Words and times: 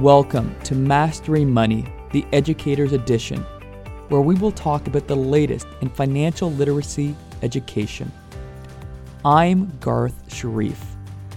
Welcome 0.00 0.54
to 0.60 0.76
Mastering 0.76 1.50
Money, 1.50 1.84
the 2.12 2.24
Educator's 2.32 2.92
Edition, 2.92 3.40
where 4.10 4.20
we 4.20 4.36
will 4.36 4.52
talk 4.52 4.86
about 4.86 5.08
the 5.08 5.16
latest 5.16 5.66
in 5.80 5.88
financial 5.88 6.52
literacy 6.52 7.16
education. 7.42 8.12
I'm 9.24 9.76
Garth 9.80 10.32
Sharif, 10.32 10.80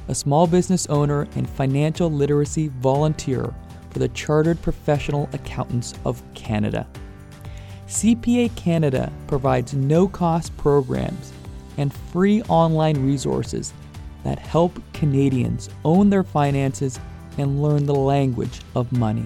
a 0.09 0.13
small 0.13 0.45
business 0.45 0.85
owner 0.89 1.27
and 1.35 1.49
financial 1.49 2.11
literacy 2.11 2.67
volunteer 2.67 3.51
for 3.89 3.97
the 3.97 4.09
Chartered 4.09 4.61
Professional 4.61 5.27
Accountants 5.33 5.95
of 6.05 6.21
Canada. 6.35 6.85
CPA 7.87 8.55
Canada 8.55 9.11
provides 9.25 9.73
no 9.73 10.07
cost 10.07 10.55
programs 10.57 11.33
and 11.79 11.91
free 11.91 12.43
online 12.43 13.03
resources 13.03 13.73
that 14.23 14.37
help 14.37 14.79
Canadians 14.93 15.67
own 15.83 16.11
their 16.11 16.23
finances 16.23 16.99
and 17.37 17.61
learn 17.61 17.85
the 17.85 17.95
language 17.95 18.61
of 18.75 18.91
money. 18.91 19.25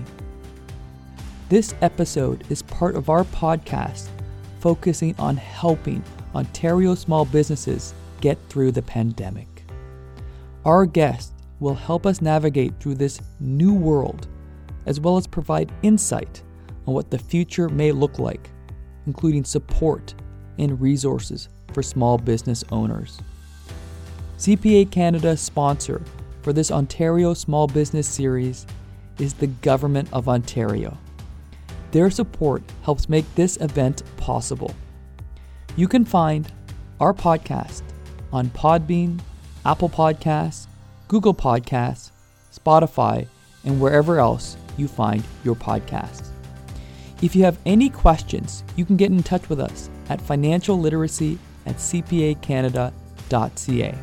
This 1.50 1.76
episode 1.82 2.44
is 2.50 2.62
part 2.62 2.96
of 2.96 3.10
our 3.10 3.24
podcast 3.24 4.08
focusing 4.60 5.16
on 5.20 5.38
helping 5.38 6.04
Ontario 6.34 6.96
small 6.96 7.24
businesses 7.26 7.94
get 8.20 8.38
through 8.50 8.72
the 8.72 8.82
pandemic. 8.82 9.64
Our 10.66 10.86
guest 10.88 11.34
will 11.60 11.76
help 11.76 12.06
us 12.06 12.22
navigate 12.22 12.74
through 12.80 12.96
this 12.96 13.22
new 13.40 13.74
world, 13.74 14.28
as 14.88 15.00
well 15.00 15.18
as 15.18 15.28
provide 15.28 15.72
insight 15.84 16.42
on 16.88 16.94
what 16.94 17.12
the 17.12 17.20
future 17.20 17.70
may 17.70 17.92
look 17.92 18.18
like, 18.18 18.50
including 19.06 19.44
support 19.44 20.16
and 20.58 20.82
resources 20.82 21.50
for 21.74 21.84
small 21.84 22.18
business 22.18 22.64
owners. 22.72 23.20
CPA 24.38 24.90
Canada's 24.92 25.42
sponsor 25.42 26.02
for 26.46 26.54
this 26.54 26.70
Ontario 26.70 27.34
Small 27.34 27.66
Business 27.66 28.08
Series 28.08 28.68
is 29.18 29.34
the 29.34 29.48
Government 29.48 30.08
of 30.14 30.30
Ontario. 30.30 30.96
Their 31.90 32.12
support 32.12 32.62
helps 32.84 33.10
make 33.10 33.26
this 33.34 33.58
event 33.58 34.04
possible. 34.18 34.76
You 35.76 35.88
can 35.88 36.06
find 36.06 36.52
our 37.00 37.16
podcast 37.16 37.82
on 38.32 38.50
Podbean, 38.50 39.20
Apple 39.66 39.90
Podcasts, 39.90 40.68
Google 41.08 41.34
Podcasts, 41.34 42.12
Spotify, 42.54 43.28
and 43.64 43.82
wherever 43.82 44.20
else 44.20 44.56
you 44.78 44.88
find 44.88 45.24
your 45.44 45.56
podcasts. 45.56 46.28
If 47.24 47.36
you 47.36 47.44
have 47.44 47.58
any 47.66 47.90
questions, 47.90 48.64
you 48.76 48.86
can 48.86 48.98
get 48.98 49.10
in 49.10 49.24
touch 49.24 49.50
with 49.50 49.60
us 49.60 49.90
at 50.10 50.22
financialliteracy 50.22 51.40
at 51.66 51.78
cpacanada.ca. 51.78 53.96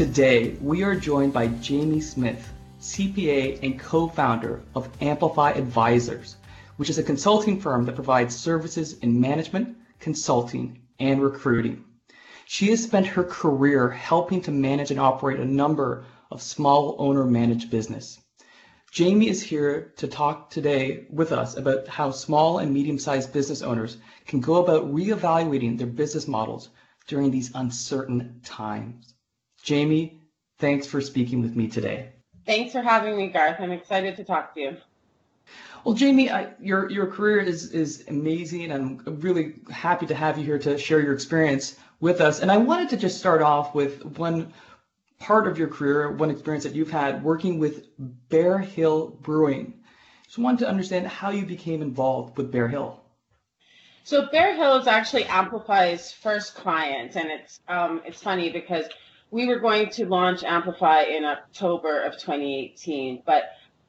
Today, 0.00 0.56
we 0.62 0.82
are 0.82 0.94
joined 0.94 1.34
by 1.34 1.48
Jamie 1.48 2.00
Smith, 2.00 2.54
CPA 2.80 3.62
and 3.62 3.78
co 3.78 4.08
founder 4.08 4.62
of 4.74 4.88
Amplify 5.02 5.50
Advisors, 5.50 6.36
which 6.78 6.88
is 6.88 6.96
a 6.96 7.02
consulting 7.02 7.60
firm 7.60 7.84
that 7.84 7.96
provides 7.96 8.34
services 8.34 8.94
in 9.00 9.20
management, 9.20 9.76
consulting, 9.98 10.80
and 10.98 11.22
recruiting. 11.22 11.84
She 12.46 12.70
has 12.70 12.82
spent 12.82 13.08
her 13.08 13.24
career 13.24 13.90
helping 13.90 14.40
to 14.40 14.50
manage 14.50 14.90
and 14.90 14.98
operate 14.98 15.38
a 15.38 15.44
number 15.44 16.06
of 16.30 16.40
small 16.40 16.96
owner 16.98 17.26
managed 17.26 17.70
business. 17.70 18.18
Jamie 18.90 19.28
is 19.28 19.42
here 19.42 19.92
to 19.98 20.08
talk 20.08 20.48
today 20.48 21.08
with 21.10 21.30
us 21.30 21.58
about 21.58 21.86
how 21.88 22.10
small 22.10 22.56
and 22.58 22.72
medium 22.72 22.98
sized 22.98 23.34
business 23.34 23.60
owners 23.60 23.98
can 24.26 24.40
go 24.40 24.64
about 24.64 24.94
reevaluating 24.94 25.76
their 25.76 25.86
business 25.86 26.26
models 26.26 26.70
during 27.06 27.30
these 27.30 27.50
uncertain 27.54 28.40
times. 28.42 29.12
Jamie, 29.70 30.20
thanks 30.58 30.84
for 30.84 31.00
speaking 31.00 31.40
with 31.40 31.54
me 31.54 31.68
today. 31.68 32.08
Thanks 32.44 32.72
for 32.72 32.82
having 32.82 33.16
me, 33.16 33.28
Garth. 33.28 33.60
I'm 33.60 33.70
excited 33.70 34.16
to 34.16 34.24
talk 34.24 34.52
to 34.54 34.60
you. 34.60 34.76
Well, 35.84 35.94
Jamie, 35.94 36.28
I, 36.28 36.54
your 36.60 36.90
your 36.90 37.06
career 37.06 37.38
is 37.38 37.70
is 37.70 38.04
amazing, 38.08 38.64
and 38.64 38.72
I'm 38.72 39.20
really 39.20 39.60
happy 39.70 40.06
to 40.06 40.14
have 40.16 40.38
you 40.38 40.44
here 40.44 40.58
to 40.58 40.76
share 40.76 41.00
your 41.00 41.14
experience 41.14 41.76
with 42.00 42.20
us. 42.20 42.40
And 42.40 42.50
I 42.50 42.56
wanted 42.56 42.88
to 42.88 42.96
just 42.96 43.20
start 43.20 43.42
off 43.42 43.72
with 43.72 44.04
one 44.18 44.52
part 45.20 45.46
of 45.46 45.56
your 45.56 45.68
career, 45.68 46.10
one 46.10 46.30
experience 46.30 46.64
that 46.64 46.74
you've 46.74 46.90
had 46.90 47.22
working 47.22 47.60
with 47.60 47.86
Bear 48.28 48.58
Hill 48.58 49.10
Brewing. 49.22 49.74
Just 50.24 50.38
wanted 50.38 50.58
to 50.64 50.68
understand 50.68 51.06
how 51.06 51.30
you 51.30 51.46
became 51.46 51.80
involved 51.80 52.36
with 52.36 52.50
Bear 52.50 52.66
Hill. 52.66 53.00
So 54.02 54.26
Bear 54.32 54.56
Hill 54.56 54.78
is 54.78 54.88
actually 54.88 55.26
Amplify's 55.26 56.10
first 56.10 56.56
client, 56.56 57.14
and 57.14 57.30
it's 57.30 57.60
um, 57.68 58.02
it's 58.04 58.20
funny 58.20 58.50
because 58.50 58.86
we 59.30 59.46
were 59.46 59.58
going 59.58 59.90
to 59.90 60.06
launch 60.06 60.42
Amplify 60.42 61.02
in 61.02 61.24
October 61.24 62.02
of 62.02 62.14
2018, 62.14 63.22
but 63.24 63.44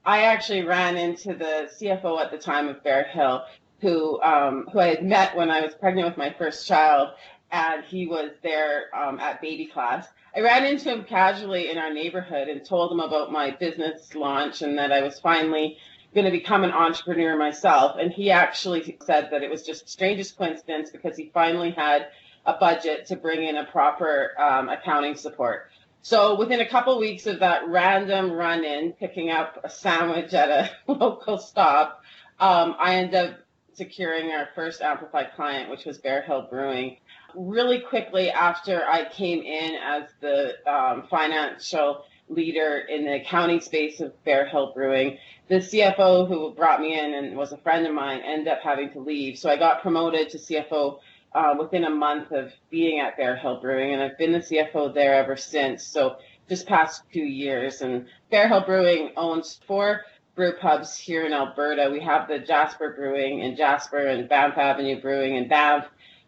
I 0.06 0.24
actually 0.24 0.64
ran 0.64 0.98
into 0.98 1.34
the 1.34 1.70
CFO 1.80 2.20
at 2.20 2.32
the 2.32 2.38
time 2.38 2.68
of 2.68 2.84
Bear 2.84 3.04
Hill, 3.04 3.44
who 3.80 4.22
um, 4.22 4.68
who 4.72 4.80
I 4.80 4.88
had 4.88 5.04
met 5.04 5.36
when 5.36 5.50
I 5.50 5.62
was 5.62 5.74
pregnant 5.76 6.08
with 6.08 6.18
my 6.18 6.34
first 6.38 6.68
child, 6.68 7.10
and 7.52 7.84
he 7.84 8.08
was 8.08 8.32
there 8.44 8.96
um, 8.96 9.20
at 9.20 9.42
baby 9.42 9.66
class. 9.66 10.08
I 10.36 10.40
ran 10.40 10.66
into 10.66 10.90
him 10.90 11.04
casually 11.04 11.70
in 11.70 11.78
our 11.78 11.94
neighborhood 11.94 12.48
and 12.48 12.64
told 12.64 12.92
him 12.92 13.00
about 13.00 13.32
my 13.32 13.52
business 13.52 14.16
launch 14.16 14.62
and 14.62 14.78
that 14.78 14.92
I 14.92 15.02
was 15.02 15.20
finally 15.20 15.78
going 16.14 16.26
to 16.26 16.32
become 16.32 16.64
an 16.64 16.72
entrepreneur 16.72 17.38
myself. 17.38 17.98
And 18.00 18.12
he 18.12 18.32
actually 18.32 18.98
said 19.04 19.30
that 19.32 19.44
it 19.44 19.50
was 19.50 19.64
just 19.64 19.86
the 19.86 19.92
strangest 19.92 20.38
coincidence 20.38 20.90
because 20.90 21.18
he 21.18 21.32
finally 21.34 21.72
had 21.72 22.08
a 22.46 22.54
budget 22.54 23.06
to 23.08 23.16
bring 23.16 23.48
in 23.48 23.58
a 23.58 23.66
proper 23.66 24.32
um, 24.40 24.70
accounting 24.70 25.16
support. 25.16 25.70
So 26.04 26.36
within 26.36 26.62
a 26.62 26.68
couple 26.68 26.98
weeks 27.00 27.28
of 27.28 27.40
that 27.40 27.68
random 27.68 28.32
run 28.32 28.64
in, 28.64 28.94
picking 28.94 29.30
up 29.30 29.60
a 29.64 29.70
sandwich 29.70 30.34
at 30.34 30.50
a 30.50 30.72
local 30.92 31.38
stop, 31.38 32.02
um, 32.40 32.76
I 32.80 32.96
ended 32.96 33.16
up 33.16 33.40
securing 33.74 34.32
our 34.32 34.50
first 34.56 34.82
amplified 34.82 35.32
client, 35.36 35.70
which 35.70 35.86
was 35.86 36.00
Bear 36.00 36.24
Hill 36.24 36.48
Brewing. 36.50 36.98
Really 37.36 37.80
quickly 37.80 38.32
after 38.32 38.84
I 38.84 39.06
came 39.10 39.44
in 39.44 39.76
as 39.76 40.10
the 40.20 40.56
um, 40.70 41.04
financial 41.10 42.04
leader 42.28 42.80
in 42.90 43.06
the 43.06 43.22
accounting 43.22 43.62
space 43.62 44.00
of 44.02 44.12
Bear 44.24 44.48
Hill 44.48 44.72
Brewing, 44.74 45.18
the 45.50 45.56
CFO 45.58 46.28
who 46.28 46.52
brought 46.54 46.82
me 46.82 47.00
in 47.00 47.14
and 47.14 47.36
was 47.36 47.52
a 47.52 47.58
friend 47.58 47.86
of 47.86 47.94
mine 47.94 48.22
ended 48.26 48.48
up 48.48 48.60
having 48.64 48.92
to 48.94 49.00
leave. 49.00 49.38
So 49.38 49.50
I 49.50 49.58
got 49.58 49.82
promoted 49.82 50.30
to 50.30 50.38
CFO 50.38 51.00
uh, 51.34 51.56
within 51.58 51.86
a 51.86 51.90
month 51.90 52.32
of 52.32 52.52
being 52.70 53.00
at 53.00 53.18
Bear 53.18 53.36
Hill 53.36 53.60
Brewing, 53.62 53.94
and 53.94 54.02
I've 54.02 54.18
been 54.18 54.32
the 54.32 54.40
CFO 54.40 54.94
there 54.94 55.16
ever 55.16 55.38
since. 55.38 55.86
So 55.86 56.18
just 56.50 56.68
past 56.68 57.04
two 57.14 57.20
years, 57.20 57.82
and 57.82 58.06
Bear 58.30 58.48
Hill 58.48 58.64
Brewing 58.66 59.12
owns 59.16 59.60
four 59.66 60.02
brew 60.36 60.54
pubs 60.60 60.98
here 60.98 61.26
in 61.26 61.34
Alberta. 61.34 61.90
We 61.92 62.02
have 62.02 62.28
the 62.28 62.40
Jasper 62.40 62.94
Brewing 62.96 63.40
in 63.40 63.56
Jasper 63.56 64.08
and 64.08 64.28
Banff 64.28 64.58
Avenue 64.58 65.02
Brewing 65.02 65.36
in 65.36 65.48
Banff, 65.48 65.86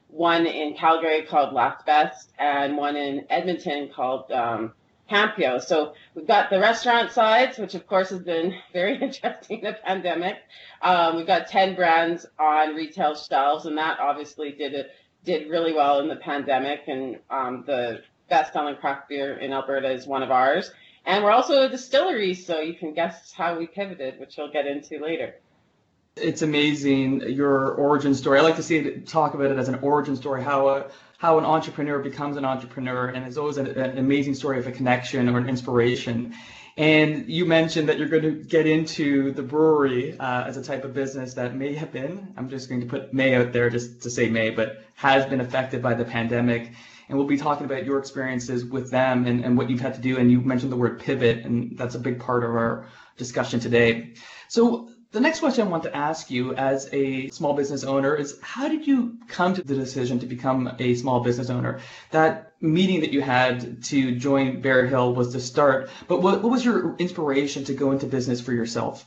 one 0.08 0.46
in 0.46 0.75
Calgary 0.75 1.24
called 1.24 1.53
Last 1.53 1.86
Best, 1.86 2.31
and 2.40 2.78
one 2.78 2.96
in 2.96 3.25
Edmonton 3.30 3.90
called 3.94 4.31
um, 4.31 4.74
Campio. 5.13 5.59
So 5.59 5.94
we've 6.16 6.25
got 6.25 6.50
the 6.50 6.59
restaurant 6.59 7.12
sides, 7.12 7.59
which 7.59 7.75
of 7.75 7.85
course 7.85 8.09
has 8.09 8.22
been 8.22 8.56
very 8.74 9.00
interesting 9.00 9.59
in 9.59 9.66
the 9.66 9.78
pandemic. 9.85 10.38
Um, 10.81 11.18
we've 11.18 11.28
got 11.28 11.47
10 11.47 11.75
brands 11.75 12.25
on 12.40 12.74
retail 12.74 13.13
shelves, 13.13 13.68
and 13.68 13.78
that 13.78 14.00
obviously 14.00 14.53
did 14.53 14.74
it 14.74 14.91
did 15.24 15.50
really 15.51 15.72
well 15.72 16.00
in 16.00 16.07
the 16.07 16.16
pandemic. 16.16 16.81
And 16.88 17.19
um, 17.29 17.63
the 17.68 18.01
best 18.28 18.53
selling 18.53 18.75
craft 18.75 19.07
beer 19.07 19.38
in 19.38 19.53
Alberta 19.53 19.91
is 19.91 20.07
one 20.07 20.24
of 20.24 20.31
ours. 20.31 20.72
And 21.06 21.24
we're 21.24 21.31
also 21.31 21.62
a 21.62 21.69
distillery, 21.69 22.34
so 22.34 22.59
you 22.59 22.74
can 22.74 22.94
guess 22.95 23.31
how 23.31 23.57
we 23.57 23.68
pivoted, 23.68 24.19
which 24.19 24.35
we'll 24.38 24.51
get 24.51 24.66
into 24.66 25.00
later. 25.00 25.35
It's 26.16 26.42
amazing 26.42 27.21
your 27.21 27.74
origin 27.75 28.16
story. 28.16 28.39
I 28.39 28.42
like 28.42 28.56
to 28.56 28.63
see 28.63 28.77
it, 28.77 29.07
talk 29.07 29.36
about 29.36 29.51
it 29.51 29.57
as 29.59 29.69
an 29.69 29.75
origin 29.81 30.16
story, 30.16 30.44
how 30.44 30.68
a 30.69 30.86
how 31.24 31.40
an 31.40 31.46
entrepreneur 31.46 32.00
becomes 32.00 32.36
an 32.36 32.44
entrepreneur, 32.44 33.08
and 33.08 33.25
it's 33.25 33.38
always 33.38 33.56
an, 33.56 33.66
an 33.66 33.98
amazing 33.98 34.36
story 34.36 34.60
of 34.60 34.68
a 34.68 34.72
connection 34.74 35.30
or 35.30 35.38
an 35.38 35.48
inspiration. 35.48 36.36
And 36.75 37.30
you 37.30 37.46
mentioned 37.46 37.88
that 37.88 37.98
you're 37.98 38.10
going 38.10 38.24
to 38.24 38.31
get 38.44 38.68
into 38.68 39.31
the 39.31 39.42
brewery 39.42 40.20
uh, 40.20 40.44
as 40.44 40.58
a 40.58 40.62
type 40.62 40.84
of 40.84 40.94
business 40.94 41.36
that 41.36 41.56
may 41.56 41.75
have 41.75 41.94
been, 41.94 42.34
I'm 42.36 42.50
just 42.50 42.68
going 42.68 42.81
to 42.81 42.88
put 42.88 43.14
may 43.14 43.36
out 43.36 43.54
there 43.54 43.70
just 43.70 44.02
to 44.02 44.10
say 44.10 44.28
may, 44.28 44.50
but 44.50 44.84
has 44.96 45.25
been 45.25 45.40
affected 45.40 45.81
by 45.81 45.94
the 45.94 46.04
pandemic. 46.04 46.74
And 47.08 47.18
we'll 47.18 47.28
be 47.28 47.38
talking 47.38 47.64
about 47.64 47.86
your 47.86 48.00
experiences 48.00 48.66
with 48.66 48.92
them 48.92 49.26
and, 49.26 49.46
and 49.46 49.58
what 49.58 49.69
you've 49.69 49.80
had 49.80 49.94
to 49.94 50.02
do. 50.02 50.18
And 50.18 50.30
you 50.30 50.42
mentioned 50.42 50.74
the 50.74 50.76
word 50.76 51.00
pivot, 51.00 51.46
and 51.46 51.78
that's 51.78 51.96
a 51.96 52.00
big 52.00 52.19
part 52.19 52.44
of 52.44 52.50
our 52.50 52.90
discussion 53.16 53.62
today. 53.62 54.16
So 54.50 54.90
the 55.13 55.19
next 55.19 55.42
question 55.42 55.68
I 55.68 55.69
want 55.69 55.83
to 55.83 55.95
ask 55.95 56.31
you 56.31 56.56
as 56.56 56.89
a 56.92 57.30
small 57.30 57.54
business 57.54 57.83
owner 57.83 58.15
is 58.15 58.39
how 58.42 58.68
did 58.68 58.88
you 58.88 59.19
come 59.27 59.54
to 59.54 59.62
the 59.62 59.75
decision 59.75 60.18
to 60.19 60.25
become 60.25 60.75
a 60.80 60.95
small 60.95 61.19
business 61.19 61.51
owner? 61.51 61.80
That 62.10 62.54
meeting 62.60 63.01
that 63.01 63.13
you 63.13 63.21
had 63.21 63.83
to 63.83 64.15
join 64.15 64.62
Bear 64.62 64.88
Hill 64.88 65.13
was 65.13 65.31
the 65.31 65.39
start, 65.39 65.92
but 66.07 66.24
what, 66.24 66.42
what 66.42 66.51
was 66.51 66.65
your 66.65 66.95
inspiration 66.98 67.63
to 67.65 67.75
go 67.75 67.92
into 67.92 68.07
business 68.07 68.42
for 68.42 68.54
yourself? 68.54 69.06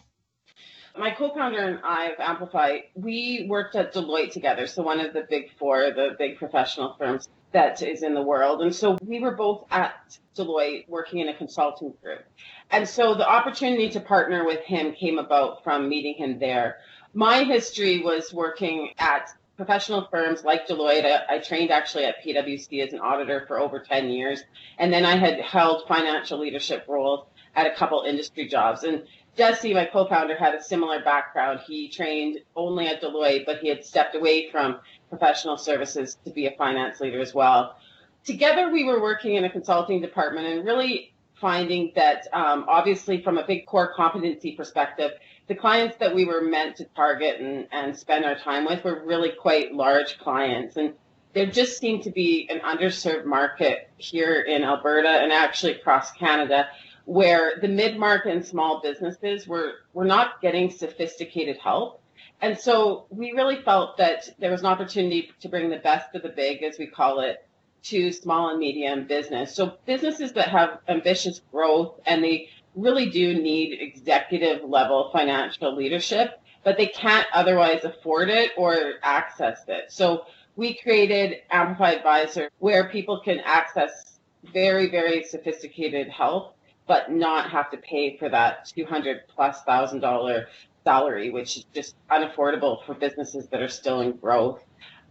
My 0.98 1.10
co-founder 1.10 1.58
and 1.58 1.80
I 1.84 2.06
of 2.06 2.20
Amplify, 2.20 2.78
we 2.94 3.46
worked 3.48 3.76
at 3.76 3.92
Deloitte 3.94 4.32
together. 4.32 4.66
So 4.66 4.82
one 4.82 5.00
of 5.00 5.12
the 5.12 5.26
big 5.28 5.50
four, 5.58 5.90
the 5.90 6.16
big 6.18 6.38
professional 6.38 6.94
firms 6.98 7.28
that 7.52 7.80
is 7.82 8.02
in 8.02 8.14
the 8.14 8.22
world. 8.22 8.62
And 8.62 8.74
so 8.74 8.98
we 9.04 9.20
were 9.20 9.34
both 9.34 9.64
at 9.70 10.18
Deloitte 10.36 10.88
working 10.88 11.20
in 11.20 11.28
a 11.28 11.34
consulting 11.34 11.94
group. 12.02 12.24
And 12.70 12.88
so 12.88 13.14
the 13.14 13.28
opportunity 13.28 13.88
to 13.90 14.00
partner 14.00 14.44
with 14.44 14.60
him 14.60 14.92
came 14.92 15.18
about 15.18 15.64
from 15.64 15.88
meeting 15.88 16.14
him 16.14 16.38
there. 16.38 16.78
My 17.14 17.44
history 17.44 18.02
was 18.02 18.32
working 18.32 18.90
at 18.98 19.30
professional 19.56 20.06
firms 20.10 20.44
like 20.44 20.68
Deloitte. 20.68 21.06
I, 21.06 21.36
I, 21.36 21.38
trained 21.38 21.70
actually 21.70 22.04
at 22.04 22.22
PwC 22.22 22.86
as 22.86 22.92
an 22.92 23.00
auditor 23.00 23.44
for 23.48 23.58
over 23.58 23.80
10 23.80 24.10
years. 24.10 24.42
And 24.78 24.92
then 24.92 25.06
I 25.06 25.16
had 25.16 25.40
held 25.40 25.88
financial 25.88 26.38
leadership 26.38 26.84
roles 26.86 27.26
at 27.54 27.66
a 27.66 27.74
couple 27.74 28.02
industry 28.02 28.48
jobs. 28.48 28.84
And 28.84 29.04
Jesse, 29.36 29.74
my 29.74 29.84
co-founder, 29.84 30.34
had 30.34 30.54
a 30.54 30.62
similar 30.62 31.02
background. 31.02 31.60
He 31.66 31.88
trained 31.88 32.38
only 32.54 32.86
at 32.86 33.02
Deloitte, 33.02 33.44
but 33.44 33.58
he 33.58 33.68
had 33.68 33.84
stepped 33.84 34.14
away 34.14 34.50
from 34.50 34.78
professional 35.10 35.58
services 35.58 36.16
to 36.24 36.30
be 36.30 36.46
a 36.46 36.52
finance 36.52 37.00
leader 37.00 37.20
as 37.20 37.34
well. 37.34 37.76
Together, 38.24 38.70
we 38.70 38.84
were 38.84 39.00
working 39.00 39.34
in 39.34 39.44
a 39.44 39.50
consulting 39.50 40.00
department 40.00 40.46
and 40.46 40.64
really 40.64 41.12
finding 41.34 41.92
that, 41.94 42.26
um, 42.32 42.64
obviously, 42.66 43.22
from 43.22 43.36
a 43.36 43.46
big 43.46 43.66
core 43.66 43.92
competency 43.94 44.52
perspective, 44.52 45.12
the 45.48 45.54
clients 45.54 45.96
that 45.98 46.14
we 46.14 46.24
were 46.24 46.40
meant 46.40 46.76
to 46.76 46.84
target 46.96 47.38
and, 47.38 47.68
and 47.72 47.96
spend 47.96 48.24
our 48.24 48.36
time 48.36 48.64
with 48.64 48.82
were 48.84 49.04
really 49.04 49.30
quite 49.30 49.74
large 49.74 50.18
clients. 50.18 50.76
And 50.78 50.94
there 51.34 51.46
just 51.46 51.78
seemed 51.78 52.02
to 52.04 52.10
be 52.10 52.48
an 52.50 52.60
underserved 52.60 53.26
market 53.26 53.90
here 53.98 54.40
in 54.40 54.64
Alberta 54.64 55.10
and 55.10 55.30
actually 55.30 55.72
across 55.72 56.10
Canada 56.12 56.68
where 57.06 57.54
the 57.60 57.68
mid-market 57.68 58.32
and 58.32 58.44
small 58.44 58.80
businesses 58.82 59.46
were, 59.48 59.74
were 59.94 60.04
not 60.04 60.42
getting 60.42 60.70
sophisticated 60.70 61.56
help. 61.56 62.02
And 62.42 62.58
so 62.58 63.06
we 63.10 63.32
really 63.32 63.62
felt 63.62 63.96
that 63.96 64.28
there 64.38 64.50
was 64.50 64.60
an 64.60 64.66
opportunity 64.66 65.30
to 65.40 65.48
bring 65.48 65.70
the 65.70 65.78
best 65.78 66.14
of 66.14 66.22
the 66.22 66.28
big, 66.28 66.62
as 66.62 66.78
we 66.78 66.86
call 66.86 67.20
it, 67.20 67.46
to 67.84 68.10
small 68.10 68.50
and 68.50 68.58
medium 68.58 69.06
business. 69.06 69.54
So 69.54 69.78
businesses 69.86 70.32
that 70.32 70.48
have 70.48 70.80
ambitious 70.88 71.40
growth 71.52 72.00
and 72.04 72.22
they 72.22 72.48
really 72.74 73.08
do 73.08 73.40
need 73.40 73.78
executive 73.80 74.68
level 74.68 75.10
financial 75.12 75.74
leadership, 75.74 76.40
but 76.64 76.76
they 76.76 76.86
can't 76.86 77.26
otherwise 77.32 77.84
afford 77.84 78.28
it 78.28 78.50
or 78.56 78.94
access 79.02 79.60
it. 79.68 79.92
So 79.92 80.26
we 80.56 80.74
created 80.74 81.36
Amplify 81.50 81.92
Advisor 81.92 82.50
where 82.58 82.88
people 82.88 83.20
can 83.20 83.38
access 83.44 84.18
very, 84.52 84.90
very 84.90 85.22
sophisticated 85.22 86.08
help, 86.08 86.55
but 86.86 87.10
not 87.10 87.50
have 87.50 87.70
to 87.70 87.76
pay 87.76 88.16
for 88.16 88.28
that 88.28 88.66
200 88.66 89.22
plus 89.28 89.62
thousand 89.62 90.00
dollar 90.00 90.46
salary, 90.84 91.30
which 91.30 91.56
is 91.56 91.64
just 91.74 91.96
unaffordable 92.10 92.84
for 92.86 92.94
businesses 92.94 93.48
that 93.48 93.60
are 93.60 93.68
still 93.68 94.00
in 94.00 94.12
growth. 94.12 94.62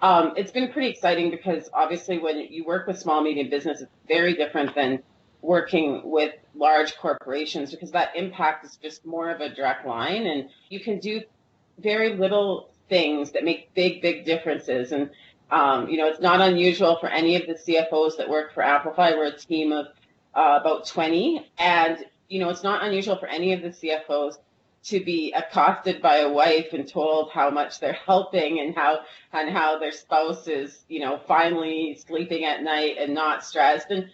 Um, 0.01 0.33
it's 0.36 0.51
been 0.51 0.72
pretty 0.72 0.89
exciting 0.89 1.31
because 1.31 1.69
obviously 1.74 2.19
when 2.19 2.38
you 2.38 2.63
work 2.66 2.88
with 2.88 3.00
small 3.00 3.22
medium 3.22 3.50
business, 3.50 3.81
it's 3.81 3.92
very 4.07 4.33
different 4.33 4.75
than 4.75 5.01
working 5.42 6.01
with 6.04 6.33
large 6.56 6.98
corporations 6.98 7.72
because 7.72 7.92
that 7.92 8.16
impact 8.16 8.66
is 8.66 8.77
just 8.77 9.06
more 9.06 9.30
of 9.30 9.42
a 9.42 9.54
direct 9.54 9.86
line 9.86 10.25
and 10.25 10.50
you 10.69 10.80
can 10.80 11.00
do 11.00 11.22
very 11.80 12.16
little 12.16 12.72
things 12.89 13.31
that 13.31 13.44
make 13.44 13.74
big, 13.74 14.01
big 14.01 14.25
differences. 14.25 14.92
And, 14.92 15.10
um, 15.51 15.88
you 15.89 15.98
know, 15.98 16.07
it's 16.07 16.22
not 16.22 16.42
unusual 16.42 16.98
for 17.00 17.07
any 17.07 17.36
of 17.36 17.44
the 17.48 17.54
CFOs 17.54 18.18
that 18.18 18.30
work 18.30 18.54
for 18.54 18.63
Amplify. 18.63 19.12
We're 19.12 19.27
a 19.27 19.38
team 19.38 19.72
of 19.72 19.88
uh, 20.36 20.58
about 20.60 20.86
20. 20.88 21.50
And, 21.58 22.06
you 22.28 22.40
know, 22.40 22.50
it's 22.50 22.64
not 22.64 22.84
unusual 22.84 23.18
for 23.18 23.28
any 23.28 23.54
of 23.54 23.62
the 23.62 23.70
CFOs 23.70 24.38
to 24.86 25.04
be 25.04 25.34
accosted 25.34 26.02
by 26.02 26.18
a 26.18 26.32
wife 26.32 26.68
and 26.74 26.88
told 26.88 27.32
how 27.32 27.50
much 27.50 27.80
they're 27.80 27.98
helping 28.06 28.60
and 28.60 28.76
how 28.76 29.00
and 29.34 29.50
how 29.50 29.80
their 29.80 29.92
spouse 29.92 30.48
is, 30.48 30.84
you 30.88 31.00
know, 31.00 31.20
finally 31.28 32.00
sleeping 32.08 32.46
at 32.46 32.62
night 32.62 32.98
and 33.00 33.14
not 33.14 33.44
stressed. 33.44 33.90
And 33.90 34.10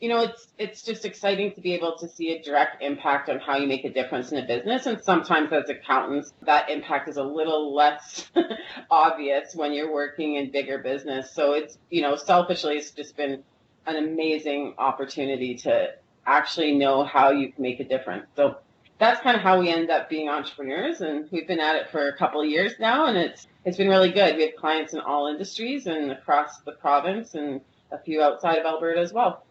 you 0.00 0.08
know, 0.08 0.22
it's 0.22 0.48
it's 0.58 0.82
just 0.82 1.04
exciting 1.04 1.52
to 1.54 1.60
be 1.60 1.74
able 1.74 1.96
to 1.98 2.08
see 2.08 2.32
a 2.32 2.42
direct 2.42 2.82
impact 2.82 3.28
on 3.28 3.38
how 3.38 3.56
you 3.56 3.66
make 3.66 3.84
a 3.84 3.92
difference 3.92 4.32
in 4.32 4.38
a 4.38 4.46
business. 4.46 4.86
And 4.86 5.00
sometimes 5.02 5.52
as 5.52 5.68
accountants, 5.68 6.32
that 6.42 6.68
impact 6.70 7.08
is 7.08 7.16
a 7.16 7.22
little 7.22 7.74
less 7.74 8.30
obvious 8.90 9.54
when 9.54 9.72
you're 9.72 9.92
working 9.92 10.34
in 10.36 10.50
bigger 10.50 10.78
business. 10.78 11.32
So 11.32 11.52
it's, 11.52 11.78
you 11.90 12.02
know, 12.02 12.16
selfishly, 12.16 12.76
it's 12.76 12.90
just 12.90 13.16
been 13.16 13.44
an 13.86 13.96
amazing 13.96 14.74
opportunity 14.78 15.54
to 15.54 15.94
actually 16.26 16.72
know 16.72 17.04
how 17.04 17.30
you 17.30 17.52
can 17.52 17.62
make 17.62 17.80
a 17.80 17.84
difference. 17.84 18.26
So 18.36 18.56
that's 18.98 19.20
kind 19.20 19.36
of 19.36 19.42
how 19.42 19.60
we 19.60 19.68
end 19.68 19.90
up 19.90 20.08
being 20.08 20.28
entrepreneurs 20.28 21.00
and 21.00 21.28
we've 21.30 21.46
been 21.46 21.60
at 21.60 21.76
it 21.76 21.90
for 21.90 22.08
a 22.08 22.16
couple 22.16 22.40
of 22.40 22.48
years 22.48 22.72
now 22.78 23.06
and 23.06 23.16
it's 23.16 23.46
it's 23.64 23.76
been 23.76 23.88
really 23.88 24.10
good. 24.10 24.36
We 24.36 24.42
have 24.42 24.56
clients 24.56 24.92
in 24.92 25.00
all 25.00 25.26
industries 25.26 25.86
and 25.86 26.12
across 26.12 26.60
the 26.60 26.72
province 26.72 27.34
and 27.34 27.60
a 27.90 27.98
few 27.98 28.22
outside 28.22 28.58
of 28.58 28.66
Alberta 28.66 29.00
as 29.00 29.12
well. 29.12 29.44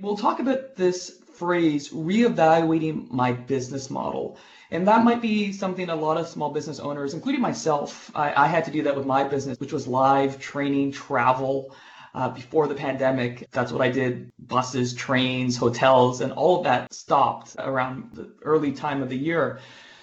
We'll 0.00 0.16
talk 0.16 0.38
about 0.38 0.76
this 0.76 1.18
phrase, 1.34 1.90
reevaluating 1.90 3.10
my 3.10 3.32
business 3.32 3.90
model. 3.90 4.38
And 4.70 4.86
that 4.86 5.02
might 5.02 5.22
be 5.22 5.52
something 5.52 5.88
a 5.88 5.96
lot 5.96 6.18
of 6.18 6.28
small 6.28 6.50
business 6.50 6.78
owners, 6.78 7.14
including 7.14 7.40
myself, 7.40 8.10
I, 8.14 8.44
I 8.44 8.46
had 8.48 8.64
to 8.66 8.70
do 8.70 8.82
that 8.82 8.94
with 8.94 9.06
my 9.06 9.24
business, 9.24 9.58
which 9.58 9.72
was 9.72 9.86
live 9.86 10.38
training, 10.38 10.92
travel. 10.92 11.74
Uh, 12.14 12.28
before 12.30 12.66
the 12.66 12.74
pandemic, 12.74 13.48
that's 13.50 13.70
what 13.70 13.82
I 13.82 13.90
did. 13.90 14.32
Buses, 14.38 14.94
trains, 14.94 15.56
hotels, 15.56 16.20
and 16.20 16.32
all 16.32 16.58
of 16.58 16.64
that 16.64 16.92
stopped 16.92 17.54
around 17.58 18.10
the 18.14 18.32
early 18.42 18.72
time 18.72 19.02
of 19.02 19.08
the 19.08 19.16
year. 19.16 19.60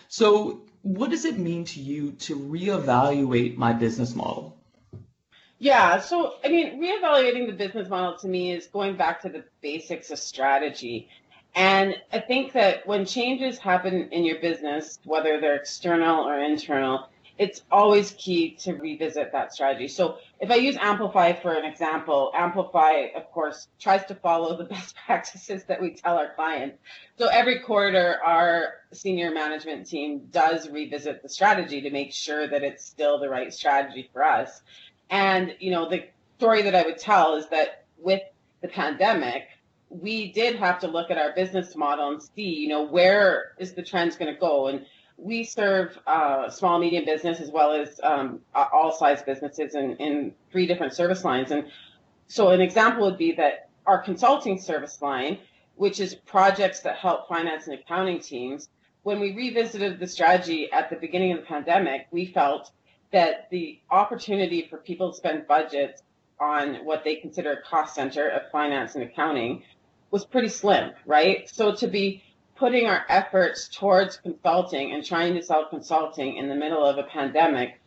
So, 0.08 0.62
what 0.84 1.10
does 1.10 1.26
it 1.26 1.40
mean 1.40 1.66
to 1.66 1.82
you 1.82 2.12
to 2.12 2.38
reevaluate 2.38 3.58
my 3.58 3.74
business 3.74 4.14
model? 4.16 4.56
Yeah. 5.58 6.00
So, 6.00 6.36
I 6.44 6.50
mean, 6.50 6.80
reevaluating 6.80 7.48
the 7.48 7.54
business 7.54 7.90
model 7.90 8.18
to 8.20 8.28
me 8.28 8.52
is 8.52 8.68
going 8.68 8.98
back 8.98 9.22
to 9.22 9.30
the 9.30 9.44
basics 9.62 10.12
of 10.12 10.20
strategy. 10.20 11.10
And 11.56 11.96
I 12.12 12.20
think 12.20 12.52
that 12.54 12.86
when 12.86 13.06
changes 13.06 13.58
happen 13.58 14.10
in 14.12 14.26
your 14.26 14.40
business, 14.40 15.00
whether 15.06 15.40
they're 15.40 15.56
external 15.56 16.28
or 16.28 16.40
internal, 16.40 17.08
it's 17.38 17.64
always 17.72 18.12
key 18.12 18.52
to 18.62 18.74
revisit 18.74 19.32
that 19.32 19.54
strategy. 19.54 19.88
So 19.88 20.18
if 20.40 20.52
I 20.52 20.56
use 20.56 20.76
Amplify 20.80 21.34
for 21.34 21.54
an 21.54 21.66
example, 21.66 22.32
Amplify, 22.36 23.08
of 23.16 23.32
course, 23.32 23.68
tries 23.80 24.06
to 24.06 24.16
follow 24.16 24.58
the 24.58 24.64
best 24.76 24.96
practices 25.06 25.64
that 25.66 25.82
we 25.82 25.94
tell 25.94 26.18
our 26.18 26.34
clients. 26.34 26.78
So 27.18 27.28
every 27.28 27.60
quarter, 27.60 28.18
our 28.24 28.74
senior 28.92 29.32
management 29.32 29.88
team 29.88 30.28
does 30.32 30.70
revisit 30.70 31.22
the 31.22 31.30
strategy 31.30 31.82
to 31.82 31.90
make 31.90 32.14
sure 32.14 32.48
that 32.48 32.64
it's 32.64 32.86
still 32.86 33.20
the 33.20 33.30
right 33.30 33.54
strategy 33.54 34.10
for 34.12 34.24
us. 34.24 34.62
And, 35.10 35.56
you 35.60 35.72
know, 35.72 35.90
the 35.90 36.06
story 36.38 36.64
that 36.64 36.76
I 36.76 36.84
would 36.84 36.98
tell 36.98 37.36
is 37.36 37.48
that 37.50 37.86
with 37.98 38.22
the 38.62 38.68
pandemic, 38.68 39.44
we 39.90 40.32
did 40.32 40.56
have 40.58 40.80
to 40.80 40.88
look 40.88 41.12
at 41.12 41.18
our 41.18 41.34
business 41.34 41.76
model 41.76 42.10
and 42.10 42.22
see, 42.22 42.50
you 42.56 42.68
know, 42.68 42.84
where 42.84 43.54
is 43.60 43.74
the 43.74 43.84
trends 43.84 44.16
going 44.16 44.34
to 44.34 44.40
go? 44.40 44.68
And 44.68 44.86
we 45.18 45.44
serve 45.44 45.98
uh, 46.08 46.50
small, 46.50 46.80
medium 46.80 47.06
business 47.06 47.40
as 47.40 47.50
well 47.50 47.72
as 47.72 48.00
um, 48.04 48.42
all 48.54 48.92
size 48.92 49.22
businesses 49.24 49.76
in, 49.76 49.96
in 49.98 50.34
three 50.52 50.68
different 50.68 50.94
service 50.94 51.24
lines. 51.24 51.52
And 51.52 51.66
so 52.28 52.50
an 52.50 52.62
example 52.62 53.06
would 53.06 53.18
be 53.18 53.32
that 53.34 53.70
our 53.86 54.02
consulting 54.02 54.60
service 54.60 55.02
line, 55.02 55.38
which 55.76 56.00
is 56.00 56.16
projects 56.16 56.82
that 56.82 56.98
help 56.98 57.28
finance 57.28 57.68
and 57.68 57.80
accounting 57.80 58.20
teams, 58.20 58.70
when 59.04 59.20
we 59.20 59.36
revisited 59.36 60.00
the 60.00 60.08
strategy 60.08 60.72
at 60.72 60.90
the 60.90 60.96
beginning 60.96 61.32
of 61.32 61.40
the 61.40 61.46
pandemic, 61.46 62.08
we 62.12 62.26
felt 62.26 62.72
that 63.12 63.48
the 63.52 63.80
opportunity 63.92 64.68
for 64.70 64.78
people 64.78 65.12
to 65.12 65.18
spend 65.18 65.48
budgets 65.48 66.02
on 66.40 66.84
what 66.84 67.04
they 67.04 67.16
consider 67.16 67.54
a 67.54 67.62
cost 67.62 67.96
center 67.96 68.28
of 68.28 68.42
finance 68.52 68.96
and 68.96 69.04
accounting 69.04 69.64
was 70.12 70.26
pretty 70.26 70.50
slim, 70.50 70.92
right? 71.06 71.50
So 71.50 71.74
to 71.76 71.88
be 71.88 72.24
putting 72.56 72.88
our 72.88 73.06
efforts 73.10 73.68
towards 73.68 74.18
consulting 74.18 74.94
and 74.94 75.06
trying 75.06 75.34
to 75.34 75.42
sell 75.42 75.66
consulting 75.70 76.38
in 76.38 76.48
the 76.48 76.56
middle 76.56 76.86
of 76.86 76.98
a 76.98 77.04
pandemic 77.04 77.82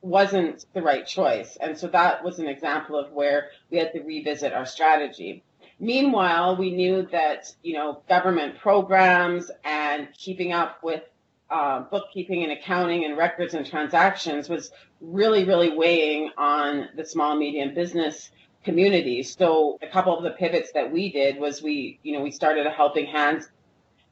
wasn't 0.00 0.64
the 0.74 0.82
right 0.82 1.06
choice. 1.06 1.58
And 1.60 1.76
so 1.76 1.88
that 1.88 2.24
was 2.24 2.38
an 2.38 2.46
example 2.46 2.98
of 2.98 3.12
where 3.12 3.50
we 3.70 3.78
had 3.78 3.92
to 3.92 4.00
revisit 4.00 4.52
our 4.52 4.64
strategy. 4.64 5.42
Meanwhile, 5.80 6.56
we 6.56 6.70
knew 6.70 7.06
that, 7.12 7.52
you 7.62 7.74
know, 7.74 8.02
government 8.08 8.58
programs 8.58 9.50
and 9.64 10.08
keeping 10.16 10.52
up 10.52 10.82
with 10.82 11.02
uh, 11.50 11.80
bookkeeping 11.80 12.42
and 12.42 12.52
accounting 12.52 13.04
and 13.04 13.16
records 13.16 13.54
and 13.54 13.66
transactions 13.66 14.48
was 14.48 14.70
really, 15.00 15.44
really 15.44 15.76
weighing 15.76 16.30
on 16.36 16.88
the 16.96 17.04
small 17.04 17.36
medium 17.36 17.74
business 17.74 18.30
community. 18.64 19.22
So 19.22 19.78
a 19.82 19.86
couple 19.86 20.16
of 20.16 20.24
the 20.24 20.30
pivots 20.30 20.72
that 20.72 20.92
we 20.92 21.10
did 21.10 21.38
was 21.38 21.62
we, 21.62 21.98
you 22.02 22.12
know, 22.12 22.22
we 22.22 22.30
started 22.30 22.66
a 22.66 22.70
helping 22.70 23.06
hands 23.06 23.48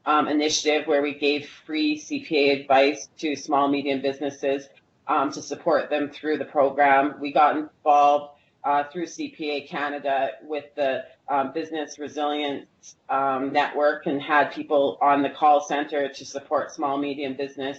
um, 0.06 0.28
initiative 0.28 0.86
where 0.86 1.02
we 1.02 1.14
gave 1.14 1.48
free 1.66 1.98
CPA 1.98 2.62
advice 2.62 3.08
to 3.18 3.36
small 3.36 3.68
medium 3.68 4.00
businesses 4.00 4.68
um, 5.08 5.30
to 5.32 5.42
support 5.42 5.90
them 5.90 6.10
through 6.10 6.38
the 6.38 6.44
program. 6.44 7.16
We 7.20 7.32
got 7.32 7.56
involved 7.56 8.34
uh, 8.64 8.84
through 8.92 9.06
CPA 9.06 9.68
Canada 9.68 10.30
with 10.42 10.64
the 10.76 11.04
um, 11.28 11.52
Business 11.52 11.98
Resilience 11.98 12.96
um, 13.08 13.52
Network 13.52 14.06
and 14.06 14.20
had 14.20 14.52
people 14.52 14.98
on 15.00 15.22
the 15.22 15.30
call 15.30 15.60
center 15.60 16.08
to 16.08 16.24
support 16.24 16.72
small 16.72 16.98
medium 16.98 17.34
business. 17.34 17.78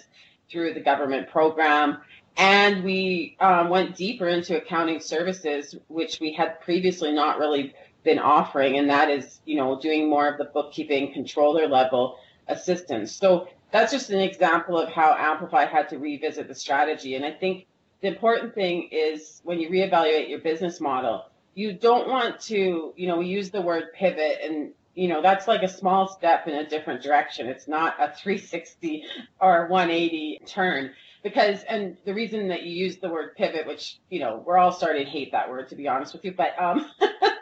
through 0.49 0.73
the 0.73 0.79
government 0.79 1.29
program. 1.29 1.97
And 2.37 2.83
we 2.83 3.35
um, 3.39 3.69
went 3.69 3.95
deeper 3.95 4.27
into 4.27 4.57
accounting 4.57 4.99
services, 4.99 5.75
which 5.87 6.19
we 6.19 6.31
had 6.33 6.61
previously 6.61 7.11
not 7.11 7.39
really 7.39 7.73
been 8.07 8.19
offering, 8.19 8.77
and 8.77 8.89
that 8.89 9.09
is, 9.09 9.41
you 9.45 9.57
know, 9.57 9.77
doing 9.79 10.09
more 10.09 10.29
of 10.29 10.37
the 10.37 10.45
bookkeeping 10.45 11.11
controller 11.11 11.67
level 11.67 12.17
assistance. 12.47 13.11
So 13.11 13.49
that's 13.71 13.91
just 13.91 14.09
an 14.09 14.19
example 14.19 14.79
of 14.79 14.89
how 14.89 15.13
Amplify 15.13 15.65
had 15.65 15.89
to 15.89 15.99
revisit 15.99 16.47
the 16.47 16.55
strategy. 16.55 17.15
And 17.15 17.25
I 17.25 17.31
think 17.31 17.67
the 18.01 18.07
important 18.07 18.55
thing 18.55 18.87
is 18.93 19.41
when 19.43 19.59
you 19.59 19.69
reevaluate 19.69 20.29
your 20.29 20.39
business 20.39 20.79
model, 20.79 21.25
you 21.53 21.73
don't 21.73 22.07
want 22.07 22.39
to, 22.43 22.93
you 22.95 23.07
know, 23.07 23.19
use 23.19 23.51
the 23.51 23.61
word 23.61 23.91
pivot 23.93 24.39
and 24.41 24.71
you 24.95 25.07
know 25.07 25.21
that's 25.21 25.47
like 25.47 25.61
a 25.61 25.67
small 25.67 26.07
step 26.07 26.47
in 26.47 26.55
a 26.55 26.67
different 26.67 27.03
direction 27.03 27.45
it's 27.45 27.67
not 27.67 27.93
a 27.99 28.11
360 28.15 29.03
or 29.39 29.67
180 29.67 30.41
turn 30.47 30.89
because 31.21 31.61
and 31.69 31.97
the 32.05 32.15
reason 32.15 32.47
that 32.47 32.63
you 32.63 32.71
use 32.71 32.97
the 32.97 33.07
word 33.07 33.35
pivot 33.35 33.67
which 33.67 33.99
you 34.09 34.19
know 34.19 34.43
we're 34.43 34.57
all 34.57 34.71
starting 34.71 35.05
to 35.05 35.11
hate 35.11 35.31
that 35.33 35.51
word 35.51 35.69
to 35.69 35.75
be 35.75 35.87
honest 35.87 36.13
with 36.13 36.25
you 36.25 36.33
but 36.35 36.59
um 36.59 36.89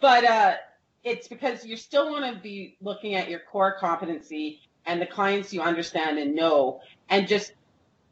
but 0.00 0.24
uh 0.24 0.54
it's 1.02 1.28
because 1.28 1.64
you 1.64 1.76
still 1.76 2.10
want 2.10 2.34
to 2.34 2.40
be 2.40 2.76
looking 2.80 3.14
at 3.14 3.30
your 3.30 3.40
core 3.50 3.76
competency 3.78 4.60
and 4.86 5.00
the 5.00 5.06
clients 5.06 5.52
you 5.52 5.62
understand 5.62 6.18
and 6.18 6.34
know 6.34 6.80
and 7.08 7.26
just 7.26 7.52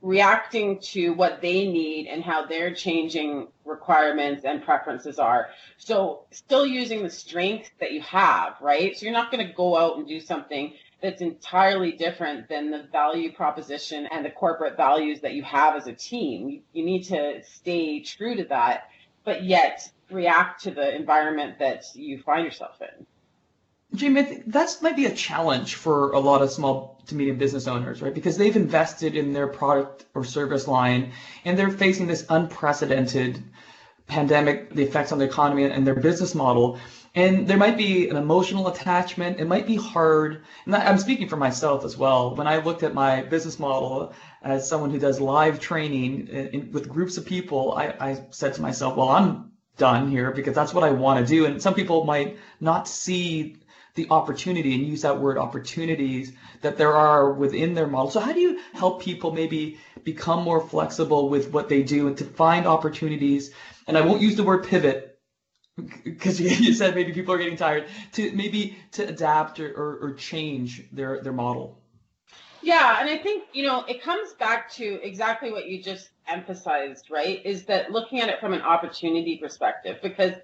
reacting 0.00 0.78
to 0.78 1.10
what 1.10 1.42
they 1.42 1.66
need 1.66 2.06
and 2.06 2.22
how 2.22 2.46
their 2.46 2.72
changing 2.72 3.48
requirements 3.64 4.44
and 4.44 4.62
preferences 4.62 5.18
are. 5.18 5.48
So 5.76 6.24
still 6.30 6.64
using 6.64 7.02
the 7.02 7.10
strength 7.10 7.70
that 7.80 7.92
you 7.92 8.00
have, 8.02 8.54
right? 8.60 8.96
So 8.96 9.04
you're 9.04 9.12
not 9.12 9.32
going 9.32 9.46
to 9.46 9.52
go 9.52 9.76
out 9.76 9.96
and 9.98 10.06
do 10.06 10.20
something 10.20 10.72
that's 11.02 11.20
entirely 11.20 11.92
different 11.92 12.48
than 12.48 12.70
the 12.70 12.88
value 12.90 13.32
proposition 13.32 14.06
and 14.10 14.24
the 14.24 14.30
corporate 14.30 14.76
values 14.76 15.20
that 15.20 15.34
you 15.34 15.42
have 15.42 15.76
as 15.76 15.86
a 15.86 15.92
team. 15.92 16.62
You 16.72 16.84
need 16.84 17.04
to 17.04 17.42
stay 17.44 18.00
true 18.00 18.36
to 18.36 18.44
that, 18.44 18.88
but 19.24 19.44
yet 19.44 19.90
react 20.10 20.62
to 20.64 20.70
the 20.70 20.94
environment 20.94 21.58
that 21.58 21.84
you 21.94 22.18
find 22.18 22.44
yourself 22.44 22.80
in. 22.80 23.06
Jamie, 23.94 24.42
that 24.46 24.76
might 24.82 24.96
be 24.96 25.06
a 25.06 25.14
challenge 25.14 25.74
for 25.74 26.12
a 26.12 26.18
lot 26.18 26.42
of 26.42 26.50
small 26.50 27.02
to 27.06 27.14
medium 27.14 27.38
business 27.38 27.66
owners, 27.66 28.02
right? 28.02 28.14
Because 28.14 28.36
they've 28.36 28.56
invested 28.56 29.16
in 29.16 29.32
their 29.32 29.46
product 29.46 30.04
or 30.14 30.24
service 30.24 30.68
line 30.68 31.12
and 31.44 31.58
they're 31.58 31.70
facing 31.70 32.06
this 32.06 32.26
unprecedented 32.28 33.42
pandemic, 34.06 34.74
the 34.74 34.82
effects 34.82 35.10
on 35.12 35.18
the 35.18 35.24
economy 35.24 35.64
and 35.64 35.86
their 35.86 35.94
business 35.94 36.34
model. 36.34 36.78
And 37.14 37.48
there 37.48 37.56
might 37.56 37.78
be 37.78 38.10
an 38.10 38.16
emotional 38.16 38.68
attachment. 38.68 39.40
It 39.40 39.46
might 39.46 39.66
be 39.66 39.76
hard. 39.76 40.42
And 40.66 40.76
I'm 40.76 40.98
speaking 40.98 41.28
for 41.28 41.36
myself 41.36 41.84
as 41.84 41.96
well. 41.96 42.36
When 42.36 42.46
I 42.46 42.58
looked 42.58 42.82
at 42.82 42.92
my 42.92 43.22
business 43.22 43.58
model 43.58 44.12
as 44.42 44.68
someone 44.68 44.90
who 44.90 44.98
does 44.98 45.18
live 45.18 45.60
training 45.60 46.28
uh, 46.30 46.36
in, 46.36 46.72
with 46.72 46.88
groups 46.88 47.16
of 47.16 47.24
people, 47.24 47.72
I, 47.72 47.94
I 47.98 48.20
said 48.30 48.54
to 48.54 48.62
myself, 48.62 48.96
well, 48.96 49.08
I'm 49.08 49.52
done 49.78 50.10
here 50.10 50.30
because 50.32 50.54
that's 50.54 50.74
what 50.74 50.84
I 50.84 50.90
want 50.90 51.26
to 51.26 51.26
do. 51.26 51.46
And 51.46 51.62
some 51.62 51.74
people 51.74 52.04
might 52.04 52.38
not 52.60 52.88
see 52.88 53.56
the 53.94 54.08
opportunity 54.10 54.74
and 54.74 54.86
use 54.86 55.02
that 55.02 55.18
word 55.20 55.38
opportunities 55.38 56.32
that 56.60 56.76
there 56.76 56.94
are 56.94 57.32
within 57.32 57.74
their 57.74 57.86
model. 57.86 58.10
So 58.10 58.20
how 58.20 58.32
do 58.32 58.40
you 58.40 58.60
help 58.72 59.02
people 59.02 59.32
maybe 59.32 59.78
become 60.04 60.42
more 60.44 60.60
flexible 60.60 61.28
with 61.28 61.52
what 61.52 61.68
they 61.68 61.82
do 61.82 62.06
and 62.06 62.16
to 62.18 62.24
find 62.24 62.66
opportunities? 62.66 63.50
And 63.86 63.98
I 63.98 64.02
won't 64.02 64.20
use 64.20 64.36
the 64.36 64.44
word 64.44 64.64
pivot 64.64 65.18
because 66.04 66.40
you 66.60 66.74
said 66.74 66.94
maybe 66.94 67.12
people 67.12 67.34
are 67.34 67.38
getting 67.38 67.56
tired 67.56 67.86
to 68.12 68.30
maybe 68.32 68.76
to 68.92 69.08
adapt 69.08 69.58
or, 69.60 69.72
or, 69.72 69.98
or 70.00 70.12
change 70.12 70.84
their, 70.92 71.20
their 71.20 71.32
model. 71.32 71.80
Yeah, 72.62 72.98
and 73.00 73.08
I 73.08 73.18
think, 73.18 73.44
you 73.52 73.64
know, 73.64 73.84
it 73.84 74.02
comes 74.02 74.32
back 74.34 74.70
to 74.72 75.00
exactly 75.02 75.52
what 75.52 75.66
you 75.66 75.82
just 75.82 76.10
emphasized, 76.28 77.10
right? 77.10 77.44
Is 77.44 77.64
that 77.64 77.90
looking 77.90 78.20
at 78.20 78.28
it 78.28 78.40
from 78.40 78.52
an 78.52 78.62
opportunity 78.62 79.36
perspective 79.36 79.98
because 80.02 80.34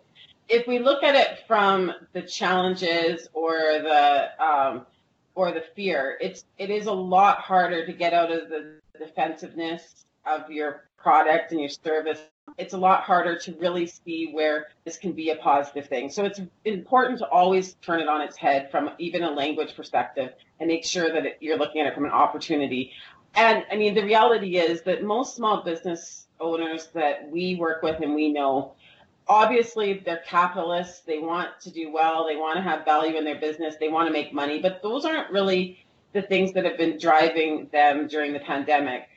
if 0.49 0.67
we 0.67 0.79
look 0.79 1.03
at 1.03 1.15
it 1.15 1.45
from 1.47 1.93
the 2.13 2.23
challenges 2.23 3.29
or 3.33 3.55
the 3.55 4.45
um, 4.45 4.87
or 5.35 5.53
the 5.53 5.65
fear, 5.75 6.19
it's 6.21 6.45
it 6.59 6.71
is 6.71 6.87
a 6.87 6.93
lot 6.93 7.39
harder 7.39 7.87
to 7.87 7.93
get 7.93 8.13
out 8.13 8.31
of 8.31 8.49
the 8.49 8.75
defensiveness 8.99 10.05
of 10.27 10.51
your 10.51 10.85
product 10.97 11.53
and 11.53 11.61
your 11.61 11.69
service. 11.69 12.19
It's 12.59 12.75
a 12.75 12.79
lot 12.79 13.03
harder 13.03 13.39
to 13.39 13.53
really 13.59 13.87
see 13.87 14.31
where 14.33 14.67
this 14.85 14.97
can 14.97 15.13
be 15.13 15.31
a 15.31 15.37
positive 15.37 15.87
thing. 15.87 16.11
So 16.11 16.25
it's 16.25 16.41
important 16.65 17.19
to 17.19 17.29
always 17.29 17.75
turn 17.83 18.01
it 18.01 18.09
on 18.09 18.21
its 18.21 18.37
head 18.37 18.71
from 18.71 18.91
even 18.99 19.23
a 19.23 19.31
language 19.31 19.75
perspective 19.75 20.33
and 20.61 20.69
make 20.69 20.85
sure 20.85 21.11
that 21.13 21.27
it, 21.27 21.37
you're 21.41 21.59
looking 21.59 21.81
at 21.81 21.87
it 21.87 21.95
from 21.95 22.05
an 22.05 22.11
opportunity. 22.11 22.93
And 23.37 23.65
I 23.71 23.77
mean, 23.77 23.95
the 23.95 24.05
reality 24.05 24.57
is 24.57 24.83
that 24.83 25.03
most 25.03 25.37
small 25.37 25.63
business 25.63 26.27
owners 26.41 26.89
that 26.95 27.31
we 27.31 27.57
work 27.57 27.83
with 27.83 28.01
and 28.01 28.15
we 28.15 28.33
know 28.33 28.75
obviously 29.29 30.03
they're 30.05 30.23
capitalists. 30.27 31.01
They 31.01 31.19
want 31.19 31.49
to 31.63 31.71
do 31.71 31.93
well. 31.93 32.27
They 32.27 32.37
want 32.37 32.57
to 32.57 32.63
have 32.63 32.85
value 32.85 33.17
in 33.17 33.25
their 33.25 33.39
business. 33.39 33.77
They 33.79 33.89
want 33.89 34.07
to 34.07 34.13
make 34.13 34.33
money. 34.33 34.61
But 34.61 34.83
those 34.83 35.05
aren't 35.05 35.31
really 35.31 35.85
the 36.13 36.23
things 36.23 36.53
that 36.53 36.65
have 36.65 36.79
been 36.79 36.99
driving 36.99 37.69
them 37.73 38.07
during 38.07 38.33
the 38.33 38.41
pandemic. 38.41 39.09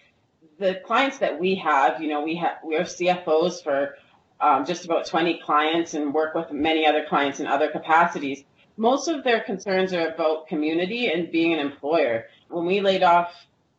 The 0.59 0.81
clients 0.85 1.19
that 1.19 1.39
we 1.39 1.55
have 1.55 2.01
you 2.01 2.09
know 2.09 2.23
we 2.23 2.35
have 2.37 2.57
we 2.65 2.75
are 2.75 2.83
cfos 2.83 3.63
for 3.63 3.95
um, 4.41 4.65
just 4.65 4.85
about 4.85 5.05
20 5.05 5.39
clients 5.43 5.93
and 5.93 6.13
work 6.13 6.33
with 6.33 6.51
many 6.51 6.85
other 6.85 7.05
clients 7.07 7.39
in 7.39 7.47
other 7.47 7.69
capacities. 7.69 8.43
Most 8.77 9.07
of 9.07 9.23
their 9.23 9.41
concerns 9.41 9.93
are 9.93 10.07
about 10.07 10.47
community 10.47 11.11
and 11.11 11.31
being 11.31 11.53
an 11.53 11.59
employer. 11.59 12.25
When 12.49 12.65
we 12.65 12.81
laid 12.81 13.03
off 13.03 13.33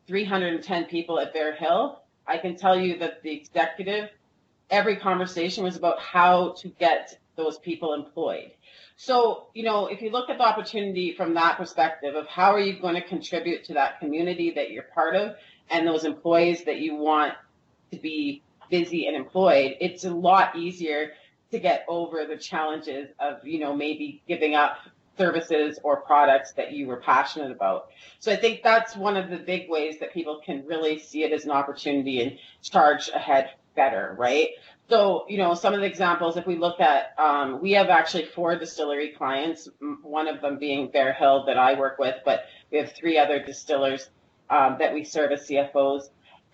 310 0.08 0.86
people 0.86 1.20
at 1.20 1.32
bear 1.32 1.54
hill 1.54 2.00
i 2.26 2.36
can 2.36 2.56
tell 2.56 2.78
you 2.78 2.98
that 2.98 3.22
the 3.22 3.30
executive 3.30 4.08
every 4.70 4.96
conversation 4.96 5.64
was 5.64 5.76
about 5.76 5.98
how 6.00 6.54
to 6.58 6.68
get 6.68 7.18
those 7.36 7.58
people 7.58 7.94
employed. 7.94 8.50
So, 8.96 9.46
you 9.54 9.62
know, 9.62 9.86
if 9.86 10.02
you 10.02 10.10
look 10.10 10.28
at 10.28 10.38
the 10.38 10.44
opportunity 10.44 11.14
from 11.16 11.34
that 11.34 11.56
perspective 11.56 12.14
of 12.14 12.26
how 12.26 12.52
are 12.52 12.60
you 12.60 12.80
going 12.80 12.96
to 12.96 13.02
contribute 13.02 13.64
to 13.64 13.74
that 13.74 14.00
community 14.00 14.52
that 14.56 14.70
you're 14.70 14.84
part 14.94 15.14
of 15.14 15.36
and 15.70 15.86
those 15.86 16.04
employees 16.04 16.64
that 16.64 16.78
you 16.78 16.96
want 16.96 17.34
to 17.92 17.98
be 17.98 18.42
busy 18.70 19.06
and 19.06 19.16
employed, 19.16 19.76
it's 19.80 20.04
a 20.04 20.10
lot 20.10 20.56
easier 20.56 21.12
to 21.52 21.58
get 21.58 21.86
over 21.88 22.26
the 22.26 22.36
challenges 22.36 23.08
of, 23.20 23.46
you 23.46 23.60
know, 23.60 23.74
maybe 23.74 24.20
giving 24.26 24.54
up 24.54 24.78
services 25.18 25.78
or 25.82 26.00
products 26.00 26.52
that 26.52 26.72
you 26.72 26.86
were 26.86 26.96
passionate 26.96 27.50
about. 27.50 27.88
So 28.20 28.32
I 28.32 28.36
think 28.36 28.62
that's 28.62 28.96
one 28.96 29.16
of 29.16 29.28
the 29.28 29.36
big 29.36 29.68
ways 29.68 29.98
that 29.98 30.14
people 30.14 30.40
can 30.44 30.64
really 30.66 30.98
see 30.98 31.24
it 31.24 31.32
as 31.32 31.44
an 31.44 31.50
opportunity 31.50 32.22
and 32.22 32.38
charge 32.62 33.10
ahead 33.10 33.50
better, 33.74 34.14
right? 34.18 34.48
So, 34.88 35.26
you 35.28 35.36
know, 35.36 35.52
some 35.54 35.74
of 35.74 35.80
the 35.80 35.86
examples, 35.86 36.38
if 36.38 36.46
we 36.46 36.56
look 36.56 36.80
at, 36.80 37.12
um, 37.18 37.60
we 37.60 37.72
have 37.72 37.88
actually 37.88 38.24
four 38.24 38.56
distillery 38.56 39.10
clients, 39.10 39.68
one 40.02 40.28
of 40.28 40.40
them 40.40 40.58
being 40.58 40.90
Bear 40.90 41.12
Hill 41.12 41.44
that 41.46 41.58
I 41.58 41.78
work 41.78 41.98
with, 41.98 42.16
but 42.24 42.44
we 42.72 42.78
have 42.78 42.92
three 42.92 43.18
other 43.18 43.42
distillers 43.42 44.08
um, 44.48 44.76
that 44.78 44.94
we 44.94 45.04
serve 45.04 45.30
as 45.32 45.46
CFOs. 45.46 46.04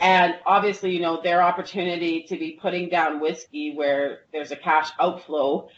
And 0.01 0.35
obviously, 0.45 0.91
you 0.91 1.01
know, 1.01 1.23
their 1.23 1.43
opportunity 1.43 2.25
to 2.25 2.37
be 2.37 2.59
putting 2.61 2.89
down 2.89 3.21
whiskey 3.21 3.75
where 3.75 4.21
there's 4.33 4.51
a 4.51 4.57
cash 4.57 4.91
outflow, 5.01 5.69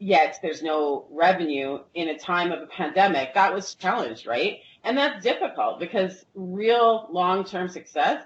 yet 0.00 0.38
there's 0.42 0.62
no 0.62 1.06
revenue 1.10 1.78
in 1.94 2.08
a 2.08 2.18
time 2.18 2.50
of 2.50 2.62
a 2.62 2.66
pandemic, 2.66 3.34
that 3.34 3.54
was 3.54 3.74
challenged, 3.74 4.26
right? 4.26 4.60
And 4.82 4.96
that's 4.96 5.22
difficult 5.22 5.78
because 5.78 6.24
real 6.34 7.06
long 7.12 7.44
term 7.44 7.68
success 7.68 8.24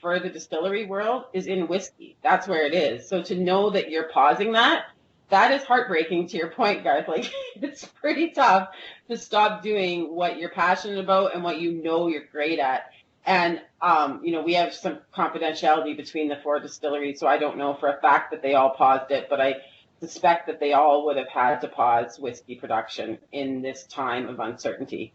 for 0.00 0.20
the 0.20 0.30
distillery 0.30 0.86
world 0.86 1.24
is 1.32 1.48
in 1.48 1.66
whiskey. 1.66 2.16
That's 2.22 2.46
where 2.46 2.64
it 2.64 2.72
is. 2.72 3.08
So 3.08 3.20
to 3.24 3.34
know 3.34 3.70
that 3.70 3.90
you're 3.90 4.08
pausing 4.08 4.52
that, 4.52 4.84
that 5.28 5.50
is 5.50 5.64
heartbreaking 5.64 6.28
to 6.28 6.36
your 6.36 6.50
point, 6.50 6.84
Garth. 6.84 7.08
Like 7.08 7.30
it's 7.56 7.84
pretty 7.84 8.30
tough 8.30 8.68
to 9.10 9.16
stop 9.16 9.62
doing 9.62 10.14
what 10.14 10.38
you're 10.38 10.50
passionate 10.50 11.00
about 11.00 11.34
and 11.34 11.42
what 11.42 11.60
you 11.60 11.82
know 11.82 12.06
you're 12.06 12.26
great 12.30 12.60
at. 12.60 12.90
And 13.26 13.60
um, 13.82 14.20
you 14.24 14.32
know, 14.32 14.42
we 14.42 14.54
have 14.54 14.72
some 14.72 15.00
confidentiality 15.14 15.96
between 15.96 16.28
the 16.28 16.36
four 16.42 16.60
distilleries, 16.60 17.20
so 17.20 17.26
I 17.26 17.38
don't 17.38 17.58
know 17.58 17.74
for 17.74 17.88
a 17.88 18.00
fact 18.00 18.30
that 18.30 18.40
they 18.40 18.54
all 18.54 18.70
paused 18.70 19.10
it, 19.10 19.28
but 19.28 19.40
I 19.40 19.56
suspect 20.00 20.46
that 20.46 20.60
they 20.60 20.72
all 20.72 21.04
would 21.06 21.16
have 21.16 21.28
had 21.28 21.60
to 21.60 21.68
pause 21.68 22.18
whiskey 22.18 22.54
production 22.54 23.18
in 23.32 23.62
this 23.62 23.84
time 23.84 24.28
of 24.28 24.40
uncertainty. 24.40 25.12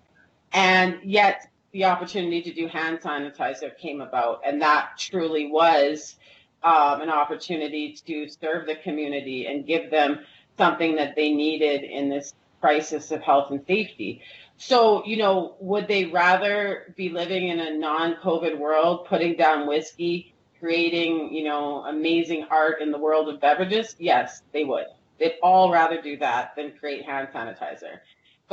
And 0.52 1.00
yet 1.04 1.48
the 1.72 1.86
opportunity 1.86 2.42
to 2.44 2.54
do 2.54 2.68
hand 2.68 3.00
sanitizer 3.02 3.76
came 3.78 4.02
about, 4.02 4.42
and 4.46 4.62
that 4.62 4.92
truly 4.98 5.48
was 5.48 6.16
um, 6.64 7.02
an 7.02 7.10
opportunity 7.10 7.98
to 8.06 8.30
serve 8.30 8.68
the 8.68 8.76
community 8.76 9.48
and 9.48 9.66
give 9.66 9.90
them 9.90 10.20
something 10.58 10.96
that 10.96 11.16
they 11.16 11.34
needed 11.34 11.84
in 11.84 12.10
this 12.10 12.34
crisis 12.62 13.12
of 13.12 13.22
health 13.22 13.52
and 13.52 13.66
safety. 13.68 14.22
So, 14.58 15.04
you 15.06 15.18
know, 15.18 15.56
would 15.60 15.88
they 15.88 16.06
rather 16.06 16.94
be 16.96 17.10
living 17.10 17.50
in 17.50 17.60
a 17.60 17.78
non-COVID 17.78 18.58
world, 18.58 19.08
putting 19.08 19.36
down 19.36 19.68
whiskey, 19.68 20.33
creating, 20.64 21.34
you 21.34 21.44
know, 21.44 21.84
amazing 21.86 22.48
art 22.50 22.82
in 22.82 22.92
the 22.92 22.98
world 22.98 23.28
of 23.28 23.42
beverages? 23.42 23.96
Yes, 24.00 24.42
they 24.54 24.64
would. 24.64 24.86
They'd 25.20 25.36
all 25.44 25.72
rather 25.72 26.02
do 26.02 26.18
that 26.18 26.56
than 26.56 26.72
create 26.80 27.06
hand 27.06 27.28
sanitizer 27.34 28.00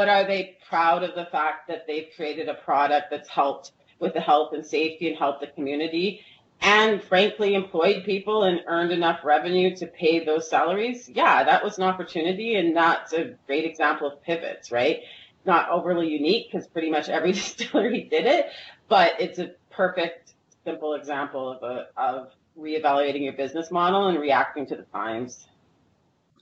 but 0.00 0.08
are 0.08 0.26
they 0.26 0.56
proud 0.68 1.02
of 1.02 1.14
the 1.14 1.26
fact 1.26 1.68
that 1.68 1.86
they've 1.86 2.08
created 2.16 2.48
a 2.48 2.54
product 2.54 3.08
that's 3.10 3.28
helped 3.28 3.72
with 3.98 4.14
the 4.14 4.20
health 4.20 4.52
and 4.52 4.64
safety 4.64 5.08
and 5.08 5.18
help 5.18 5.40
the 5.40 5.46
community 5.48 6.24
and 6.62 7.02
frankly 7.02 7.54
employed 7.54 8.04
people 8.04 8.44
and 8.44 8.60
earned 8.66 8.92
enough 8.92 9.20
revenue 9.24 9.74
to 9.76 9.86
pay 9.86 10.24
those 10.24 10.48
salaries, 10.48 11.08
yeah, 11.08 11.44
that 11.44 11.64
was 11.64 11.78
an 11.78 11.84
opportunity 11.84 12.56
and 12.56 12.76
that's 12.76 13.12
a 13.12 13.34
great 13.46 13.64
example 13.64 14.06
of 14.06 14.22
pivots, 14.22 14.70
right? 14.70 15.00
Not 15.44 15.70
overly 15.70 16.08
unique 16.08 16.50
because 16.50 16.66
pretty 16.66 16.90
much 16.90 17.08
every 17.08 17.32
distillery 17.34 18.04
did 18.04 18.26
it, 18.26 18.46
but 18.88 19.20
it's 19.20 19.38
a 19.38 19.52
perfect, 19.70 20.34
simple 20.64 20.94
example 20.94 21.50
of 21.50 21.62
a, 21.62 21.86
of 21.96 22.30
reevaluating 22.58 23.22
your 23.22 23.32
business 23.32 23.70
model 23.70 24.08
and 24.08 24.18
reacting 24.18 24.66
to 24.66 24.76
the 24.76 24.82
times. 24.84 25.46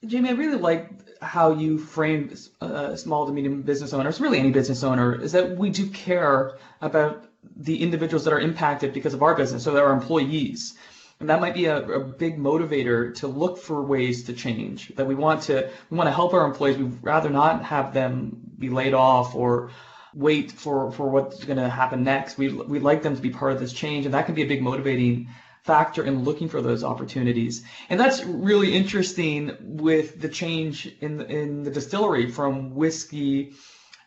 Jamie, 0.07 0.29
I 0.29 0.33
really 0.33 0.59
like 0.59 0.89
how 1.21 1.53
you 1.53 1.79
frame 1.79 2.33
uh, 2.61 2.95
small 2.95 3.27
to 3.27 3.33
medium 3.33 3.63
business 3.63 3.93
owners, 3.93 4.21
really 4.21 4.39
any 4.39 4.53
business 4.53 4.85
owner, 4.85 5.21
is 5.21 5.33
that 5.33 5.57
we 5.57 5.71
do 5.71 5.89
care 5.91 6.57
about 6.81 7.25
the 7.57 7.83
individuals 7.83 8.25
that 8.25 8.33
are 8.33 8.39
impacted 8.39 8.93
because 8.93 9.15
of 9.15 9.23
our 9.23 9.35
business, 9.35 9.65
so 9.65 9.77
our 9.77 9.93
employees. 9.93 10.75
And 11.21 11.29
that 11.31 11.41
might 11.41 11.55
be 11.55 11.65
a, 11.65 11.85
a, 11.85 12.05
big 12.05 12.39
motivator 12.39 13.13
to 13.17 13.27
look 13.27 13.59
for 13.59 13.83
ways 13.83 14.23
to 14.25 14.33
change. 14.33 14.95
That 14.95 15.07
we 15.07 15.17
want 15.17 15.43
to 15.45 15.69
we 15.91 15.97
want 15.97 16.07
to 16.07 16.13
help 16.13 16.33
our 16.33 16.47
employees. 16.47 16.77
We'd 16.77 17.03
rather 17.03 17.29
not 17.29 17.65
have 17.65 17.93
them 17.93 18.41
be 18.57 18.69
laid 18.69 18.95
off 18.95 19.35
or 19.35 19.71
wait 20.19 20.51
for, 20.51 20.91
for 20.91 21.09
what's 21.09 21.45
going 21.45 21.59
to 21.59 21.69
happen 21.69 22.03
next. 22.03 22.37
We 22.37 22.53
we'd 22.53 22.83
like 22.83 23.03
them 23.03 23.15
to 23.15 23.23
be 23.23 23.31
part 23.31 23.53
of 23.53 23.61
this 23.61 23.73
change, 23.73 24.05
and 24.05 24.15
that 24.15 24.27
can 24.27 24.35
be 24.35 24.43
a 24.43 24.47
big 24.47 24.63
motivating 24.63 25.29
factor 25.63 26.03
in 26.05 26.25
looking 26.25 26.49
for 26.49 26.61
those 26.61 26.83
opportunities. 26.83 27.63
And 27.89 28.01
that's 28.01 28.25
really 28.25 28.75
interesting 28.75 29.57
with 29.61 30.21
the 30.21 30.29
change 30.29 30.87
in 31.01 31.21
in 31.23 31.63
the 31.63 31.71
distillery 31.71 32.31
from 32.31 32.75
whiskey 32.75 33.53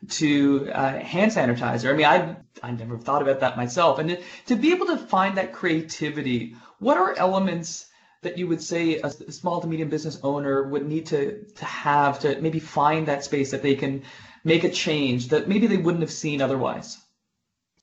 to 0.09 0.69
uh, 0.73 0.99
hand 0.99 1.31
sanitizer. 1.31 1.89
I 1.89 1.93
mean, 1.93 2.05
I 2.05 2.35
I 2.61 2.71
never 2.71 2.97
thought 2.97 3.21
about 3.21 3.39
that 3.39 3.55
myself. 3.55 3.99
And 3.99 4.19
to 4.47 4.55
be 4.55 4.73
able 4.73 4.87
to 4.87 4.97
find 4.97 5.37
that 5.37 5.53
creativity, 5.53 6.55
what 6.79 6.97
are 6.97 7.15
elements 7.17 7.87
that 8.21 8.37
you 8.37 8.47
would 8.47 8.61
say 8.61 8.97
a 8.97 9.09
small 9.09 9.61
to 9.61 9.67
medium 9.67 9.89
business 9.89 10.19
owner 10.23 10.63
would 10.63 10.85
need 10.85 11.07
to 11.07 11.45
to 11.55 11.65
have 11.65 12.19
to 12.19 12.39
maybe 12.41 12.59
find 12.59 13.07
that 13.07 13.23
space 13.23 13.51
that 13.51 13.63
they 13.63 13.75
can 13.75 14.03
make 14.43 14.63
a 14.63 14.69
change 14.69 15.29
that 15.29 15.47
maybe 15.47 15.67
they 15.67 15.77
wouldn't 15.77 16.01
have 16.01 16.11
seen 16.11 16.41
otherwise? 16.41 16.97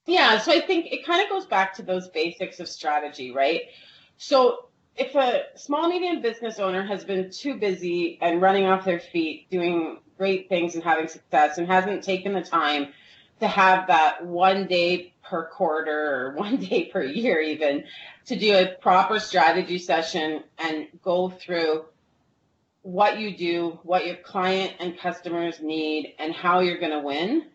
Yeah, 0.07 0.39
so 0.39 0.53
I 0.53 0.61
think 0.61 0.87
it 0.87 1.05
kind 1.05 1.23
of 1.23 1.29
goes 1.29 1.47
back 1.47 1.75
to 1.75 1.83
those 1.83 2.09
basics 2.09 2.61
of 2.61 2.69
strategy, 2.69 3.31
right? 3.31 3.63
So 4.17 4.69
if 4.97 5.15
a 5.15 5.43
small 5.55 5.89
medium 5.89 6.21
business 6.21 6.59
owner 6.59 6.83
has 6.83 7.05
been 7.05 7.31
too 7.31 7.57
busy 7.57 8.19
and 8.21 8.43
running 8.43 8.67
off 8.67 8.85
their 8.85 8.99
feet 8.99 9.49
doing 9.51 9.99
great 10.17 10.49
things 10.49 10.75
and 10.75 10.83
having 10.83 11.07
success 11.07 11.59
and 11.59 11.67
hasn't 11.69 12.03
taken 12.03 12.33
the 12.33 12.43
time 12.43 12.89
to 13.41 13.47
have 13.47 13.87
that 13.87 14.27
one 14.27 14.67
day 14.67 15.13
per 15.23 15.47
quarter 15.47 16.27
or 16.27 16.35
one 16.37 16.57
day 16.57 16.87
per 16.87 17.03
year 17.03 17.41
even 17.41 17.85
to 18.27 18.37
do 18.37 18.57
a 18.57 18.75
proper 18.81 19.21
strategy 19.21 19.79
session 19.79 20.43
and 20.59 20.89
go 21.03 21.29
through 21.29 21.85
what 22.83 23.19
you 23.19 23.37
do, 23.37 23.79
what 23.83 24.07
your 24.07 24.17
client 24.17 24.75
and 24.81 24.99
customers 24.99 25.61
need, 25.61 26.15
and 26.19 26.33
how 26.35 26.61
you're 26.61 26.79
going 26.79 26.93
to 26.93 27.01
win. 27.01 27.47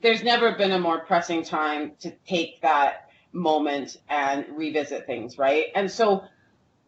There's 0.00 0.22
never 0.22 0.56
been 0.56 0.72
a 0.72 0.78
more 0.78 1.00
pressing 1.00 1.44
time 1.44 1.92
to 2.00 2.12
take 2.26 2.60
that 2.62 3.10
moment 3.32 3.98
and 4.08 4.46
revisit 4.50 5.06
things, 5.06 5.38
right? 5.38 5.66
And 5.74 5.90
so 5.90 6.24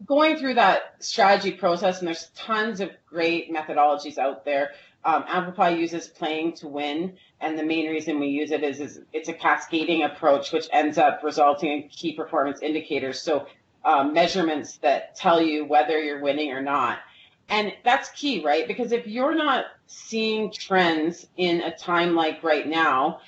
going 0.05 0.37
through 0.37 0.55
that 0.55 0.95
strategy 0.99 1.51
process, 1.51 1.99
and 1.99 2.07
there's 2.07 2.29
tons 2.35 2.81
of 2.81 2.91
great 3.07 3.53
methodologies 3.53 4.17
out 4.17 4.43
there 4.43 4.71
um, 5.05 5.23
Amplify 5.27 5.69
uses 5.69 6.07
playing 6.07 6.53
to 6.53 6.67
win, 6.67 7.15
and 7.39 7.57
the 7.57 7.63
main 7.63 7.87
reason 7.89 8.19
we 8.19 8.27
use 8.27 8.51
it 8.51 8.63
is, 8.63 8.79
is 8.79 9.01
it's 9.13 9.29
a 9.29 9.33
cascading 9.33 10.03
approach, 10.03 10.51
which 10.51 10.67
ends 10.73 10.97
up 10.97 11.21
resulting 11.23 11.71
in 11.71 11.89
key 11.89 12.13
performance 12.15 12.61
indicators. 12.63 13.21
So 13.21 13.45
um, 13.85 14.13
measurements 14.13 14.77
that 14.77 15.15
tell 15.15 15.39
you 15.39 15.63
whether 15.65 15.99
you're 15.99 16.21
winning 16.21 16.51
or 16.51 16.61
not. 16.61 16.99
And 17.49 17.73
that's 17.83 18.09
key, 18.09 18.43
right? 18.43 18.67
Because 18.67 18.91
if 18.91 19.05
you're 19.05 19.35
not 19.35 19.65
seeing 19.87 20.51
trends 20.51 21.27
in 21.37 21.61
a 21.61 21.75
time 21.75 22.15
like 22.15 22.43
right 22.43 22.67
now, 22.67 23.19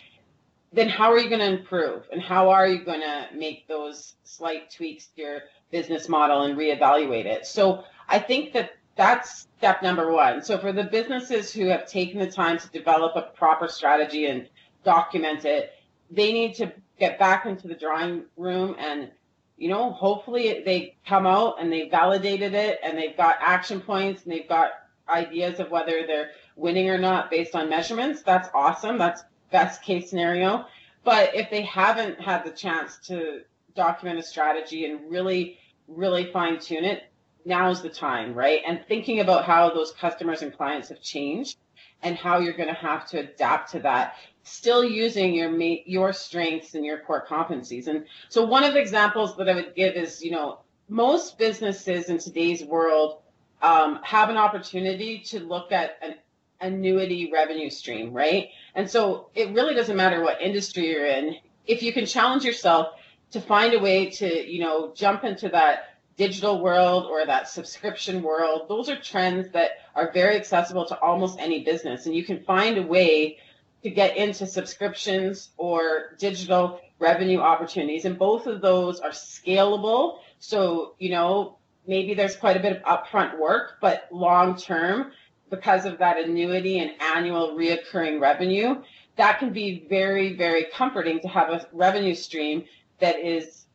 then 0.74 0.90
how 0.90 1.12
are 1.12 1.20
you 1.20 1.30
going 1.30 1.42
to 1.42 1.60
improve? 1.60 2.04
And 2.12 2.22
how 2.22 2.50
are 2.50 2.68
you 2.68 2.84
going 2.84 3.02
to 3.02 3.28
make 3.36 3.68
those 3.68 4.16
slight 4.24 4.72
tweaks 4.72 5.08
to 5.16 5.22
your 5.22 5.40
business 5.72 6.10
model 6.10 6.44
and 6.44 6.58
reevaluate 6.58 7.26
it? 7.26 7.46
So 7.46 7.84
I 8.08 8.20
think 8.20 8.54
that 8.54 8.72
that's 8.96 9.48
step 9.58 9.84
number 9.84 10.12
one. 10.12 10.42
So 10.42 10.58
for 10.58 10.74
the 10.74 10.84
businesses 10.84 11.54
who 11.54 11.68
have 11.68 11.88
taken 11.88 12.20
the 12.20 12.30
time 12.30 12.58
to 12.58 12.70
develop 12.70 13.16
a 13.16 13.22
proper 13.22 13.68
strategy 13.68 14.26
and 14.26 14.50
document 14.84 15.46
it, 15.46 15.72
they 16.10 16.34
need 16.34 16.56
to 16.56 16.72
get 17.00 17.20
back 17.20 17.46
into 17.46 17.68
the 17.68 17.76
drawing 17.76 18.24
room 18.36 18.76
and 18.80 19.12
you 19.58 19.70
know 19.70 19.92
hopefully 19.92 20.62
they 20.66 20.96
come 21.06 21.26
out 21.26 21.56
and 21.60 21.72
they 21.72 21.90
validated 21.90 22.54
it 22.54 22.80
and 22.84 22.98
they've 22.98 23.18
got 23.18 23.38
action 23.42 23.82
points 23.82 24.24
and 24.24 24.32
they've 24.32 24.48
got 24.48 24.72
ideas 25.10 25.60
of 25.60 25.72
whether 25.72 26.06
they're 26.06 26.32
winning 26.56 26.90
or 26.90 26.98
not 26.98 27.30
based 27.30 27.56
on 27.56 27.70
measurements. 27.70 28.24
That's 28.24 28.50
awesome. 28.54 28.98
That's 28.98 29.24
best 29.52 29.82
case 29.82 30.10
scenario. 30.10 30.66
But 31.04 31.34
if 31.34 31.50
they 31.50 31.62
haven't 31.62 32.20
had 32.20 32.44
the 32.44 32.52
chance 32.52 32.98
to 33.08 33.42
document 33.76 34.20
a 34.20 34.24
strategy 34.24 34.86
and 34.86 35.10
really 35.10 35.58
really 35.88 36.32
fine 36.32 36.60
tune 36.60 36.84
it 36.84 37.04
now's 37.48 37.82
the 37.82 37.90
time, 37.90 38.34
right? 38.34 38.62
And 38.68 38.82
thinking 38.88 39.22
about 39.22 39.46
how 39.46 39.70
those 39.70 39.94
customers 39.94 40.42
and 40.42 40.56
clients 40.56 40.90
have 40.90 41.02
changed 41.02 41.58
and 42.04 42.16
how 42.16 42.40
you're 42.40 42.54
going 42.54 42.70
to 42.70 42.76
have 42.76 43.08
to 43.10 43.20
adapt 43.20 43.72
to 43.72 43.80
that, 43.80 44.16
still 44.44 44.84
using 44.84 45.34
your 45.34 45.52
your 45.86 46.14
strengths 46.14 46.76
and 46.76 46.86
your 46.86 47.00
core 47.00 47.26
competencies. 47.28 47.88
And 47.88 48.06
so 48.30 48.46
one 48.46 48.64
of 48.64 48.74
the 48.74 48.80
examples 48.80 49.36
that 49.38 49.50
I 49.50 49.56
would 49.56 49.76
give 49.76 49.96
is, 49.96 50.24
you 50.24 50.32
know, 50.32 50.60
most 50.90 51.38
businesses 51.38 52.10
in 52.10 52.18
today's 52.18 52.64
world 52.64 53.20
um, 53.62 54.00
have 54.04 54.30
an 54.30 54.38
opportunity 54.38 55.20
to 55.20 55.40
look 55.40 55.72
at 55.72 55.98
an 56.02 56.16
annuity 56.62 57.30
revenue 57.32 57.70
stream, 57.70 58.14
right? 58.14 58.50
And 58.76 58.90
so 58.90 59.30
it 59.36 59.54
really 59.54 59.74
doesn't 59.74 59.98
matter 59.98 60.24
what 60.24 60.42
industry 60.42 60.90
you're 60.90 61.06
in. 61.06 61.36
If 61.66 61.84
you 61.84 61.92
can 61.92 62.06
challenge 62.06 62.46
yourself 62.46 62.88
to 63.32 63.42
find 63.42 63.74
a 63.74 63.80
way 63.80 64.10
to, 64.12 64.50
you 64.50 64.62
know, 64.62 64.94
jump 64.96 65.24
into 65.24 65.50
that 65.50 65.97
digital 66.18 66.62
world 66.62 67.06
or 67.06 67.26
that 67.26 67.48
subscription 67.48 68.24
world, 68.24 68.68
those 68.68 68.90
are 68.90 69.00
trends 69.00 69.50
that 69.52 69.72
are 69.96 70.12
very 70.12 70.36
accessible 70.36 70.86
to 70.86 71.00
almost 71.00 71.40
any 71.40 71.64
business. 71.64 72.06
And 72.08 72.16
you 72.16 72.24
can 72.24 72.44
find 72.44 72.78
a 72.78 72.84
way 72.84 73.38
to 73.84 73.90
get 73.92 74.18
into 74.18 74.48
subscriptions 74.48 75.52
or 75.58 76.16
digital 76.18 76.82
revenue 77.00 77.40
opportunities. 77.40 78.06
And 78.06 78.18
both 78.18 78.48
of 78.48 78.62
those 78.62 79.00
are 79.00 79.12
scalable. 79.12 80.18
So, 80.40 80.96
you 80.98 81.12
know, 81.12 81.58
maybe 81.86 82.16
there's 82.16 82.36
quite 82.36 82.58
a 82.58 82.60
bit 82.60 82.76
of 82.76 82.84
upfront 82.84 83.40
work, 83.40 83.78
but 83.80 84.08
long 84.12 84.58
term, 84.58 85.12
because 85.52 85.86
of 85.86 86.00
that 86.00 86.18
annuity 86.18 86.80
and 86.80 86.92
annual 87.00 87.56
reoccurring 87.56 88.20
revenue, 88.20 88.82
that 89.18 89.40
can 89.40 89.54
be 89.54 89.86
very, 89.88 90.36
very 90.36 90.66
comforting 90.74 91.20
to 91.22 91.28
have 91.28 91.50
a 91.50 91.66
revenue 91.72 92.16
stream 92.16 92.66
that 93.00 93.20
is 93.20 93.67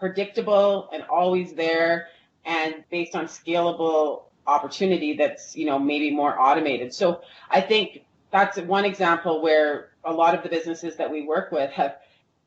predictable 0.00 0.88
and 0.92 1.04
always 1.04 1.52
there 1.52 2.08
and 2.44 2.82
based 2.90 3.14
on 3.14 3.26
scalable 3.26 4.22
opportunity 4.46 5.14
that's 5.16 5.54
you 5.54 5.66
know 5.66 5.78
maybe 5.78 6.10
more 6.10 6.40
automated. 6.40 6.92
So 6.92 7.20
i 7.50 7.60
think 7.60 8.04
that's 8.32 8.58
one 8.58 8.84
example 8.84 9.42
where 9.42 9.90
a 10.04 10.12
lot 10.12 10.34
of 10.34 10.42
the 10.42 10.48
businesses 10.48 10.96
that 10.96 11.10
we 11.10 11.26
work 11.26 11.52
with 11.52 11.70
have 11.70 11.98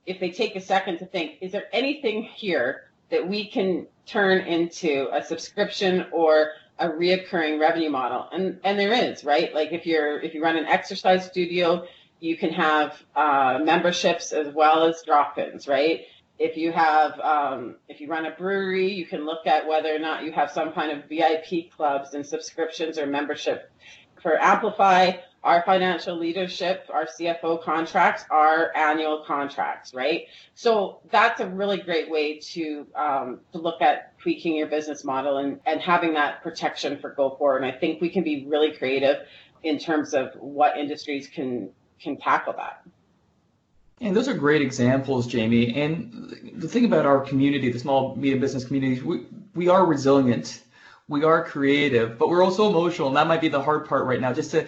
if 0.06 0.20
they 0.20 0.32
take 0.32 0.56
a 0.56 0.62
second 0.62 0.98
to 0.98 1.06
think 1.06 1.38
is 1.42 1.52
there 1.52 1.68
anything 1.72 2.24
here 2.24 2.90
that 3.10 3.26
we 3.26 3.46
can 3.46 3.88
turn 4.06 4.40
into 4.40 5.08
a 5.14 5.24
subscription 5.24 6.06
or 6.12 6.52
a 6.80 6.90
reoccurring 6.90 7.60
revenue 7.60 7.90
model? 7.90 8.28
And 8.34 8.60
and 8.64 8.78
there 8.80 8.92
is 8.92 9.24
right? 9.24 9.54
Like 9.54 9.72
if 9.72 9.86
you're 9.86 10.20
if 10.20 10.34
you 10.34 10.44
run 10.44 10.58
an 10.58 10.66
exercise 10.66 11.26
studio 11.26 11.86
you 12.20 12.38
can 12.38 12.52
have 12.52 13.04
uh, 13.18 13.60
memberships 13.62 14.32
as 14.32 14.54
well 14.54 14.86
as 14.86 15.04
drop-ins 15.06 15.68
right 15.68 16.06
if 16.40 16.58
you 16.58 16.72
have 16.72 17.20
um, 17.20 17.76
if 17.88 18.02
you 18.02 18.08
run 18.08 18.26
a 18.26 18.32
brewery 18.32 18.92
you 18.92 19.06
can 19.06 19.26
look 19.26 19.46
at 19.46 19.68
whether 19.68 19.94
or 19.94 20.00
not 20.00 20.24
you 20.24 20.32
have 20.32 20.52
some 20.52 20.72
kind 20.74 20.92
of 20.92 21.08
vip 21.10 21.72
clubs 21.72 22.14
and 22.14 22.26
subscriptions 22.26 22.98
or 22.98 23.06
membership. 23.06 23.72
For 24.22 24.42
amplify 24.42 25.12
our 25.44 25.62
financial 25.66 26.18
leadership 26.18 26.88
our 26.92 27.06
cfo 27.06 27.62
contracts 27.62 28.24
are 28.32 28.72
annual 28.76 29.24
contracts 29.28 29.94
right? 29.94 30.28
So 30.56 31.02
that's 31.12 31.42
a 31.42 31.48
really 31.48 31.78
great 31.78 32.10
way 32.10 32.40
to 32.40 32.88
um, 32.96 33.40
to 33.52 33.58
look 33.60 33.82
at 33.82 34.18
tweaking 34.20 34.56
your 34.56 34.68
business 34.68 35.04
model 35.04 35.38
and, 35.38 35.60
and 35.66 35.82
having 35.82 36.14
that 36.14 36.42
protection 36.42 36.98
for 37.00 37.12
go 37.12 37.36
forward. 37.36 37.64
And 37.64 37.72
i 37.72 37.78
think 37.78 38.02
we 38.02 38.10
can 38.10 38.24
be 38.24 38.46
really 38.48 38.72
creative 38.72 39.18
in 39.62 39.78
terms 39.78 40.14
of 40.14 40.32
what 40.40 40.78
industries 40.78 41.28
can 41.28 41.70
can 42.00 42.18
tackle 42.18 42.54
that 42.54 42.84
and 44.04 44.16
those 44.16 44.28
are 44.28 44.34
great 44.34 44.62
examples, 44.62 45.28
Jamie. 45.28 45.74
And 45.82 46.54
the 46.56 46.68
thing 46.68 46.86
about 46.86 47.06
our 47.06 47.22
community, 47.22 47.72
the 47.72 47.80
small 47.80 48.16
medium 48.16 48.40
business 48.40 48.66
community, 48.66 49.02
we, 49.02 49.26
we 49.56 49.70
are 49.70 49.86
resilient, 49.86 50.62
we 51.08 51.24
are 51.24 51.44
creative, 51.46 52.18
but 52.18 52.28
we're 52.30 52.44
also 52.44 52.70
emotional, 52.70 53.08
and 53.08 53.18
that 53.18 53.28
might 53.28 53.42
be 53.42 53.48
the 53.48 53.62
hard 53.62 53.88
part 53.88 54.06
right 54.06 54.20
now. 54.20 54.34
Just 54.34 54.52
to, 54.52 54.68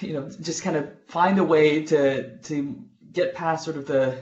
you 0.00 0.12
know, 0.12 0.28
just 0.40 0.62
kind 0.62 0.76
of 0.76 0.90
find 1.06 1.38
a 1.38 1.44
way 1.44 1.84
to 1.86 2.36
to 2.38 2.84
get 3.12 3.34
past 3.34 3.64
sort 3.64 3.76
of 3.76 3.86
the 3.86 4.18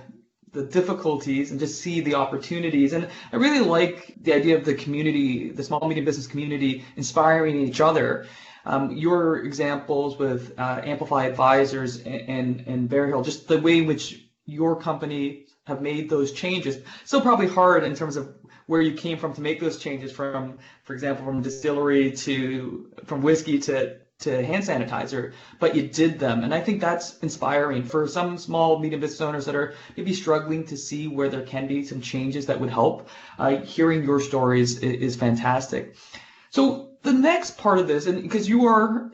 the 0.52 0.64
difficulties 0.64 1.50
and 1.50 1.60
just 1.60 1.80
see 1.80 2.00
the 2.00 2.14
opportunities. 2.14 2.92
And 2.92 3.08
I 3.32 3.36
really 3.36 3.60
like 3.60 4.14
the 4.20 4.34
idea 4.34 4.56
of 4.56 4.64
the 4.64 4.74
community, 4.74 5.50
the 5.50 5.64
small 5.64 5.86
medium 5.86 6.04
business 6.04 6.26
community, 6.26 6.84
inspiring 6.96 7.60
each 7.60 7.80
other. 7.80 8.26
Um, 8.64 8.96
your 8.96 9.44
examples 9.44 10.18
with 10.18 10.58
uh, 10.58 10.80
Amplify 10.82 11.26
Advisors 11.26 11.98
and, 11.98 12.28
and, 12.28 12.64
and 12.66 12.88
Bear 12.88 13.06
Hill, 13.06 13.22
just 13.22 13.46
the 13.46 13.60
way 13.60 13.78
in 13.78 13.86
which 13.86 14.25
your 14.46 14.80
company 14.80 15.46
have 15.64 15.82
made 15.82 16.08
those 16.08 16.32
changes. 16.32 16.78
Still 17.04 17.20
probably 17.20 17.48
hard 17.48 17.84
in 17.84 17.94
terms 17.94 18.16
of 18.16 18.32
where 18.66 18.80
you 18.80 18.94
came 18.94 19.18
from 19.18 19.32
to 19.34 19.40
make 19.40 19.60
those 19.60 19.78
changes 19.78 20.12
from, 20.12 20.58
for 20.82 20.94
example, 20.94 21.24
from 21.24 21.42
distillery 21.42 22.12
to 22.12 22.90
from 23.04 23.20
whiskey 23.20 23.58
to 23.60 23.96
to 24.18 24.42
hand 24.44 24.64
sanitizer, 24.64 25.32
but 25.58 25.76
you 25.76 25.88
did 25.88 26.18
them. 26.18 26.42
And 26.42 26.54
I 26.54 26.60
think 26.60 26.80
that's 26.80 27.18
inspiring 27.18 27.82
for 27.84 28.08
some 28.08 28.38
small, 28.38 28.78
medium 28.78 29.00
business 29.00 29.20
owners 29.20 29.44
that 29.44 29.54
are 29.54 29.74
maybe 29.94 30.14
struggling 30.14 30.64
to 30.66 30.76
see 30.76 31.06
where 31.06 31.28
there 31.28 31.42
can 31.42 31.66
be 31.66 31.84
some 31.84 32.00
changes 32.00 32.46
that 32.46 32.58
would 32.58 32.70
help. 32.70 33.10
Uh, 33.38 33.56
hearing 33.58 34.04
your 34.04 34.20
stories 34.20 34.78
is, 34.78 35.00
is 35.02 35.16
fantastic. 35.16 35.96
So 36.48 36.92
the 37.02 37.12
next 37.12 37.58
part 37.58 37.78
of 37.78 37.88
this, 37.88 38.06
and 38.06 38.22
because 38.22 38.48
you 38.48 38.64
are 38.64 39.10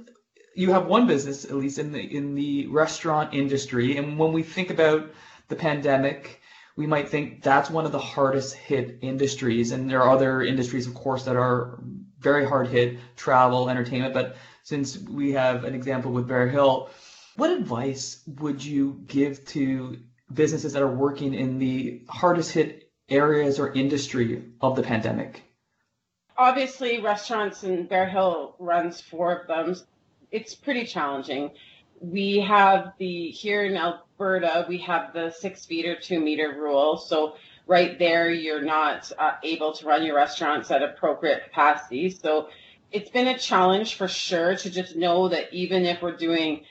you 0.55 0.73
have 0.73 0.87
one 0.87 1.07
business 1.07 1.45
at 1.45 1.55
least 1.55 1.79
in 1.79 1.93
the 1.93 2.01
in 2.01 2.35
the 2.35 2.67
restaurant 2.67 3.35
industry, 3.35 3.97
and 3.97 4.19
when 4.19 4.33
we 4.33 4.43
think 4.43 4.71
about 4.71 5.11
the 5.49 5.57
pandemic, 5.57 6.41
we 6.77 6.87
might 6.87 7.09
think 7.09 7.43
that's 7.43 7.71
one 7.71 7.85
of 7.85 7.93
the 7.93 7.99
hardest 7.99 8.55
hit 8.55 8.99
industries, 9.03 9.73
and 9.73 9.89
there 9.89 10.03
are 10.03 10.11
other 10.11 10.43
industries, 10.43 10.87
of 10.87 10.95
course, 10.95 11.25
that 11.25 11.37
are 11.37 11.83
very 12.19 12.47
hard 12.47 12.69
hit, 12.69 12.99
travel, 13.17 13.69
entertainment. 13.69 14.15
But 14.15 14.37
since 14.63 14.97
we 14.97 15.33
have 15.33 15.65
an 15.65 15.75
example 15.75 16.13
with 16.13 16.29
Bear 16.29 16.49
Hill, 16.49 16.91
what 17.37 17.51
advice 17.51 18.23
would 18.27 18.65
you 18.65 19.03
give 19.07 19.45
to 19.47 19.99
businesses 20.33 20.73
that 20.73 20.83
are 20.83 20.95
working 20.95 21.35
in 21.35 21.59
the 21.59 22.03
hardest 22.09 22.53
hit 22.53 22.91
areas 23.09 23.59
or 23.59 23.73
industry 23.73 24.45
of 24.61 24.77
the 24.77 24.83
pandemic? 24.83 25.43
Obviously, 26.37 27.01
restaurants 27.01 27.63
and 27.63 27.89
Bear 27.89 28.09
Hill 28.09 28.57
runs 28.59 29.01
four 29.01 29.33
of 29.37 29.47
them. 29.47 29.77
It's 30.33 30.55
pretty 30.55 30.87
challenging. 30.87 31.51
We 32.01 32.41
have 32.41 32.95
the 32.99 33.31
here 33.31 33.65
in 33.65 33.77
Alberta, 33.77 34.67
we 34.69 34.79
have 34.79 35.13
the 35.13 35.31
six 35.31 35.65
feet 35.67 35.87
or 35.87 35.95
two 35.95 36.19
meter 36.19 36.57
rule. 36.59 36.97
So 36.97 37.37
right 37.67 37.99
there, 37.99 38.31
you're 38.31 38.65
not 38.65 39.13
uh, 39.19 39.33
able 39.45 39.73
to 39.75 39.87
run 39.87 40.05
your 40.05 40.17
restaurants 40.17 40.71
at 40.71 40.83
appropriate 40.83 41.45
capacity. 41.45 42.11
So 42.11 42.49
it's 42.91 43.11
been 43.11 43.29
a 43.29 43.39
challenge 43.39 43.95
for 43.95 44.09
sure 44.09 44.57
to 44.57 44.71
just 44.71 44.97
know 44.97 45.29
that 45.29 45.53
even 45.53 45.85
if 45.85 46.03
we're 46.03 46.17
doing 46.17 46.65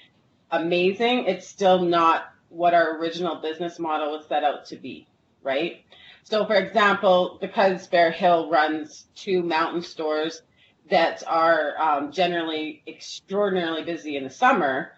amazing, 0.49 1.25
it's 1.25 1.47
still 1.47 1.79
not 1.79 2.33
what 2.49 2.73
our 2.73 2.97
original 2.97 3.35
business 3.41 3.79
model 3.79 4.11
was 4.11 4.25
set 4.27 4.43
out 4.43 4.65
to 4.65 4.75
be, 4.75 5.07
right? 5.43 5.85
So, 6.23 6.45
for 6.45 6.55
example, 6.55 7.37
because 7.41 7.87
Bear 7.87 8.11
Hill 8.11 8.49
runs 8.49 9.07
two 9.15 9.41
mountain 9.41 9.81
stores 9.81 10.41
that 10.91 11.23
are 11.25 11.73
um, 11.81 12.11
generally 12.11 12.83
extraordinarily 12.87 13.83
busy 13.83 14.17
in 14.17 14.23
the 14.23 14.29
summer, 14.29 14.91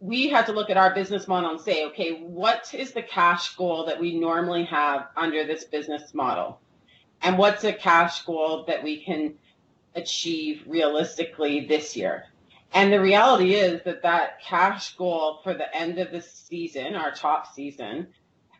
we 0.00 0.28
had 0.28 0.46
to 0.46 0.52
look 0.52 0.70
at 0.70 0.76
our 0.76 0.94
business 0.94 1.28
model 1.28 1.50
and 1.50 1.60
say, 1.60 1.84
okay, 1.86 2.20
what 2.20 2.72
is 2.74 2.92
the 2.92 3.02
cash 3.02 3.54
goal 3.54 3.86
that 3.86 4.00
we 4.00 4.18
normally 4.18 4.64
have 4.64 5.08
under 5.16 5.46
this 5.46 5.64
business 5.64 6.14
model? 6.14 6.60
And 7.22 7.38
what's 7.38 7.64
a 7.64 7.72
cash 7.72 8.24
goal 8.24 8.64
that 8.66 8.82
we 8.82 9.04
can 9.04 9.34
achieve 9.94 10.62
realistically 10.66 11.66
this 11.66 11.96
year. 11.96 12.24
And 12.72 12.92
the 12.92 13.00
reality 13.00 13.54
is 13.54 13.82
that 13.84 14.02
that 14.02 14.40
cash 14.42 14.96
goal 14.96 15.40
for 15.42 15.54
the 15.54 15.74
end 15.74 15.98
of 15.98 16.10
the 16.10 16.20
season, 16.20 16.94
our 16.94 17.10
top 17.12 17.52
season, 17.54 18.08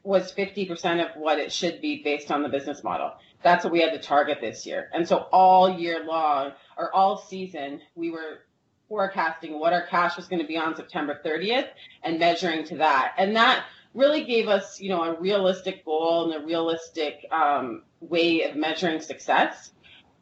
was 0.03 0.33
50% 0.33 1.05
of 1.05 1.21
what 1.21 1.39
it 1.39 1.53
should 1.53 1.81
be 1.81 2.03
based 2.03 2.31
on 2.31 2.43
the 2.43 2.49
business 2.49 2.83
model. 2.83 3.13
That's 3.43 3.65
what 3.65 3.73
we 3.73 3.81
had 3.81 3.93
to 3.93 3.99
target 4.01 4.39
this 4.41 4.67
year. 4.67 4.91
And 4.93 5.07
so 5.07 5.29
all 5.33 5.71
year 5.71 6.05
long 6.05 6.53
or 6.77 6.95
all 6.95 7.17
season, 7.17 7.81
we 7.95 8.11
were 8.11 8.41
forecasting 8.89 9.59
what 9.59 9.73
our 9.73 9.87
cash 9.87 10.17
was 10.17 10.27
going 10.27 10.41
to 10.41 10.49
be 10.49 10.57
on 10.57 10.75
September 10.75 11.21
30th 11.25 11.69
and 12.03 12.19
measuring 12.19 12.65
to 12.65 12.77
that. 12.79 13.15
And 13.19 13.37
that 13.37 13.67
really 13.95 14.25
gave 14.25 14.49
us, 14.49 14.81
you 14.81 14.89
know, 14.89 15.03
a 15.03 15.21
realistic 15.21 15.85
goal 15.85 16.33
and 16.33 16.43
a 16.43 16.47
realistic 16.47 17.27
um, 17.31 17.83
way 18.01 18.43
of 18.43 18.57
measuring 18.57 19.01
success. 19.01 19.73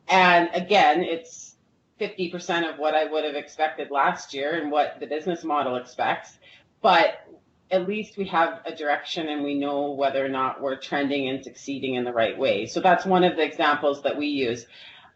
And 0.09 0.51
again, 0.53 1.03
it's 1.03 1.57
50% 2.01 2.73
of 2.73 2.79
what 2.79 2.95
I 2.95 3.05
would 3.05 3.25
have 3.25 3.35
expected 3.35 3.91
last 3.91 4.35
year 4.35 4.61
and 4.61 4.71
what 4.71 4.99
the 5.01 5.07
business 5.07 5.45
model 5.45 5.77
expects. 5.77 6.39
But 6.83 7.26
at 7.71 7.89
least 7.89 8.17
we 8.17 8.27
have 8.27 8.61
a 8.65 8.75
direction 8.75 9.29
and 9.29 9.43
we 9.43 9.55
know 9.55 9.93
whether 9.93 10.25
or 10.25 10.29
not 10.29 10.61
we're 10.61 10.77
trending 10.77 11.29
and 11.29 11.43
succeeding 11.43 11.95
in 11.95 12.05
the 12.05 12.13
right 12.13 12.39
way. 12.39 12.67
So 12.67 12.81
that's 12.81 13.05
one 13.05 13.25
of 13.25 13.37
the 13.37 13.43
examples 13.43 14.03
that 14.03 14.17
we 14.17 14.29
use. 14.29 14.67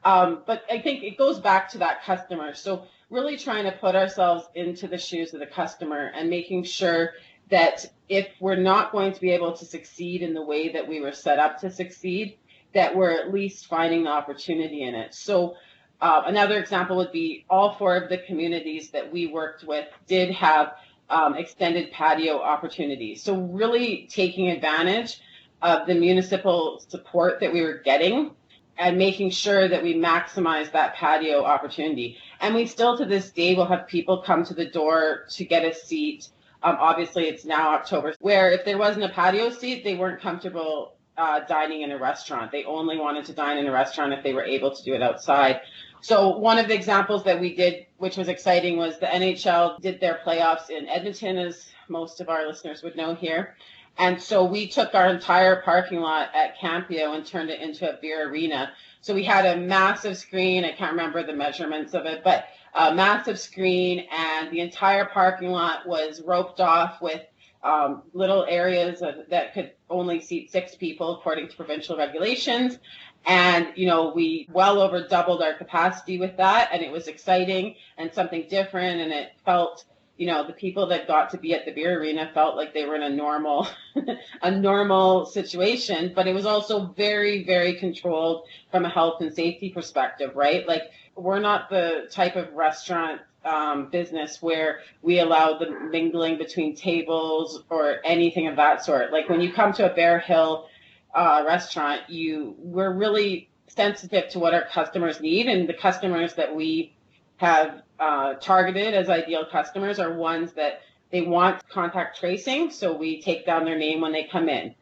Um, 0.05 0.43
but 0.47 0.63
I 0.71 0.81
think 0.81 1.05
it 1.05 1.19
goes 1.19 1.39
back 1.39 1.69
to 1.71 1.79
that 1.79 2.03
customer. 2.03 2.55
So 2.55 2.87
really 3.11 3.37
trying 3.37 3.65
to 3.65 3.73
put 3.73 3.95
ourselves 3.95 4.49
into 4.55 4.89
the 4.89 4.99
shoes 4.99 5.35
of 5.35 5.41
the 5.41 5.47
customer 5.47 6.11
and 6.15 6.31
making 6.31 6.65
sure 6.65 7.11
that 7.51 7.87
if 8.09 8.29
we're 8.41 8.57
not 8.57 8.93
going 8.93 9.13
to 9.13 9.21
be 9.21 9.31
able 9.31 9.53
to 9.57 9.65
succeed 9.65 10.23
in 10.23 10.35
the 10.35 10.43
way 10.43 10.73
that 10.73 10.89
we 10.89 11.01
were 11.01 11.13
set 11.13 11.39
up 11.39 11.61
to 11.61 11.71
succeed, 11.71 12.39
that 12.75 12.97
we're 12.97 13.11
at 13.11 13.33
least 13.33 13.67
finding 13.67 14.05
the 14.05 14.11
opportunity 14.11 14.83
in 14.83 14.95
it. 14.95 15.15
So 15.15 15.57
uh, 16.01 16.23
another 16.27 16.59
example 16.59 16.97
would 16.97 17.13
be 17.13 17.45
all 17.51 17.75
four 17.75 17.97
of 17.97 18.09
the 18.09 18.19
communities 18.19 18.91
that 18.91 19.13
we 19.13 19.27
worked 19.27 19.65
with 19.65 19.87
did 20.07 20.31
have 20.31 20.75
um, 21.11 21.35
extended 21.37 21.93
patio 21.93 22.41
opportunities. 22.41 23.23
So 23.23 23.35
really 23.35 24.09
taking 24.11 24.49
advantage 24.49 25.21
of 25.61 25.87
the 25.87 25.95
municipal 25.95 26.83
support 26.89 27.41
that 27.41 27.53
we 27.53 27.63
were 27.63 27.83
getting 27.85 28.31
and 28.79 28.97
making 28.97 29.31
sure 29.31 29.69
that 29.69 29.83
we 29.83 29.95
maximize 29.95 30.73
that 30.73 30.95
patio 30.95 31.45
opportunity. 31.45 32.17
And 32.41 32.55
we 32.55 32.67
still 32.67 32.97
to 32.97 33.05
this 33.05 33.31
day 33.31 33.55
will 33.55 33.67
have 33.67 33.87
people 33.87 34.23
come 34.23 34.45
to 34.45 34.55
the 34.55 34.65
door 34.65 35.27
to 35.31 35.45
get 35.45 35.65
a 35.65 35.75
seat. 35.75 36.29
Um, 36.63 36.77
obviously, 36.79 37.25
it's 37.29 37.45
now 37.45 37.75
October, 37.75 38.15
where 38.21 38.53
if 38.53 38.65
there 38.65 38.79
wasn't 38.79 39.05
a 39.05 39.11
patio 39.11 39.51
seat, 39.51 39.85
they 39.85 39.97
weren't 39.97 40.21
comfortable 40.21 40.95
uh, 41.19 41.41
dining 41.41 41.83
in 41.83 41.91
a 41.91 41.99
restaurant. 41.99 42.51
They 42.51 42.65
only 42.65 42.97
wanted 42.97 43.27
to 43.27 43.35
dine 43.35 43.59
in 43.59 43.67
a 43.67 43.73
restaurant 43.73 44.15
if 44.15 44.23
they 44.23 44.33
were 44.33 44.45
able 44.45 44.75
to 44.75 44.83
do 44.83 44.95
it 44.95 45.03
outside. 45.03 45.61
So 46.01 46.39
one 46.39 46.59
of 46.59 46.69
the 46.69 46.75
examples 46.75 47.25
that 47.25 47.39
we 47.39 47.55
did, 47.55 47.87
which 48.01 48.17
was 48.17 48.29
exciting, 48.29 48.77
was 48.77 48.99
the 48.99 49.07
NHL 49.07 49.81
did 49.81 50.01
their 50.01 50.21
playoffs 50.27 50.71
in 50.71 50.89
Edmonton, 50.89 51.37
as 51.37 51.67
most 51.89 52.21
of 52.21 52.29
our 52.29 52.47
listeners 52.47 52.83
would 52.83 52.97
know 52.97 53.15
here. 53.15 53.57
And 53.99 54.21
so 54.21 54.45
we 54.45 54.67
took 54.67 54.95
our 54.95 55.09
entire 55.09 55.63
parking 55.63 56.01
lot 56.01 56.31
at 56.35 56.59
Campio 56.59 57.13
and 57.13 57.27
turned 57.27 57.51
it 57.51 57.61
into 57.61 57.91
a 57.91 58.01
beer 58.01 58.31
arena. 58.31 58.73
So 59.03 59.15
we 59.15 59.25
had 59.25 59.45
a 59.45 59.61
massive 59.61 60.17
screen. 60.17 60.65
I 60.65 60.73
can't 60.73 60.93
remember 60.93 61.23
the 61.23 61.35
measurements 61.35 61.93
of 61.93 62.07
it, 62.07 62.25
but 62.25 62.47
a 62.75 62.95
massive 62.95 63.39
screen 63.39 64.07
and 64.11 64.51
the 64.51 64.61
entire 64.61 65.05
parking 65.05 65.51
lot 65.51 65.87
was 65.87 66.23
roped 66.23 66.61
off 66.61 67.03
with 67.03 67.23
um, 67.63 68.03
little 68.15 68.47
areas 68.49 69.03
of, 69.03 69.17
that 69.29 69.53
could 69.53 69.73
only 69.91 70.21
seat 70.21 70.51
six 70.51 70.75
people 70.75 71.19
according 71.19 71.49
to 71.49 71.57
provincial 71.57 71.97
regulations. 71.97 72.79
And, 73.27 73.69
you 73.77 73.87
know, 73.87 74.13
we 74.15 74.49
well 74.53 74.81
over 74.81 75.07
doubled 75.07 75.43
our 75.43 75.55
capacity 75.55 76.19
with 76.19 76.37
that. 76.39 76.71
And 76.73 76.83
it 76.83 76.91
was 76.91 77.07
exciting 77.07 77.77
and 77.99 78.13
something 78.13 78.47
different. 78.49 79.01
And 79.01 79.13
it 79.13 79.33
felt, 79.45 79.85
you 80.17 80.27
know, 80.27 80.47
the 80.47 80.53
people 80.53 80.87
that 80.89 81.07
got 81.07 81.31
to 81.31 81.39
be 81.39 81.55
at 81.55 81.65
the 81.65 81.73
beer 81.73 82.01
arena 82.01 82.31
felt 82.33 82.57
like 82.57 82.73
they 82.73 82.87
were 82.87 82.97
in 82.97 83.03
a 83.03 83.11
normal, 83.11 83.69
a 84.43 84.51
normal 84.51 85.27
situation. 85.27 86.13
But 86.15 86.27
it 86.27 86.35
was 86.35 86.47
also 86.47 86.87
very, 86.97 87.45
very 87.45 87.75
controlled 87.75 88.47
from 88.71 88.85
a 88.85 88.89
health 88.89 89.21
and 89.21 89.33
safety 89.33 89.71
perspective, 89.71 90.35
right? 90.35 90.67
Like, 90.67 90.91
we're 91.15 91.41
not 91.41 91.69
the 91.69 92.09
type 92.11 92.37
of 92.37 92.53
restaurant 92.55 93.21
um, 93.45 93.89
business 93.91 94.43
where 94.43 94.81
we 95.03 95.21
allow 95.21 95.59
the 95.59 95.71
mingling 95.91 96.39
between 96.39 96.75
tables 96.75 97.63
or 97.71 97.99
anything 98.05 98.47
of 98.49 98.57
that 98.57 98.85
sort. 98.85 99.13
Like 99.13 99.29
when 99.29 99.41
you 99.41 99.53
come 99.53 99.73
to 99.75 99.91
a 99.91 99.95
Bear 99.95 100.19
Hill 100.19 100.69
uh, 101.15 101.45
restaurant, 101.47 102.03
you 102.09 102.55
we're 102.59 102.93
really 102.93 103.51
sensitive 103.67 104.29
to 104.31 104.39
what 104.39 104.55
our 104.55 104.65
customers 104.65 105.21
need, 105.21 105.47
and 105.47 105.69
the 105.69 105.75
customers 105.75 106.35
that 106.35 106.55
we 106.55 106.95
have 107.37 107.83
uh, 107.99 108.35
targeted 108.35 108.95
as 108.95 109.09
ideal 109.09 109.45
customers 109.51 109.99
are 109.99 110.15
ones 110.15 110.53
that 110.53 110.83
they 111.11 111.23
want 111.23 111.67
contact 111.69 112.19
tracing, 112.19 112.71
so 112.71 112.97
we 112.97 113.21
take 113.21 113.45
down 113.45 113.65
their 113.65 113.79
name 113.79 114.01
when 114.01 114.13
they 114.13 114.25
come 114.25 114.49
in. 114.49 114.75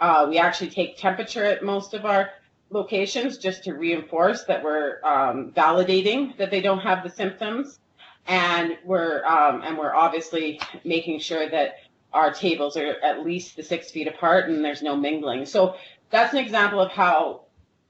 Uh, 0.00 0.26
we 0.28 0.38
actually 0.38 0.70
take 0.70 0.96
temperature 0.96 1.44
at 1.44 1.62
most 1.62 1.94
of 1.94 2.04
our 2.04 2.30
locations 2.70 3.38
just 3.38 3.62
to 3.64 3.74
reinforce 3.74 4.44
that 4.44 4.62
we're 4.62 5.00
um, 5.04 5.52
validating 5.52 6.36
that 6.36 6.50
they 6.50 6.60
don't 6.60 6.80
have 6.80 7.04
the 7.04 7.10
symptoms 7.10 7.78
and 8.26 8.76
we're 8.84 9.24
um, 9.24 9.62
and 9.62 9.78
we're 9.78 9.94
obviously 9.94 10.60
making 10.84 11.20
sure 11.20 11.48
that 11.48 11.76
our 12.16 12.32
tables 12.32 12.76
are 12.76 12.96
at 13.02 13.24
least 13.24 13.56
the 13.56 13.62
six 13.62 13.90
feet 13.90 14.08
apart 14.08 14.48
and 14.48 14.64
there's 14.64 14.82
no 14.82 14.96
mingling. 14.96 15.46
So 15.46 15.76
that's 16.10 16.32
an 16.32 16.40
example 16.40 16.80
of 16.80 16.90
how 16.90 17.42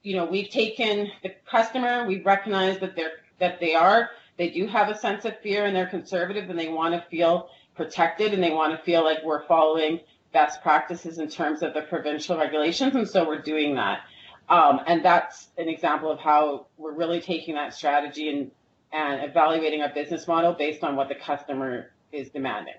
you 0.03 0.15
know 0.15 0.25
we've 0.25 0.49
taken 0.49 1.09
the 1.23 1.33
customer, 1.49 2.05
we 2.05 2.21
recognize 2.21 2.79
that 2.79 2.95
they're 2.95 3.13
that 3.39 3.59
they 3.59 3.73
are 3.73 4.09
they 4.37 4.49
do 4.49 4.67
have 4.67 4.89
a 4.89 4.97
sense 4.97 5.25
of 5.25 5.39
fear 5.39 5.65
and 5.65 5.75
they're 5.75 5.87
conservative 5.87 6.49
and 6.49 6.57
they 6.57 6.67
want 6.67 6.93
to 6.93 7.09
feel 7.09 7.49
protected 7.75 8.33
and 8.33 8.43
they 8.43 8.51
want 8.51 8.77
to 8.77 8.83
feel 8.83 9.03
like 9.03 9.23
we're 9.23 9.45
following 9.47 9.99
best 10.31 10.61
practices 10.61 11.17
in 11.17 11.29
terms 11.29 11.63
of 11.63 11.73
the 11.73 11.81
provincial 11.81 12.37
regulations, 12.37 12.95
and 12.95 13.07
so 13.07 13.25
we're 13.25 13.41
doing 13.41 13.75
that. 13.75 14.01
Um, 14.49 14.81
and 14.87 15.03
that's 15.03 15.49
an 15.57 15.67
example 15.67 16.11
of 16.11 16.19
how 16.19 16.67
we're 16.77 16.93
really 16.93 17.19
taking 17.21 17.55
that 17.55 17.73
strategy 17.73 18.29
and 18.29 18.51
and 18.93 19.29
evaluating 19.29 19.81
a 19.81 19.89
business 19.89 20.27
model 20.27 20.53
based 20.53 20.83
on 20.83 20.95
what 20.95 21.09
the 21.09 21.15
customer 21.15 21.91
is 22.11 22.29
demanding. 22.29 22.75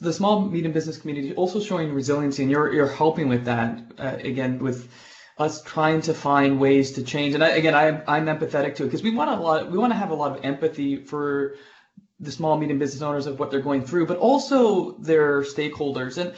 The 0.00 0.12
small 0.12 0.40
medium 0.40 0.72
business 0.72 0.98
community 0.98 1.30
is 1.30 1.36
also 1.36 1.60
showing 1.60 1.92
resiliency, 1.92 2.42
and 2.42 2.50
you're 2.50 2.72
you're 2.72 2.88
helping 2.88 3.28
with 3.28 3.44
that 3.44 3.80
uh, 3.98 4.16
again 4.20 4.58
with 4.58 4.88
us 5.38 5.62
trying 5.62 6.00
to 6.02 6.14
find 6.14 6.60
ways 6.60 6.92
to 6.92 7.02
change. 7.02 7.34
And 7.34 7.42
I, 7.42 7.50
again, 7.50 7.74
I, 7.74 8.02
I'm 8.06 8.26
empathetic 8.26 8.76
to 8.76 8.84
it 8.84 8.86
because 8.86 9.02
we 9.02 9.10
want 9.10 9.30
a 9.30 9.36
lot. 9.36 9.70
We 9.70 9.78
want 9.78 9.92
to 9.92 9.98
have 9.98 10.10
a 10.10 10.14
lot 10.14 10.36
of 10.36 10.44
empathy 10.44 10.96
for 10.96 11.56
the 12.20 12.30
small 12.30 12.56
medium 12.56 12.78
business 12.78 13.02
owners 13.02 13.26
of 13.26 13.38
what 13.38 13.50
they're 13.50 13.60
going 13.60 13.84
through, 13.84 14.06
but 14.06 14.18
also 14.18 14.92
their 14.98 15.42
stakeholders. 15.42 16.18
And 16.18 16.34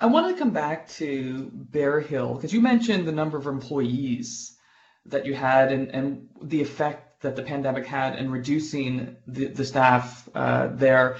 I 0.00 0.06
want 0.06 0.34
to 0.34 0.38
come 0.38 0.50
back 0.50 0.88
to 0.90 1.50
Bear 1.52 2.00
Hill 2.00 2.34
because 2.34 2.52
you 2.52 2.60
mentioned 2.60 3.06
the 3.06 3.12
number 3.12 3.38
of 3.38 3.46
employees 3.46 4.56
that 5.06 5.26
you 5.26 5.34
had 5.34 5.72
and, 5.72 5.88
and 5.88 6.28
the 6.42 6.60
effect 6.60 7.22
that 7.22 7.36
the 7.36 7.42
pandemic 7.42 7.86
had 7.86 8.18
in 8.18 8.30
reducing 8.30 9.16
the, 9.26 9.46
the 9.46 9.64
staff 9.64 10.28
uh, 10.34 10.68
there. 10.72 11.18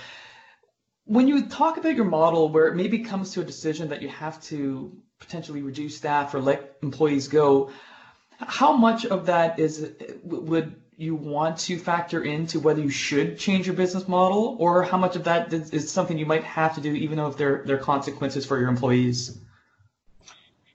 When 1.05 1.27
you 1.29 1.47
talk 1.47 1.77
about 1.77 1.95
your 1.97 2.05
model 2.05 2.49
where 2.49 2.69
it 2.69 2.77
maybe 2.77 3.01
comes 3.01 3.33
to 3.33 3.41
a 3.41 3.45
decision 3.45 3.89
that 3.89 4.03
you 4.03 4.09
have 4.09 4.41
to 4.45 4.97
potentially 5.19 5.63
reduce 5.63 5.97
staff 5.97 6.35
or 6.35 6.41
let 6.41 6.77
employees 6.83 7.29
go, 7.29 7.71
how 8.39 8.77
much 8.77 9.05
of 9.05 9.27
that 9.27 9.59
is 9.59 9.91
would 10.23 10.75
you 11.01 11.15
want 11.15 11.57
to 11.57 11.79
factor 11.79 12.23
into 12.23 12.61
whether 12.61 12.83
you 12.83 12.91
should 12.91 13.39
change 13.39 13.67
your 13.67 13.75
business 13.75 14.07
model, 14.07 14.57
or 14.61 14.83
how 14.83 14.99
much 14.99 15.17
of 15.17 15.25
that 15.25 15.51
is, 15.53 15.91
something 15.91 16.19
you 16.19 16.27
might 16.27 16.45
have 16.45 16.75
to 16.75 16.81
do, 16.83 16.93
even 16.93 17.17
though 17.17 17.29
if 17.29 17.39
there 17.39 17.63
there 17.65 17.77
are 17.77 17.81
consequences 17.81 18.45
for 18.45 18.59
your 18.59 18.69
employees? 18.69 19.39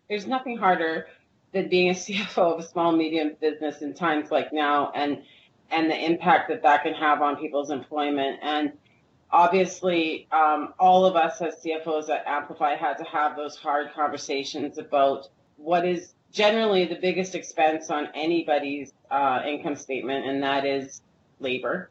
There's 0.10 0.26
nothing 0.26 0.58
harder 0.58 1.08
than 1.52 1.70
being 1.70 1.90
a 1.90 1.94
CFO 1.94 2.56
of 2.56 2.60
a 2.60 2.68
small 2.68 2.92
medium 2.92 3.36
business 3.40 3.84
in 3.84 3.94
times 3.94 4.32
like 4.32 4.52
now, 4.52 4.92
and 4.96 5.22
and 5.70 5.92
the 5.92 6.06
impact 6.06 6.50
that 6.50 6.64
that 6.64 6.84
can 6.84 6.94
have 6.96 7.22
on 7.22 7.38
people's 7.38 7.70
employment. 7.70 8.40
And 8.42 8.74
obviously, 9.32 10.28
um, 10.32 10.74
all 10.80 11.06
of 11.06 11.16
us 11.16 11.42
as 11.42 11.56
CFOs 11.64 12.10
at 12.10 12.26
Amplify 12.26 12.76
had 12.76 12.98
to 12.98 13.04
have 13.06 13.36
those 13.36 13.56
hard 13.56 13.94
conversations 13.94 14.78
about 14.78 15.28
what 15.58 15.86
is 15.86 16.14
generally 16.32 16.86
the 16.86 16.96
biggest 16.96 17.36
expense 17.36 17.90
on 17.90 18.10
anybody's 18.14 18.94
uh, 19.10 19.42
income 19.48 19.76
statement, 19.76 20.26
and 20.26 20.44
that 20.44 20.66
is 20.66 21.02
labor. 21.40 21.90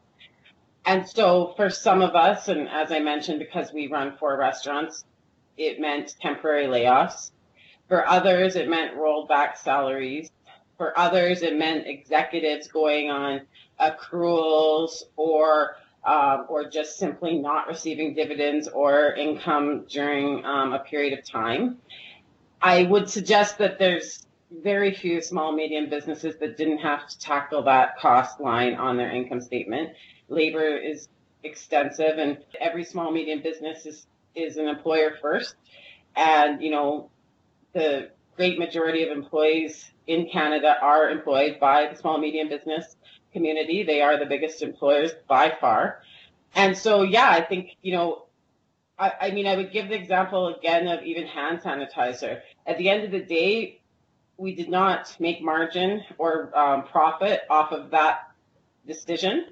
And 0.85 1.07
so 1.09 1.53
for 1.57 1.69
some 1.69 2.01
of 2.01 2.15
us, 2.15 2.47
and 2.47 2.69
as 2.69 2.91
I 2.91 2.99
mentioned, 2.99 3.39
because 3.39 3.73
we 3.73 3.87
run 3.87 4.17
four 4.17 4.37
restaurants, 4.37 5.03
it 5.57 5.79
meant 5.79 6.15
temporary 6.21 6.65
layoffs. 6.65 7.31
For 7.87 8.07
others, 8.07 8.55
it 8.55 8.69
meant 8.69 8.95
rolled 8.95 9.27
back 9.27 9.57
salaries. 9.57 10.31
For 10.77 10.97
others, 10.97 11.41
it 11.41 11.57
meant 11.57 11.87
executives 11.87 12.67
going 12.67 13.09
on 13.09 13.41
accruals 13.79 15.03
or 15.15 15.77
um, 16.05 16.45
or 16.49 16.69
just 16.69 16.97
simply 16.97 17.37
not 17.37 17.67
receiving 17.67 18.13
dividends 18.13 18.67
or 18.67 19.13
income 19.13 19.85
during 19.89 20.45
um, 20.45 20.73
a 20.73 20.79
period 20.79 21.17
of 21.17 21.25
time. 21.25 21.77
I 22.61 22.83
would 22.83 23.09
suggest 23.09 23.57
that 23.57 23.79
there's 23.79 24.25
very 24.51 24.93
few 24.93 25.21
small 25.21 25.51
medium 25.51 25.89
businesses 25.89 26.37
that 26.37 26.57
didn't 26.57 26.77
have 26.77 27.07
to 27.07 27.19
tackle 27.19 27.63
that 27.63 27.97
cost 27.97 28.39
line 28.39 28.75
on 28.75 28.97
their 28.97 29.09
income 29.09 29.41
statement. 29.41 29.91
Labor 30.29 30.77
is 30.77 31.09
extensive 31.43 32.17
and 32.17 32.37
every 32.59 32.83
small 32.83 33.11
medium 33.11 33.41
business 33.41 33.85
is 33.85 34.07
is 34.33 34.57
an 34.57 34.67
employer 34.67 35.15
first 35.21 35.55
and 36.15 36.61
you 36.61 36.71
know 36.71 37.09
the 37.73 38.09
great 38.35 38.57
majority 38.57 39.03
of 39.03 39.15
employees 39.15 39.91
in 40.07 40.27
Canada 40.27 40.75
are 40.81 41.09
employed 41.09 41.59
by 41.59 41.87
the 41.87 41.95
small 41.95 42.17
medium 42.17 42.49
business 42.49 42.97
community. 43.35 43.83
They 43.83 44.01
are 44.01 44.17
the 44.17 44.25
biggest 44.25 44.63
employers 44.63 45.11
by 45.27 45.53
far. 45.59 46.01
And 46.55 46.77
so 46.77 47.03
yeah, 47.03 47.29
I 47.29 47.41
think, 47.41 47.75
you 47.81 47.91
know, 47.91 48.23
I, 48.97 49.11
I 49.21 49.31
mean 49.31 49.45
I 49.45 49.57
would 49.57 49.71
give 49.71 49.89
the 49.89 49.95
example 49.95 50.55
again 50.55 50.87
of 50.87 51.03
even 51.03 51.27
hand 51.27 51.59
sanitizer. 51.61 52.41
At 52.65 52.77
the 52.77 52.89
end 52.89 53.03
of 53.03 53.11
the 53.11 53.19
day, 53.19 53.81
we 54.37 54.55
did 54.55 54.69
not 54.69 55.15
make 55.19 55.41
margin 55.41 56.01
or 56.17 56.57
um, 56.57 56.83
profit 56.83 57.41
off 57.49 57.71
of 57.71 57.91
that 57.91 58.31
decision, 58.87 59.47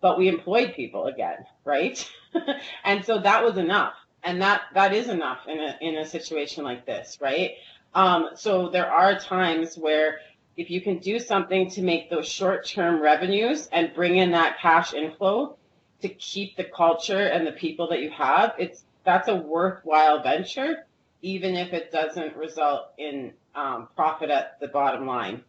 but 0.00 0.18
we 0.18 0.28
employed 0.28 0.74
people 0.74 1.06
again, 1.06 1.44
right? 1.64 2.10
and 2.84 3.04
so 3.04 3.18
that 3.18 3.44
was 3.44 3.56
enough, 3.56 3.94
and 4.22 4.42
that 4.42 4.62
that 4.74 4.92
is 4.92 5.08
enough 5.08 5.40
in 5.48 5.58
a 5.58 5.76
in 5.80 5.96
a 5.96 6.04
situation 6.04 6.64
like 6.64 6.84
this, 6.84 7.18
right? 7.20 7.52
Um, 7.94 8.30
so 8.34 8.68
there 8.68 8.90
are 8.90 9.18
times 9.18 9.76
where 9.76 10.18
if 10.56 10.70
you 10.70 10.80
can 10.80 10.98
do 10.98 11.18
something 11.18 11.70
to 11.70 11.82
make 11.82 12.08
those 12.08 12.26
short-term 12.26 13.00
revenues 13.00 13.68
and 13.72 13.94
bring 13.94 14.16
in 14.16 14.30
that 14.30 14.58
cash 14.58 14.94
inflow 14.94 15.56
to 16.00 16.08
keep 16.08 16.56
the 16.56 16.64
culture 16.64 17.26
and 17.26 17.46
the 17.46 17.52
people 17.52 17.88
that 17.88 18.00
you 18.00 18.10
have, 18.10 18.54
it's 18.58 18.84
that's 19.04 19.28
a 19.28 19.34
worthwhile 19.34 20.22
venture, 20.22 20.86
even 21.22 21.54
if 21.54 21.72
it 21.72 21.92
doesn't 21.92 22.36
result 22.36 22.88
in 22.98 23.32
um, 23.54 23.88
profit 23.94 24.30
at 24.30 24.58
the 24.60 24.68
bottom 24.68 25.06
line. 25.06 25.42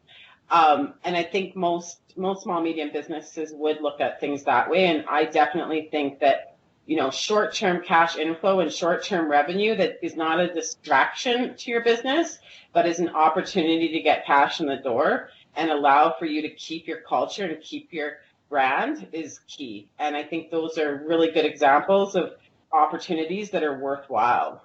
Um, 0.49 0.93
and 1.03 1.15
I 1.15 1.23
think 1.23 1.55
most 1.55 1.99
most 2.15 2.43
small 2.43 2.61
medium 2.61 2.91
businesses 2.91 3.53
would 3.53 3.81
look 3.81 3.99
at 4.01 4.19
things 4.19 4.43
that 4.43 4.69
way. 4.69 4.85
And 4.87 5.05
I 5.09 5.25
definitely 5.25 5.87
think 5.91 6.19
that 6.19 6.56
you 6.87 6.97
know 6.97 7.11
short 7.11 7.53
term 7.53 7.83
cash 7.83 8.17
inflow 8.17 8.61
and 8.61 8.73
short 8.73 9.03
term 9.03 9.29
revenue 9.29 9.75
that 9.75 9.99
is 10.01 10.15
not 10.15 10.39
a 10.39 10.51
distraction 10.51 11.55
to 11.55 11.69
your 11.69 11.83
business, 11.83 12.39
but 12.73 12.87
is 12.87 12.99
an 12.99 13.09
opportunity 13.09 13.89
to 13.89 14.01
get 14.01 14.25
cash 14.25 14.59
in 14.59 14.65
the 14.65 14.77
door 14.77 15.29
and 15.55 15.69
allow 15.69 16.15
for 16.17 16.25
you 16.25 16.41
to 16.41 16.49
keep 16.49 16.87
your 16.87 17.01
culture 17.01 17.45
and 17.45 17.61
keep 17.61 17.93
your 17.93 18.13
brand 18.49 19.07
is 19.11 19.39
key. 19.47 19.89
And 19.99 20.15
I 20.15 20.23
think 20.23 20.49
those 20.49 20.79
are 20.79 21.03
really 21.05 21.31
good 21.31 21.45
examples 21.45 22.15
of 22.15 22.31
opportunities 22.71 23.51
that 23.51 23.63
are 23.63 23.77
worthwhile 23.77 24.63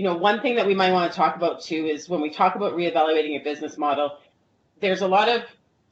you 0.00 0.04
know, 0.04 0.16
one 0.16 0.40
thing 0.40 0.54
that 0.56 0.66
we 0.66 0.74
might 0.74 0.92
want 0.92 1.12
to 1.12 1.16
talk 1.16 1.36
about 1.36 1.60
too 1.60 1.86
is 1.86 2.08
when 2.08 2.20
we 2.20 2.30
talk 2.30 2.54
about 2.54 2.72
reevaluating 2.72 3.32
your 3.32 3.42
business 3.42 3.76
model, 3.76 4.18
there's 4.80 5.02
a 5.02 5.06
lot 5.06 5.28
of 5.28 5.42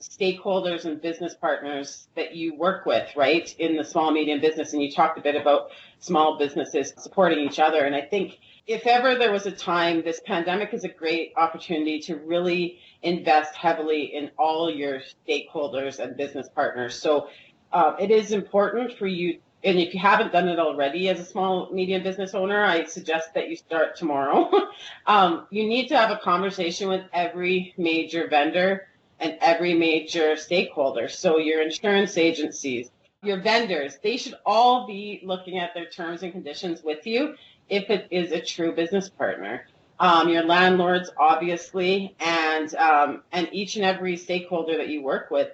stakeholders 0.00 0.84
and 0.84 1.00
business 1.00 1.34
partners 1.34 2.08
that 2.14 2.34
you 2.34 2.54
work 2.54 2.86
with, 2.86 3.08
right, 3.16 3.54
in 3.58 3.76
the 3.76 3.84
small 3.84 4.10
medium 4.10 4.40
business. 4.40 4.72
And 4.72 4.82
you 4.82 4.92
talked 4.92 5.18
a 5.18 5.22
bit 5.22 5.34
about 5.34 5.70
small 5.98 6.38
businesses 6.38 6.92
supporting 6.96 7.40
each 7.40 7.58
other. 7.58 7.84
And 7.84 7.94
I 7.94 8.02
think 8.02 8.38
if 8.66 8.86
ever 8.86 9.16
there 9.16 9.32
was 9.32 9.46
a 9.46 9.52
time, 9.52 10.02
this 10.02 10.20
pandemic 10.24 10.72
is 10.72 10.84
a 10.84 10.88
great 10.88 11.32
opportunity 11.36 12.00
to 12.00 12.16
really 12.16 12.78
invest 13.02 13.54
heavily 13.56 14.14
in 14.14 14.30
all 14.38 14.70
your 14.70 15.00
stakeholders 15.26 15.98
and 15.98 16.16
business 16.16 16.48
partners. 16.54 17.00
So 17.00 17.28
uh, 17.72 17.94
it 17.98 18.10
is 18.10 18.32
important 18.32 18.96
for 18.98 19.06
you 19.06 19.38
and 19.64 19.78
if 19.78 19.92
you 19.92 20.00
haven't 20.00 20.32
done 20.32 20.48
it 20.48 20.58
already 20.58 21.08
as 21.08 21.18
a 21.18 21.24
small 21.24 21.68
medium 21.72 22.02
business 22.02 22.32
owner, 22.32 22.62
I 22.64 22.84
suggest 22.84 23.34
that 23.34 23.48
you 23.48 23.56
start 23.56 23.96
tomorrow. 23.96 24.50
um, 25.06 25.46
you 25.50 25.66
need 25.66 25.88
to 25.88 25.96
have 25.96 26.10
a 26.10 26.16
conversation 26.18 26.88
with 26.88 27.02
every 27.12 27.74
major 27.76 28.28
vendor 28.28 28.87
and 29.20 29.36
every 29.40 29.74
major 29.74 30.36
stakeholder. 30.36 31.08
So 31.08 31.38
your 31.38 31.62
insurance 31.62 32.16
agencies, 32.16 32.90
your 33.22 33.40
vendors, 33.40 33.98
they 34.02 34.16
should 34.16 34.34
all 34.46 34.86
be 34.86 35.20
looking 35.24 35.58
at 35.58 35.74
their 35.74 35.86
terms 35.86 36.22
and 36.22 36.32
conditions 36.32 36.82
with 36.82 37.06
you 37.06 37.34
if 37.68 37.90
it 37.90 38.08
is 38.10 38.32
a 38.32 38.40
true 38.40 38.72
business 38.74 39.08
partner. 39.08 39.66
Um, 40.00 40.28
your 40.28 40.44
landlords, 40.44 41.10
obviously, 41.18 42.14
and 42.20 42.72
um, 42.76 43.22
and 43.32 43.48
each 43.52 43.74
and 43.74 43.84
every 43.84 44.16
stakeholder 44.16 44.76
that 44.76 44.88
you 44.88 45.02
work 45.02 45.30
with. 45.30 45.48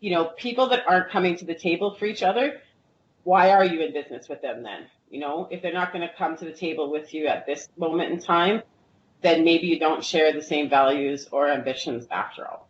You 0.00 0.12
know, 0.12 0.24
people 0.24 0.68
that 0.70 0.84
aren't 0.88 1.10
coming 1.10 1.36
to 1.36 1.44
the 1.44 1.54
table 1.54 1.94
for 1.94 2.06
each 2.06 2.22
other 2.22 2.62
why 3.28 3.50
are 3.50 3.64
you 3.64 3.82
in 3.82 3.92
business 3.92 4.28
with 4.28 4.40
them 4.42 4.62
then? 4.62 4.86
You 5.10 5.20
know, 5.20 5.48
if 5.50 5.62
they're 5.62 5.72
not 5.72 5.92
going 5.92 6.06
to 6.06 6.14
come 6.14 6.36
to 6.36 6.44
the 6.44 6.52
table 6.52 6.90
with 6.90 7.12
you 7.12 7.26
at 7.26 7.46
this 7.46 7.68
moment 7.76 8.12
in 8.12 8.20
time, 8.20 8.62
then 9.20 9.44
maybe 9.44 9.66
you 9.66 9.78
don't 9.78 10.04
share 10.04 10.32
the 10.32 10.42
same 10.42 10.70
values 10.70 11.28
or 11.30 11.48
ambitions 11.48 12.06
after 12.10 12.46
all. 12.46 12.67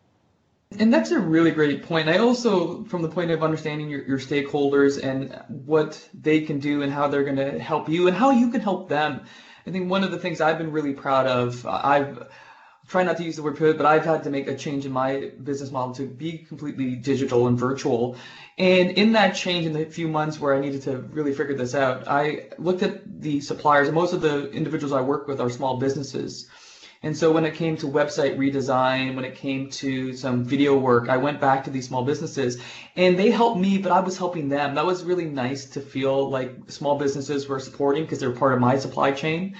And 0.76 0.92
that's 0.92 1.10
a 1.10 1.18
really 1.18 1.50
great 1.50 1.82
point. 1.84 2.08
I 2.08 2.18
also, 2.18 2.84
from 2.84 3.02
the 3.02 3.08
point 3.08 3.30
of 3.30 3.42
understanding 3.42 3.88
your, 3.88 4.04
your 4.04 4.18
stakeholders 4.18 5.02
and 5.02 5.40
what 5.48 6.06
they 6.12 6.42
can 6.42 6.58
do 6.58 6.82
and 6.82 6.92
how 6.92 7.08
they're 7.08 7.24
going 7.24 7.36
to 7.36 7.58
help 7.58 7.88
you 7.88 8.06
and 8.06 8.16
how 8.16 8.30
you 8.30 8.50
can 8.50 8.60
help 8.60 8.88
them, 8.88 9.22
I 9.66 9.70
think 9.70 9.90
one 9.90 10.04
of 10.04 10.10
the 10.10 10.18
things 10.18 10.40
I've 10.40 10.58
been 10.58 10.72
really 10.72 10.92
proud 10.92 11.26
of, 11.26 11.64
I've 11.66 12.28
try 12.88 13.02
not 13.02 13.18
to 13.18 13.22
use 13.22 13.36
the 13.36 13.42
word 13.42 13.58
pivot, 13.58 13.76
but 13.76 13.86
I've 13.86 14.04
had 14.04 14.24
to 14.24 14.30
make 14.30 14.48
a 14.48 14.56
change 14.56 14.86
in 14.86 14.92
my 14.92 15.30
business 15.42 15.70
model 15.70 15.94
to 15.96 16.06
be 16.06 16.38
completely 16.38 16.96
digital 16.96 17.46
and 17.46 17.58
virtual. 17.58 18.16
And 18.56 18.90
in 18.92 19.12
that 19.12 19.36
change, 19.36 19.66
in 19.66 19.74
the 19.74 19.84
few 19.84 20.08
months 20.08 20.40
where 20.40 20.54
I 20.54 20.60
needed 20.60 20.82
to 20.82 20.96
really 20.96 21.34
figure 21.34 21.54
this 21.54 21.74
out, 21.74 22.08
I 22.08 22.48
looked 22.56 22.82
at 22.82 23.20
the 23.20 23.40
suppliers, 23.40 23.92
most 23.92 24.14
of 24.14 24.22
the 24.22 24.50
individuals 24.50 24.92
I 24.92 25.02
work 25.02 25.28
with 25.28 25.40
are 25.40 25.50
small 25.50 25.76
businesses. 25.76 26.48
And 27.02 27.16
so 27.16 27.30
when 27.30 27.44
it 27.44 27.54
came 27.54 27.76
to 27.76 27.86
website 27.86 28.36
redesign, 28.36 29.14
when 29.14 29.24
it 29.24 29.36
came 29.36 29.70
to 29.70 30.12
some 30.14 30.44
video 30.44 30.76
work, 30.76 31.08
I 31.08 31.16
went 31.16 31.40
back 31.40 31.64
to 31.64 31.70
these 31.70 31.86
small 31.86 32.04
businesses 32.04 32.58
and 32.96 33.16
they 33.18 33.30
helped 33.30 33.60
me, 33.60 33.78
but 33.78 33.92
I 33.92 34.00
was 34.00 34.18
helping 34.18 34.48
them. 34.48 34.74
That 34.74 34.84
was 34.86 35.04
really 35.04 35.26
nice 35.26 35.66
to 35.70 35.80
feel 35.80 36.28
like 36.28 36.52
small 36.68 36.98
businesses 36.98 37.48
were 37.48 37.60
supporting 37.60 38.02
because 38.02 38.18
they're 38.18 38.32
part 38.32 38.52
of 38.52 38.60
my 38.60 38.78
supply 38.78 39.12
chain. 39.12 39.56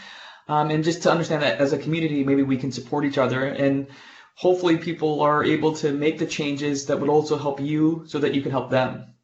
um, 0.49 0.71
and 0.71 0.83
just 0.83 1.03
to 1.03 1.11
understand 1.11 1.43
that 1.43 1.59
as 1.61 1.73
a 1.73 1.79
community, 1.79 2.25
maybe 2.25 2.43
we 2.43 2.57
can 2.57 2.73
support 2.73 3.05
each 3.05 3.19
other 3.19 3.45
and 3.45 3.87
hopefully 4.35 4.79
people 4.79 5.21
are 5.21 5.45
able 5.45 5.75
to 5.75 5.93
make 5.93 6.19
the 6.19 6.27
changes 6.27 6.87
that 6.87 7.01
would 7.01 7.11
also 7.11 7.37
help 7.37 7.61
you 7.61 8.05
so 8.07 8.19
that 8.19 8.35
you 8.35 8.43
can 8.43 8.51
help 8.51 8.71
them. 8.71 9.15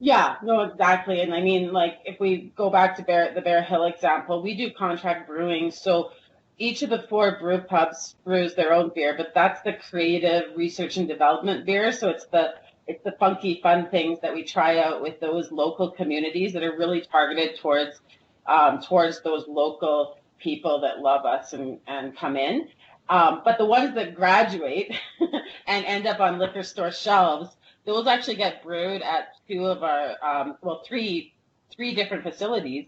Yeah, 0.00 0.36
no, 0.42 0.62
exactly. 0.62 1.20
And 1.20 1.32
I 1.32 1.40
mean, 1.42 1.72
like, 1.72 1.98
if 2.04 2.18
we 2.18 2.52
go 2.56 2.70
back 2.70 2.96
to 2.96 3.02
Bear, 3.02 3.32
the 3.34 3.40
Bear 3.40 3.62
Hill 3.62 3.84
example, 3.84 4.42
we 4.42 4.56
do 4.56 4.72
contract 4.72 5.28
brewing. 5.28 5.70
So 5.70 6.10
each 6.58 6.82
of 6.82 6.90
the 6.90 7.02
four 7.08 7.38
brew 7.40 7.58
pubs 7.58 8.16
brews 8.24 8.54
their 8.54 8.72
own 8.72 8.90
beer, 8.94 9.14
but 9.16 9.32
that's 9.34 9.62
the 9.62 9.72
creative 9.72 10.56
research 10.56 10.96
and 10.96 11.08
development 11.08 11.66
beer. 11.66 11.92
So 11.92 12.08
it's 12.10 12.26
the 12.26 12.54
it's 12.86 13.02
the 13.04 13.12
funky, 13.12 13.60
fun 13.62 13.88
things 13.90 14.20
that 14.22 14.34
we 14.34 14.44
try 14.44 14.78
out 14.78 15.02
with 15.02 15.20
those 15.20 15.52
local 15.52 15.90
communities 15.90 16.52
that 16.52 16.62
are 16.62 16.76
really 16.76 17.00
targeted 17.00 17.58
towards 17.60 18.00
um, 18.46 18.80
towards 18.80 19.22
those 19.22 19.46
local 19.46 20.18
people 20.38 20.80
that 20.80 20.98
love 20.98 21.24
us 21.24 21.52
and, 21.52 21.78
and 21.86 22.16
come 22.16 22.36
in. 22.36 22.68
Um, 23.08 23.42
but 23.44 23.58
the 23.58 23.66
ones 23.66 23.94
that 23.94 24.14
graduate 24.14 24.92
and 25.66 25.84
end 25.84 26.06
up 26.06 26.20
on 26.20 26.38
liquor 26.38 26.62
store 26.62 26.90
shelves, 26.90 27.54
those 27.84 28.06
actually 28.06 28.36
get 28.36 28.62
brewed 28.62 29.02
at 29.02 29.28
two 29.48 29.66
of 29.66 29.82
our, 29.82 30.16
um, 30.24 30.56
well, 30.62 30.82
three, 30.86 31.34
three 31.74 31.94
different 31.94 32.22
facilities, 32.22 32.86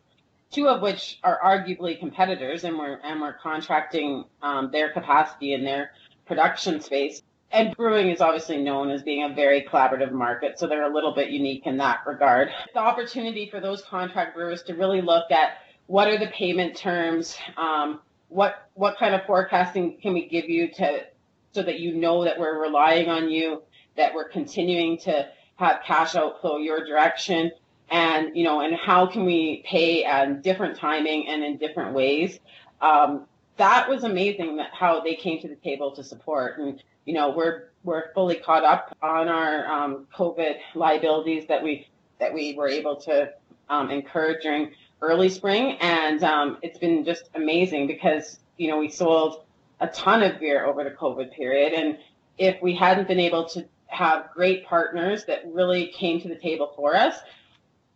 two 0.55 0.69
of 0.69 0.81
which 0.81 1.19
are 1.25 1.41
arguably 1.45 1.99
competitors, 1.99 2.65
and 2.65 2.79
we're 2.79 3.01
and 3.03 3.21
we're 3.21 3.35
contracting 3.35 4.25
um, 4.43 4.71
their 4.71 4.93
capacity 4.93 5.53
in 5.53 5.65
their 5.65 5.91
production 6.27 6.81
space. 6.81 7.23
And 7.51 7.77
brewing 7.77 8.09
is 8.09 8.21
obviously 8.21 8.63
known 8.63 8.91
as 8.91 9.03
being 9.03 9.25
a 9.25 9.35
very 9.35 9.63
collaborative 9.63 10.13
market, 10.13 10.59
so 10.59 10.67
they're 10.67 10.91
a 10.91 10.95
little 10.95 11.15
bit 11.15 11.31
unique 11.31 11.67
in 11.67 11.77
that 11.79 12.01
regard. 12.07 12.49
The 12.73 12.81
opportunity 12.81 13.49
for 13.49 13.61
those 13.61 13.83
contract 13.83 14.35
brewers 14.35 14.63
to 14.65 14.75
really 14.75 15.01
look 15.01 15.31
at 15.31 15.59
what 15.87 16.09
are 16.09 16.19
the 16.19 16.29
payment 16.29 16.77
terms, 16.77 17.37
um, 17.57 18.01
what 18.29 18.69
what 18.75 18.97
kind 18.97 19.15
of 19.15 19.25
forecasting 19.27 19.99
can 20.01 20.13
we 20.13 20.29
give 20.29 20.49
you 20.49 20.69
to 20.75 21.07
so 21.53 21.63
that 21.63 21.79
you 21.81 21.95
know 21.95 22.25
that 22.25 22.39
we're 22.39 22.61
relying 22.61 23.09
on 23.09 23.29
you, 23.29 23.63
that 23.97 24.15
we're 24.15 24.29
continuing 24.29 24.99
to 24.99 25.29
have 25.57 25.81
cash 25.87 26.17
outflow 26.17 26.59
your 26.59 26.85
direction, 26.85 27.53
and 27.95 28.37
you 28.37 28.43
know, 28.43 28.61
and 28.61 28.75
how 28.75 29.07
can 29.07 29.25
we 29.25 29.63
pay 29.65 30.05
at 30.05 30.43
different 30.43 30.77
timing 30.77 31.29
and 31.29 31.45
in 31.45 31.57
different 31.59 31.95
ways. 31.95 32.41
Um, 32.83 33.27
that 33.57 33.89
was 33.89 34.03
amazing 34.03 34.57
that 34.57 34.71
how 34.73 35.01
they 35.01 35.15
came 35.15 35.41
to 35.43 35.49
the 35.49 35.55
table 35.55 35.93
to 35.93 36.03
support. 36.03 36.59
And 36.59 36.83
you 37.05 37.15
know 37.15 37.31
we're 37.31 37.69
we're 37.85 38.13
fully 38.13 38.35
caught 38.35 38.65
up 38.65 38.97
on 39.01 39.29
our 39.29 39.67
um, 39.67 40.09
covid 40.13 40.57
liabilities 40.75 41.47
that 41.47 41.63
we 41.63 41.87
that 42.19 42.35
we 42.35 42.55
were 42.55 42.69
able 42.69 42.97
to 42.97 43.33
um, 43.69 43.91
incur 43.91 44.39
during 44.43 44.73
early 45.01 45.29
spring, 45.29 45.77
and 45.81 46.25
um, 46.25 46.59
it's 46.63 46.79
been 46.79 47.05
just 47.05 47.31
amazing 47.37 47.87
because 47.87 48.41
you 48.57 48.69
know 48.69 48.79
we 48.79 48.91
sold 48.91 49.45
a 49.79 49.87
ton 49.89 50.21
of 50.25 50.41
beer 50.41 50.67
over 50.67 50.83
the 50.83 50.91
COVID 50.91 51.33
period, 51.33 51.73
and 51.73 51.99
if 52.39 52.61
we 52.61 52.75
hadn't 52.75 53.07
been 53.07 53.21
able 53.21 53.45
to 53.51 53.65
have 53.87 54.31
great 54.35 54.67
partners 54.67 55.25
that 55.27 55.43
really 55.53 55.87
came 55.97 56.21
to 56.21 56.29
the 56.29 56.35
table 56.35 56.73
for 56.75 56.97
us, 56.97 57.15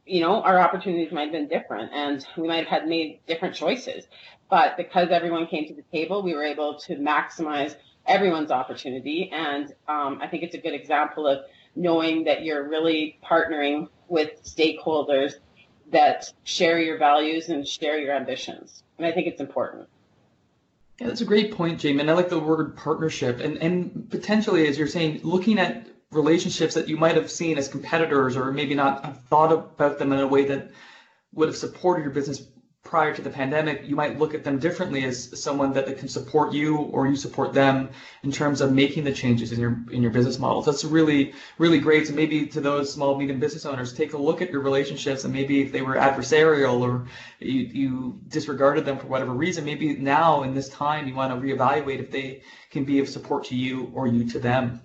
you 0.09 0.21
know, 0.21 0.43
our 0.43 0.59
opportunities 0.59 1.13
might 1.13 1.25
have 1.25 1.33
been 1.33 1.49
different, 1.49 1.93
and 1.93 2.27
we 2.37 2.49
might 2.49 2.67
have 2.67 2.81
had 2.81 2.89
made 2.89 3.21
different 3.27 3.55
choices. 3.55 4.07
But 4.51 4.77
because 4.77 5.11
everyone 5.11 5.47
came 5.47 5.67
to 5.69 5.75
the 5.75 5.85
table, 5.93 6.23
we 6.23 6.35
were 6.35 6.45
able 6.45 6.79
to 6.81 6.97
maximize 6.97 7.77
everyone's 8.07 8.51
opportunity, 8.51 9.31
and 9.33 9.75
um, 9.87 10.19
I 10.23 10.29
think 10.29 10.43
it's 10.43 10.55
a 10.55 10.59
good 10.59 10.75
example 10.75 11.27
of 11.27 11.41
knowing 11.77 12.25
that 12.25 12.43
you're 12.43 12.69
really 12.69 13.19
partnering 13.25 13.89
with 14.09 14.43
stakeholders 14.43 15.35
that 15.93 16.33
share 16.45 16.79
your 16.81 16.99
values 16.99 17.49
and 17.49 17.67
share 17.67 17.99
your 17.99 18.15
ambitions. 18.15 18.83
And 18.97 19.07
I 19.07 19.13
think 19.13 19.27
it's 19.27 19.41
important. 19.41 19.89
Yeah, 21.01 21.07
that's 21.07 21.21
a 21.21 21.27
great 21.27 21.53
point, 21.53 21.79
Jamie. 21.79 22.01
And 22.01 22.11
I 22.11 22.15
like 22.15 22.29
the 22.29 22.41
word 22.41 22.77
partnership. 22.77 23.41
And, 23.41 23.57
and 23.59 24.11
potentially, 24.11 24.67
as 24.67 24.77
you're 24.77 24.89
saying, 24.89 25.21
looking 25.23 25.59
at 25.59 25.87
relationships 26.11 26.75
that 26.75 26.89
you 26.89 26.97
might 26.97 27.17
have 27.17 27.31
seen 27.31 27.59
as 27.59 27.69
competitors 27.69 28.37
or 28.37 28.51
maybe 28.53 28.75
not 28.75 29.05
have 29.05 29.21
thought 29.25 29.53
about 29.53 29.99
them 29.99 30.13
in 30.13 30.21
a 30.21 30.27
way 30.27 30.45
that 30.47 30.71
would 31.35 31.49
have 31.49 31.57
supported 31.57 32.03
your 32.03 32.11
business 32.11 32.49
prior 32.89 33.15
to 33.15 33.21
the 33.21 33.29
pandemic, 33.29 33.87
you 33.87 33.95
might 33.95 34.19
look 34.19 34.33
at 34.33 34.45
them 34.45 34.59
differently 34.59 35.05
as 35.05 35.39
someone 35.39 35.75
that 35.75 35.99
can 35.99 36.09
support 36.09 36.55
you 36.55 36.79
or 36.79 37.07
you 37.07 37.17
support 37.17 37.53
them 37.53 37.91
in 38.23 38.33
terms 38.33 38.63
of 38.63 38.73
making 38.73 39.05
the 39.05 39.13
changes 39.13 39.53
in 39.53 39.61
your 39.61 39.77
in 39.91 40.01
your 40.01 40.11
business 40.11 40.39
models. 40.39 40.65
That's 40.65 40.85
really 40.85 41.35
really 41.59 41.79
great. 41.79 42.07
So 42.07 42.15
maybe 42.15 42.47
to 42.47 42.63
those 42.63 42.91
small 42.91 43.19
medium 43.19 43.39
business 43.39 43.67
owners, 43.67 43.93
take 43.93 44.15
a 44.15 44.17
look 44.17 44.41
at 44.41 44.51
your 44.51 44.63
relationships 44.63 45.25
and 45.25 45.35
maybe 45.35 45.61
if 45.61 45.71
they 45.71 45.83
were 45.83 45.97
adversarial 45.97 46.81
or 46.81 47.07
you, 47.41 47.61
you 47.83 48.21
disregarded 48.29 48.87
them 48.87 48.97
for 48.97 49.07
whatever 49.07 49.33
reason, 49.33 49.67
maybe 49.67 49.95
now 49.97 50.43
in 50.43 50.55
this 50.55 50.71
time 50.71 51.07
you 51.07 51.15
want 51.15 51.31
to 51.31 51.47
reevaluate 51.47 51.99
if 51.99 52.11
they 52.11 52.43
can 52.71 52.85
be 52.85 53.01
of 53.01 53.09
support 53.09 53.45
to 53.45 53.55
you 53.55 53.91
or 53.93 54.07
you 54.07 54.27
to 54.31 54.39
them. 54.39 54.81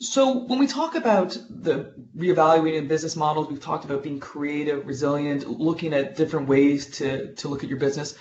So 0.00 0.38
when 0.38 0.58
we 0.58 0.66
talk 0.66 0.96
about 0.96 1.36
the 1.48 1.94
reevaluating 2.16 2.88
business 2.88 3.14
models, 3.14 3.48
we've 3.48 3.62
talked 3.62 3.84
about 3.84 4.02
being 4.02 4.20
creative, 4.20 4.86
resilient, 4.86 5.48
looking 5.48 5.94
at 5.94 6.16
different 6.16 6.48
ways 6.48 6.98
to, 6.98 7.34
to 7.34 7.48
look 7.48 7.62
at 7.62 7.70
your 7.70 7.78
business. 7.78 8.16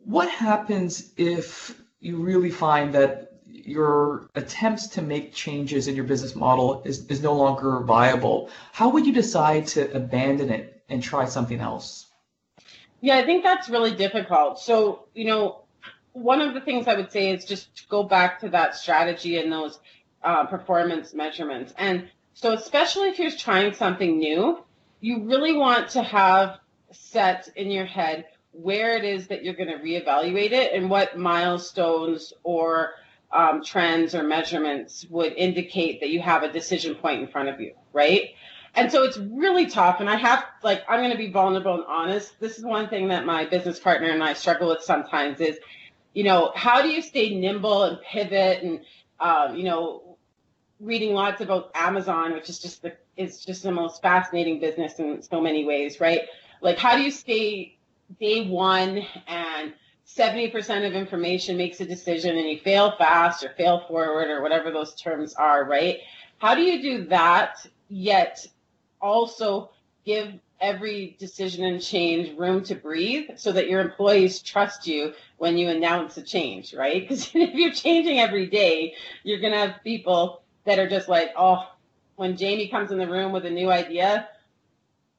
What 0.00 0.28
happens 0.28 1.12
if 1.16 1.80
you 2.00 2.18
really 2.18 2.50
find 2.50 2.94
that 2.94 3.32
your 3.46 4.28
attempts 4.34 4.88
to 4.88 5.02
make 5.02 5.32
changes 5.32 5.88
in 5.88 5.96
your 5.96 6.04
business 6.04 6.36
model 6.36 6.82
is, 6.84 7.06
is 7.06 7.22
no 7.22 7.34
longer 7.34 7.80
viable? 7.80 8.50
How 8.72 8.90
would 8.90 9.06
you 9.06 9.12
decide 9.12 9.66
to 9.68 9.90
abandon 9.96 10.50
it 10.50 10.84
and 10.88 11.02
try 11.02 11.24
something 11.24 11.58
else? 11.58 12.06
Yeah, 13.00 13.16
I 13.16 13.24
think 13.24 13.42
that's 13.42 13.68
really 13.68 13.94
difficult. 13.94 14.60
So, 14.60 15.06
you 15.14 15.24
know, 15.24 15.62
one 16.12 16.40
of 16.40 16.54
the 16.54 16.60
things 16.60 16.86
I 16.86 16.94
would 16.94 17.10
say 17.10 17.30
is 17.30 17.44
just 17.44 17.88
go 17.88 18.02
back 18.02 18.40
to 18.40 18.50
that 18.50 18.74
strategy 18.74 19.38
and 19.38 19.50
those 19.50 19.78
uh, 20.26 20.44
performance 20.46 21.14
measurements. 21.14 21.72
And 21.78 22.08
so, 22.34 22.52
especially 22.52 23.08
if 23.08 23.18
you're 23.18 23.30
trying 23.30 23.72
something 23.72 24.18
new, 24.18 24.62
you 25.00 25.24
really 25.24 25.56
want 25.56 25.88
to 25.90 26.02
have 26.02 26.58
set 26.92 27.48
in 27.56 27.70
your 27.70 27.86
head 27.86 28.26
where 28.52 28.96
it 28.96 29.04
is 29.04 29.28
that 29.28 29.44
you're 29.44 29.54
going 29.54 29.68
to 29.68 29.78
reevaluate 29.78 30.52
it 30.52 30.72
and 30.72 30.90
what 30.90 31.18
milestones 31.18 32.32
or 32.42 32.94
um, 33.32 33.62
trends 33.62 34.14
or 34.14 34.22
measurements 34.22 35.06
would 35.10 35.32
indicate 35.34 36.00
that 36.00 36.10
you 36.10 36.20
have 36.20 36.42
a 36.42 36.52
decision 36.52 36.94
point 36.94 37.20
in 37.20 37.28
front 37.28 37.48
of 37.48 37.60
you, 37.60 37.72
right? 37.92 38.30
And 38.74 38.90
so 38.90 39.04
it's 39.04 39.18
really 39.18 39.66
tough. 39.66 40.00
And 40.00 40.08
I 40.08 40.16
have, 40.16 40.44
like, 40.62 40.84
I'm 40.88 41.00
going 41.00 41.10
to 41.12 41.18
be 41.18 41.30
vulnerable 41.30 41.74
and 41.74 41.84
honest. 41.88 42.38
This 42.40 42.58
is 42.58 42.64
one 42.64 42.88
thing 42.88 43.08
that 43.08 43.24
my 43.24 43.44
business 43.44 43.78
partner 43.80 44.08
and 44.08 44.22
I 44.22 44.32
struggle 44.32 44.68
with 44.68 44.82
sometimes 44.82 45.40
is, 45.40 45.58
you 46.14 46.24
know, 46.24 46.52
how 46.54 46.82
do 46.82 46.88
you 46.88 47.02
stay 47.02 47.38
nimble 47.38 47.84
and 47.84 47.98
pivot 48.02 48.62
and, 48.62 48.80
um, 49.20 49.56
you 49.56 49.64
know, 49.64 50.05
reading 50.80 51.14
lots 51.14 51.40
about 51.40 51.70
Amazon, 51.74 52.32
which 52.32 52.48
is 52.48 52.58
just 52.58 52.82
the 52.82 52.92
is 53.16 53.44
just 53.44 53.62
the 53.62 53.72
most 53.72 54.02
fascinating 54.02 54.60
business 54.60 54.98
in 54.98 55.22
so 55.22 55.40
many 55.40 55.64
ways, 55.64 56.00
right? 56.00 56.22
Like 56.60 56.78
how 56.78 56.96
do 56.96 57.02
you 57.02 57.10
stay 57.10 57.78
day 58.20 58.48
one 58.48 59.02
and 59.26 59.72
70% 60.06 60.86
of 60.86 60.94
information 60.94 61.56
makes 61.56 61.80
a 61.80 61.86
decision 61.86 62.36
and 62.36 62.48
you 62.48 62.60
fail 62.60 62.94
fast 62.96 63.42
or 63.42 63.50
fail 63.50 63.84
forward 63.88 64.28
or 64.28 64.42
whatever 64.42 64.70
those 64.70 64.94
terms 64.94 65.34
are, 65.34 65.64
right? 65.64 65.98
How 66.38 66.54
do 66.54 66.62
you 66.62 66.80
do 66.80 67.04
that 67.06 67.66
yet 67.88 68.46
also 69.00 69.70
give 70.04 70.34
every 70.60 71.16
decision 71.18 71.64
and 71.64 71.82
change 71.82 72.36
room 72.38 72.62
to 72.64 72.74
breathe 72.74 73.30
so 73.36 73.52
that 73.52 73.68
your 73.68 73.80
employees 73.80 74.40
trust 74.40 74.86
you 74.86 75.12
when 75.38 75.58
you 75.58 75.68
announce 75.68 76.16
a 76.16 76.22
change, 76.22 76.72
right? 76.72 77.02
Because 77.02 77.30
if 77.34 77.54
you're 77.54 77.72
changing 77.72 78.20
every 78.20 78.46
day, 78.46 78.94
you're 79.22 79.40
going 79.40 79.52
to 79.52 79.58
have 79.58 79.82
people 79.82 80.42
that 80.66 80.78
are 80.78 80.88
just 80.88 81.08
like, 81.08 81.30
oh, 81.36 81.64
when 82.16 82.36
Jamie 82.36 82.68
comes 82.68 82.90
in 82.92 82.98
the 82.98 83.08
room 83.08 83.32
with 83.32 83.46
a 83.46 83.50
new 83.50 83.70
idea, 83.70 84.28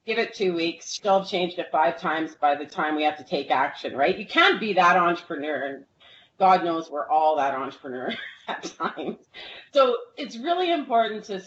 give 0.05 0.19
it 0.19 0.33
two 0.33 0.53
weeks. 0.53 0.99
She'll 1.01 1.19
have 1.19 1.29
changed 1.29 1.59
it 1.59 1.67
five 1.71 1.99
times 1.99 2.35
by 2.35 2.55
the 2.55 2.65
time 2.65 2.95
we 2.95 3.03
have 3.03 3.17
to 3.17 3.23
take 3.23 3.51
action, 3.51 3.95
right? 3.95 4.17
You 4.17 4.25
can't 4.25 4.59
be 4.59 4.73
that 4.73 4.97
entrepreneur. 4.97 5.65
And 5.65 5.85
God 6.39 6.63
knows 6.63 6.89
we're 6.89 7.09
all 7.09 7.37
that 7.37 7.55
entrepreneur 7.55 8.13
at 8.47 8.63
times. 8.63 9.17
So 9.73 9.95
it's 10.17 10.37
really 10.37 10.71
important 10.71 11.25
to 11.25 11.41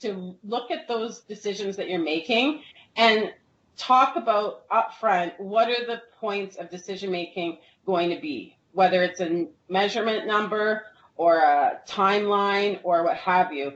to 0.00 0.36
look 0.44 0.70
at 0.70 0.86
those 0.86 1.20
decisions 1.20 1.76
that 1.76 1.88
you're 1.88 2.02
making 2.02 2.62
and 2.96 3.32
talk 3.76 4.16
about 4.16 4.68
upfront 4.68 5.32
what 5.38 5.68
are 5.68 5.86
the 5.86 6.02
points 6.20 6.56
of 6.56 6.68
decision 6.68 7.10
making 7.10 7.58
going 7.86 8.10
to 8.10 8.20
be, 8.20 8.56
whether 8.72 9.02
it's 9.02 9.20
a 9.20 9.46
measurement 9.68 10.26
number 10.26 10.84
or 11.16 11.38
a 11.38 11.80
timeline 11.86 12.80
or 12.82 13.04
what 13.04 13.16
have 13.16 13.52
you. 13.52 13.72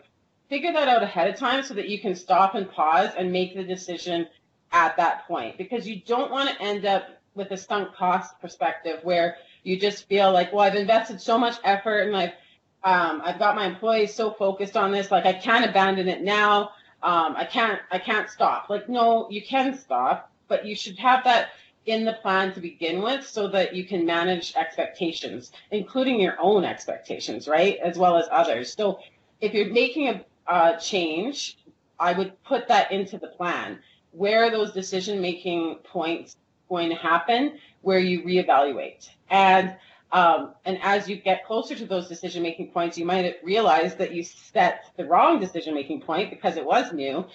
Figure 0.49 0.73
that 0.73 0.89
out 0.89 1.03
ahead 1.03 1.29
of 1.29 1.37
time 1.37 1.63
so 1.63 1.75
that 1.75 1.89
you 1.89 2.01
can 2.01 2.15
stop 2.15 2.55
and 2.55 2.71
pause 2.71 3.11
and 3.17 3.31
make 3.31 3.55
the 3.55 3.63
decision 3.63 4.27
at 4.73 4.97
that 4.97 5.27
point 5.27 5.57
because 5.59 5.87
you 5.87 6.01
don't 6.07 6.31
want 6.31 6.49
to 6.51 6.63
end 6.63 6.85
up 6.85 7.09
with 7.35 7.51
a 7.51 7.57
sunk 7.57 7.95
cost 7.95 8.39
perspective 8.41 9.01
where 9.03 9.37
you 9.63 9.79
just 9.79 10.09
feel 10.09 10.33
like, 10.33 10.53
well, 10.53 10.63
I've 10.63 10.75
invested 10.75 11.21
so 11.21 11.39
much 11.39 11.57
effort 11.65 12.01
and 12.01 12.17
I've 12.17 12.33
um, 12.85 13.23
I've 13.25 13.41
got 13.41 13.57
my 13.57 13.67
employees 13.67 14.15
so 14.15 14.31
focused 14.31 14.77
on 14.77 14.93
this, 14.93 15.11
like 15.11 15.27
I 15.27 15.33
can't 15.33 15.69
abandon 15.69 16.09
it 16.09 16.23
now. 16.23 16.71
Um, 17.03 17.35
I 17.37 17.45
can't 17.45 17.81
I 17.91 17.99
can't 17.99 18.31
stop. 18.31 18.71
Like 18.71 18.89
no, 18.89 19.29
you 19.31 19.43
can 19.43 19.77
stop, 19.77 20.31
but 20.47 20.65
you 20.65 20.77
should 20.77 20.99
have 20.99 21.25
that 21.25 21.51
in 21.89 22.05
the 22.05 22.13
plan 22.15 22.53
to 22.53 22.61
begin 22.61 23.03
with 23.03 23.27
so 23.27 23.49
that 23.49 23.75
you 23.75 23.85
can 23.85 24.05
manage 24.05 24.55
expectations, 24.57 25.53
including 25.71 26.21
your 26.21 26.37
own 26.41 26.65
expectations, 26.65 27.49
right? 27.49 27.79
As 27.79 27.97
well 27.97 28.17
as 28.17 28.27
others. 28.31 28.75
So 28.75 29.01
if 29.41 29.55
you're 29.55 29.73
making 29.73 30.23
a, 30.47 30.79
change, 30.81 31.59
I 31.99 32.13
would 32.13 32.43
put 32.45 32.69
that 32.69 32.93
into 32.93 33.19
the 33.19 33.29
plan. 33.29 33.79
Where 34.13 34.45
are 34.45 34.51
those 34.51 34.73
decision 34.73 35.21
making 35.21 35.77
points 35.85 36.37
going 36.69 36.91
to 36.91 36.95
happen 36.95 37.59
where 37.83 37.99
you 37.99 38.23
reevaluate? 38.23 39.09
And 39.31 39.77
um, 40.11 40.55
and 40.65 40.79
as 40.83 41.07
you 41.07 41.17
get 41.17 41.45
closer 41.45 41.75
to 41.75 41.85
those 41.85 42.09
decision 42.09 42.43
making 42.43 42.69
points, 42.69 42.97
you 42.97 43.05
might 43.05 43.37
realize 43.43 43.95
that 43.97 44.15
you 44.15 44.23
set 44.23 44.85
the 44.97 45.05
wrong 45.05 45.39
decision 45.39 45.75
making 45.75 46.01
point 46.01 46.31
because 46.31 46.57
it 46.57 46.65
was 46.65 46.95
new. 46.95 47.27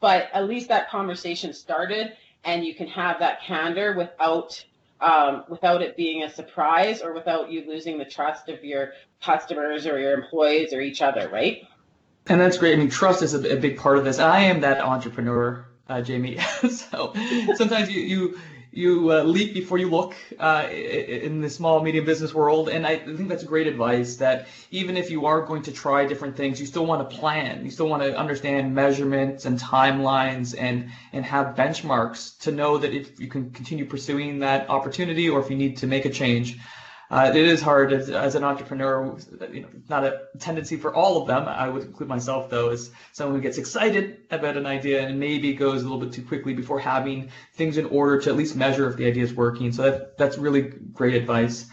But 0.00 0.28
at 0.32 0.48
least 0.48 0.68
that 0.68 0.88
conversation 0.88 1.52
started 1.52 2.14
and 2.44 2.64
you 2.64 2.74
can 2.74 2.88
have 2.88 3.18
that 3.20 3.42
candor 3.42 3.94
without 3.96 4.64
um, 5.00 5.44
without 5.48 5.82
it 5.82 5.96
being 5.96 6.22
a 6.22 6.30
surprise 6.30 7.02
or 7.02 7.12
without 7.12 7.50
you 7.50 7.64
losing 7.66 7.98
the 7.98 8.04
trust 8.04 8.48
of 8.48 8.62
your 8.64 8.92
customers 9.20 9.84
or 9.86 9.98
your 9.98 10.12
employees 10.12 10.72
or 10.72 10.80
each 10.80 11.02
other, 11.02 11.28
right? 11.28 11.66
And 12.28 12.40
that's 12.40 12.56
great. 12.56 12.74
I 12.74 12.76
mean, 12.76 12.88
trust 12.88 13.22
is 13.22 13.34
a, 13.34 13.56
a 13.56 13.56
big 13.56 13.78
part 13.78 13.98
of 13.98 14.04
this. 14.04 14.20
I 14.20 14.40
am 14.40 14.60
that 14.60 14.80
entrepreneur, 14.80 15.66
uh, 15.88 16.02
Jamie. 16.02 16.38
so 16.70 17.12
sometimes 17.56 17.90
you, 17.90 18.00
you 18.00 18.38
you 18.72 19.12
uh, 19.12 19.22
leap 19.22 19.52
before 19.52 19.76
you 19.76 19.88
look 19.90 20.14
uh, 20.38 20.66
in 20.70 21.42
the 21.42 21.50
small 21.50 21.82
medium 21.82 22.06
business 22.06 22.32
world 22.32 22.70
and 22.70 22.86
I 22.86 22.96
think 22.96 23.28
that's 23.28 23.44
great 23.44 23.66
advice 23.66 24.16
that 24.16 24.46
even 24.70 24.96
if 24.96 25.10
you 25.10 25.26
are 25.26 25.42
going 25.42 25.62
to 25.64 25.72
try 25.72 26.06
different 26.06 26.36
things 26.36 26.58
you 26.58 26.66
still 26.66 26.86
want 26.86 27.08
to 27.08 27.16
plan. 27.16 27.64
You 27.64 27.70
still 27.70 27.88
want 27.88 28.02
to 28.02 28.16
understand 28.16 28.74
measurements 28.74 29.44
and 29.44 29.58
timelines 29.58 30.54
and 30.58 30.90
and 31.12 31.24
have 31.24 31.54
benchmarks 31.54 32.38
to 32.40 32.52
know 32.52 32.78
that 32.78 32.94
if 32.94 33.20
you 33.20 33.28
can 33.28 33.50
continue 33.50 33.84
pursuing 33.84 34.38
that 34.38 34.70
opportunity 34.70 35.28
or 35.28 35.40
if 35.40 35.50
you 35.50 35.56
need 35.56 35.76
to 35.78 35.86
make 35.86 36.06
a 36.06 36.10
change 36.10 36.58
uh, 37.12 37.28
it 37.28 37.36
is 37.36 37.60
hard 37.60 37.92
as, 37.92 38.08
as 38.08 38.34
an 38.34 38.42
entrepreneur. 38.42 39.18
You 39.52 39.60
know, 39.60 39.68
not 39.90 40.02
a 40.02 40.22
tendency 40.38 40.76
for 40.76 40.94
all 40.94 41.20
of 41.20 41.28
them. 41.28 41.46
I 41.46 41.68
would 41.68 41.82
include 41.82 42.08
myself 42.08 42.48
though 42.48 42.70
as 42.70 42.90
someone 43.12 43.36
who 43.36 43.42
gets 43.42 43.58
excited 43.58 44.22
about 44.30 44.56
an 44.56 44.64
idea 44.64 45.06
and 45.06 45.20
maybe 45.20 45.52
goes 45.52 45.82
a 45.82 45.84
little 45.84 46.00
bit 46.00 46.14
too 46.14 46.22
quickly 46.22 46.54
before 46.54 46.80
having 46.80 47.28
things 47.52 47.76
in 47.76 47.84
order 47.84 48.18
to 48.22 48.30
at 48.30 48.36
least 48.36 48.56
measure 48.56 48.88
if 48.88 48.96
the 48.96 49.06
idea 49.06 49.24
is 49.24 49.34
working. 49.34 49.72
So 49.72 49.82
that, 49.82 50.16
that's 50.16 50.38
really 50.38 50.62
great 50.62 51.14
advice. 51.14 51.66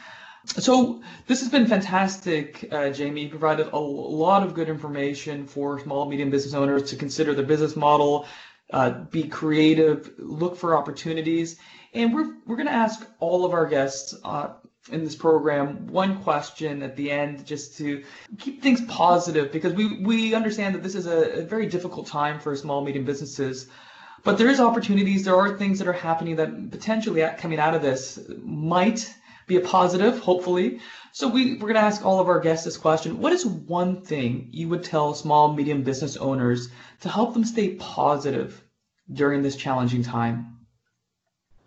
So 0.46 1.02
this 1.28 1.40
has 1.40 1.50
been 1.50 1.68
fantastic, 1.68 2.68
uh, 2.70 2.90
Jamie. 2.90 3.24
You 3.24 3.30
provided 3.30 3.68
a 3.72 3.80
lot 3.80 4.44
of 4.44 4.54
good 4.54 4.68
information 4.68 5.48
for 5.48 5.80
small, 5.80 6.10
medium 6.10 6.32
business 6.32 6.54
owners 6.54 6.90
to 6.90 6.98
consider 6.98 7.34
their 7.34 7.46
business 7.46 7.78
model, 7.78 8.26
uh, 8.74 8.90
be 8.90 9.24
creative, 9.24 10.12
look 10.18 10.58
for 10.58 10.76
opportunities. 10.76 11.58
And 11.94 12.14
we're, 12.14 12.36
we're 12.46 12.56
going 12.56 12.68
to 12.68 12.74
ask 12.74 13.08
all 13.20 13.46
of 13.46 13.54
our 13.54 13.66
guests 13.66 14.16
uh, 14.24 14.50
in 14.92 15.04
this 15.04 15.16
program 15.16 15.88
one 15.88 16.22
question 16.24 16.82
at 16.82 16.96
the 16.96 17.12
end 17.12 17.46
just 17.46 17.78
to 17.78 18.04
keep 18.38 18.62
things 18.62 18.82
positive 18.88 19.52
because 19.52 19.74
we, 19.74 19.98
we 20.02 20.34
understand 20.34 20.74
that 20.74 20.84
this 20.84 20.96
is 20.96 21.06
a, 21.06 21.40
a 21.40 21.42
very 21.44 21.68
difficult 21.68 22.08
time 22.08 22.40
for 22.40 22.56
small 22.56 22.84
medium 22.84 23.06
businesses 23.06 23.68
but 24.24 24.38
there 24.38 24.48
is 24.48 24.60
opportunities 24.60 25.26
there 25.26 25.36
are 25.36 25.58
things 25.58 25.80
that 25.80 25.88
are 25.88 25.94
happening 25.94 26.38
that 26.38 26.72
potentially 26.72 27.26
coming 27.38 27.60
out 27.60 27.76
of 27.76 27.82
this 27.82 28.20
might 28.42 29.14
be 29.50 29.58
a 29.58 29.62
positive 29.62 30.20
hopefully. 30.20 30.80
So 31.12 31.28
we, 31.28 31.54
we're 31.54 31.74
going 31.74 31.74
to 31.74 31.82
ask 31.82 32.06
all 32.06 32.22
of 32.22 32.30
our 32.30 32.40
guests 32.40 32.64
this 32.64 32.78
question. 32.78 33.18
What 33.18 33.34
is 33.34 33.46
one 33.46 34.02
thing 34.02 34.48
you 34.52 34.70
would 34.70 34.84
tell 34.84 35.14
small 35.16 35.54
medium 35.54 35.82
business 35.84 36.16
owners 36.16 36.70
to 37.02 37.10
help 37.10 37.34
them 37.34 37.44
stay 37.44 37.76
positive 37.76 38.64
during 39.12 39.42
this 39.42 39.56
challenging 39.56 40.04
time 40.04 40.59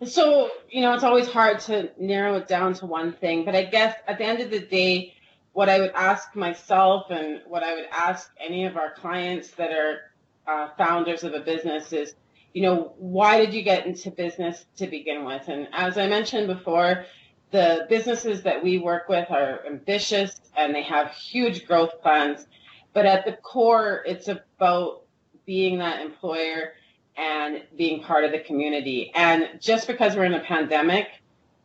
so, 0.07 0.49
you 0.69 0.81
know, 0.81 0.93
it's 0.93 1.03
always 1.03 1.27
hard 1.27 1.59
to 1.61 1.91
narrow 1.99 2.35
it 2.35 2.47
down 2.47 2.73
to 2.75 2.85
one 2.85 3.13
thing, 3.13 3.45
but 3.45 3.55
I 3.55 3.63
guess 3.63 3.95
at 4.07 4.17
the 4.17 4.25
end 4.25 4.39
of 4.41 4.49
the 4.49 4.59
day, 4.59 5.13
what 5.53 5.69
I 5.69 5.79
would 5.79 5.91
ask 5.91 6.35
myself 6.35 7.11
and 7.11 7.41
what 7.47 7.63
I 7.63 7.75
would 7.75 7.87
ask 7.91 8.31
any 8.39 8.65
of 8.65 8.75
our 8.75 8.93
clients 8.93 9.51
that 9.51 9.71
are 9.71 10.11
uh, 10.47 10.69
founders 10.77 11.23
of 11.23 11.33
a 11.33 11.39
business 11.39 11.93
is, 11.93 12.15
you 12.53 12.63
know, 12.63 12.93
why 12.97 13.37
did 13.37 13.53
you 13.53 13.61
get 13.61 13.85
into 13.85 14.09
business 14.11 14.65
to 14.77 14.87
begin 14.87 15.25
with? 15.25 15.47
And 15.47 15.67
as 15.73 15.97
I 15.97 16.07
mentioned 16.07 16.47
before, 16.47 17.05
the 17.51 17.85
businesses 17.87 18.41
that 18.43 18.63
we 18.63 18.79
work 18.79 19.07
with 19.09 19.29
are 19.29 19.65
ambitious 19.65 20.41
and 20.57 20.73
they 20.73 20.81
have 20.83 21.11
huge 21.11 21.67
growth 21.67 22.01
plans. 22.01 22.47
But 22.93 23.05
at 23.05 23.25
the 23.25 23.33
core, 23.33 24.03
it's 24.07 24.27
about 24.27 25.03
being 25.45 25.79
that 25.79 26.01
employer 26.01 26.73
and 27.17 27.63
being 27.77 28.01
part 28.03 28.23
of 28.23 28.31
the 28.31 28.39
community. 28.39 29.11
And 29.15 29.49
just 29.59 29.87
because 29.87 30.15
we're 30.15 30.25
in 30.25 30.33
a 30.33 30.39
pandemic 30.39 31.07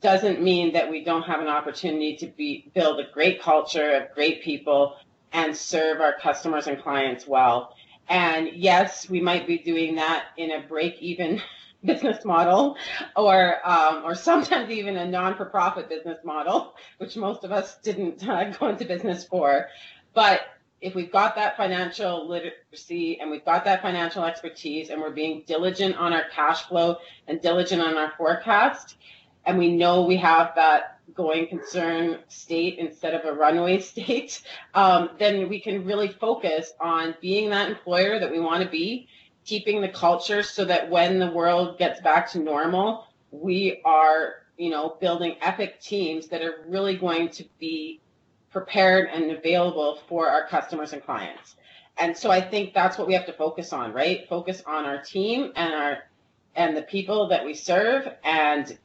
doesn't 0.01 0.43
mean 0.43 0.73
that 0.73 0.89
we 0.89 1.03
don't 1.03 1.23
have 1.23 1.41
an 1.41 1.49
opportunity 1.49 2.17
to 2.17 2.27
be 2.27 2.71
build 2.75 3.01
a 3.01 3.11
great 3.13 3.43
culture 3.43 3.97
of 3.97 4.15
great 4.15 4.43
people 4.43 4.97
and 5.33 5.57
serve 5.57 6.01
our 6.01 6.15
customers 6.21 6.67
and 6.67 6.81
clients 6.83 7.27
well. 7.27 7.75
And 8.09 8.51
yes, 8.55 9.09
we 9.11 9.21
might 9.21 9.47
be 9.47 9.59
doing 9.59 9.97
that 9.97 10.27
in 10.37 10.53
a 10.53 10.61
break-even 10.61 11.43
business 11.85 12.25
model, 12.25 12.77
or 13.15 13.67
um, 13.69 14.03
or 14.05 14.15
sometimes 14.15 14.71
even 14.71 14.97
a 14.97 15.07
non-for-profit 15.07 15.89
business 15.89 16.19
model, 16.25 16.75
which 16.97 17.17
most 17.17 17.45
of 17.45 17.53
us 17.53 17.77
didn't 17.83 18.27
uh, 18.27 18.51
go 18.51 18.69
into 18.69 18.85
business 18.85 19.25
for. 19.25 19.69
But 20.15 20.41
if 20.81 20.95
we've 20.95 21.11
got 21.11 21.35
that 21.35 21.57
financial 21.57 22.29
literacy 22.29 23.19
and 23.21 23.31
we've 23.31 23.45
got 23.45 23.65
that 23.65 23.83
financial 23.83 24.25
expertise 24.25 24.91
and 24.91 25.01
we're 25.01 25.11
being 25.11 25.43
diligent 25.47 25.97
on 25.97 26.13
our 26.13 26.25
cash 26.33 26.63
flow 26.63 26.97
and 27.27 27.41
diligent 27.41 27.83
on 27.83 27.97
our 27.97 28.13
forecast, 28.17 28.97
and 29.45 29.59
we 29.59 29.75
know 29.75 30.03
we 30.03 30.17
have 30.17 30.53
that 30.55 31.01
going 31.15 31.49
concern 31.49 32.19
state 32.29 32.79
instead 32.79 33.15
of 33.15 33.25
a 33.25 33.33
runway 33.33 33.79
state, 33.81 34.43
um, 34.75 35.11
then 35.19 35.49
we 35.49 35.61
can 35.61 35.85
really 35.85 36.09
focus 36.09 36.73
on 36.81 37.15
being 37.21 37.51
that 37.51 37.69
employer 37.69 38.19
that 38.19 38.31
we 38.31 38.39
want 38.39 38.63
to 38.63 38.69
be, 38.69 39.09
keeping 39.45 39.81
the 39.81 39.89
culture 39.89 40.43
so 40.43 40.65
that 40.65 40.91
when 40.91 41.19
the 41.19 41.31
world 41.31 41.79
gets 41.79 42.01
back 42.03 42.31
to 42.31 42.39
normal, 42.39 43.07
we 43.31 43.81
are, 43.85 44.35
you 44.59 44.71
know, 44.71 44.97
building 45.01 45.37
epic 45.41 45.81
teams 45.81 46.29
that 46.29 46.43
are 46.43 46.65
really 46.67 46.97
going 46.97 47.29
to 47.31 47.45
be 47.59 48.01
prepared 48.59 49.09
and 49.13 49.31
available 49.31 50.01
for 50.09 50.29
our 50.29 50.47
customers 50.47 50.93
and 50.93 51.03
clients. 51.03 51.57
And 51.97 52.17
so 52.17 52.31
I 52.31 52.41
think 52.41 52.75
that's 52.75 52.99
what 52.99 53.07
we 53.07 53.15
have 53.15 53.27
to 53.27 53.33
focus 53.33 53.73
on, 53.73 53.93
right? 53.93 54.29
Focus 54.29 54.63
on 54.67 54.85
our 54.85 55.03
team 55.03 55.53
and 55.57 55.75
our 55.75 55.99
and 56.55 56.77
the 56.77 56.83
people 56.83 57.29
that 57.29 57.45
we 57.45 57.55
serve 57.55 58.09
and 58.25 58.77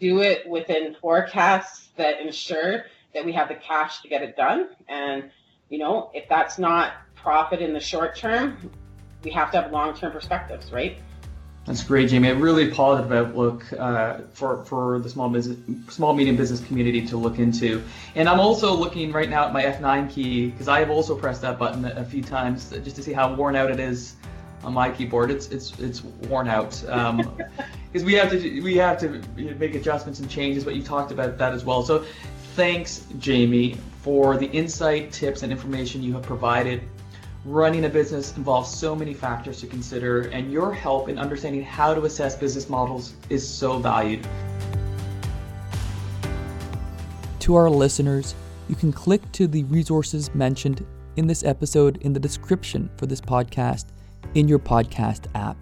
do 0.00 0.20
it 0.20 0.46
within 0.48 0.94
forecasts 1.00 1.88
that 1.96 2.20
ensure 2.20 2.84
that 3.14 3.24
we 3.24 3.32
have 3.32 3.48
the 3.48 3.54
cash 3.54 4.02
to 4.02 4.08
get 4.08 4.22
it 4.22 4.36
done. 4.36 4.68
And 4.88 5.30
you 5.70 5.78
know, 5.78 6.10
if 6.12 6.28
that's 6.28 6.58
not 6.58 6.92
profit 7.14 7.62
in 7.62 7.72
the 7.72 7.80
short 7.80 8.16
term, 8.16 8.70
we 9.24 9.30
have 9.30 9.50
to 9.52 9.62
have 9.62 9.72
long-term 9.72 10.12
perspectives, 10.12 10.72
right? 10.72 10.98
That's 11.66 11.84
great, 11.84 12.08
Jamie. 12.08 12.28
A 12.28 12.34
really 12.34 12.72
positive 12.72 13.12
outlook 13.12 13.72
uh, 13.74 14.18
for 14.32 14.64
for 14.64 14.98
the 14.98 15.08
small 15.08 15.28
business, 15.28 15.58
small 15.88 16.12
medium 16.12 16.36
business 16.36 16.60
community 16.60 17.06
to 17.06 17.16
look 17.16 17.38
into. 17.38 17.82
And 18.16 18.28
I'm 18.28 18.40
also 18.40 18.74
looking 18.74 19.12
right 19.12 19.30
now 19.30 19.46
at 19.46 19.52
my 19.52 19.62
F9 19.62 20.10
key 20.10 20.50
because 20.50 20.66
I 20.66 20.80
have 20.80 20.90
also 20.90 21.14
pressed 21.14 21.40
that 21.42 21.60
button 21.60 21.84
a 21.84 22.04
few 22.04 22.22
times 22.22 22.70
just 22.70 22.96
to 22.96 23.02
see 23.02 23.12
how 23.12 23.32
worn 23.34 23.54
out 23.54 23.70
it 23.70 23.78
is 23.78 24.16
on 24.64 24.72
my 24.72 24.90
keyboard. 24.90 25.30
It's 25.30 25.50
it's 25.50 25.78
it's 25.78 26.02
worn 26.02 26.48
out 26.48 26.70
because 26.70 26.88
um, 26.88 27.36
we 28.04 28.14
have 28.14 28.30
to 28.30 28.60
we 28.60 28.76
have 28.76 28.98
to 28.98 29.22
make 29.54 29.76
adjustments 29.76 30.18
and 30.18 30.28
changes. 30.28 30.64
But 30.64 30.74
you 30.74 30.82
talked 30.82 31.12
about 31.12 31.38
that 31.38 31.52
as 31.52 31.64
well. 31.64 31.84
So 31.84 32.04
thanks, 32.56 33.06
Jamie, 33.18 33.76
for 34.00 34.36
the 34.36 34.46
insight, 34.46 35.12
tips, 35.12 35.44
and 35.44 35.52
information 35.52 36.02
you 36.02 36.12
have 36.14 36.22
provided 36.22 36.82
Running 37.44 37.86
a 37.86 37.88
business 37.88 38.36
involves 38.36 38.72
so 38.72 38.94
many 38.94 39.12
factors 39.14 39.58
to 39.62 39.66
consider, 39.66 40.28
and 40.28 40.52
your 40.52 40.72
help 40.72 41.08
in 41.08 41.18
understanding 41.18 41.64
how 41.64 41.92
to 41.92 42.04
assess 42.04 42.36
business 42.36 42.68
models 42.68 43.14
is 43.30 43.46
so 43.46 43.78
valued. 43.78 44.24
To 47.40 47.56
our 47.56 47.68
listeners, 47.68 48.36
you 48.68 48.76
can 48.76 48.92
click 48.92 49.20
to 49.32 49.48
the 49.48 49.64
resources 49.64 50.32
mentioned 50.36 50.86
in 51.16 51.26
this 51.26 51.42
episode 51.42 51.96
in 52.02 52.12
the 52.12 52.20
description 52.20 52.88
for 52.96 53.06
this 53.06 53.20
podcast 53.20 53.86
in 54.36 54.46
your 54.46 54.60
podcast 54.60 55.26
app. 55.34 55.56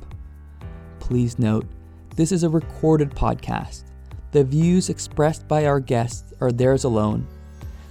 Please 0.98 1.38
note, 1.38 1.66
this 2.14 2.30
is 2.30 2.42
a 2.42 2.50
recorded 2.50 3.10
podcast. 3.12 3.84
The 4.32 4.44
views 4.44 4.90
expressed 4.90 5.48
by 5.48 5.64
our 5.64 5.80
guests 5.80 6.34
are 6.42 6.52
theirs 6.52 6.84
alone. 6.84 7.26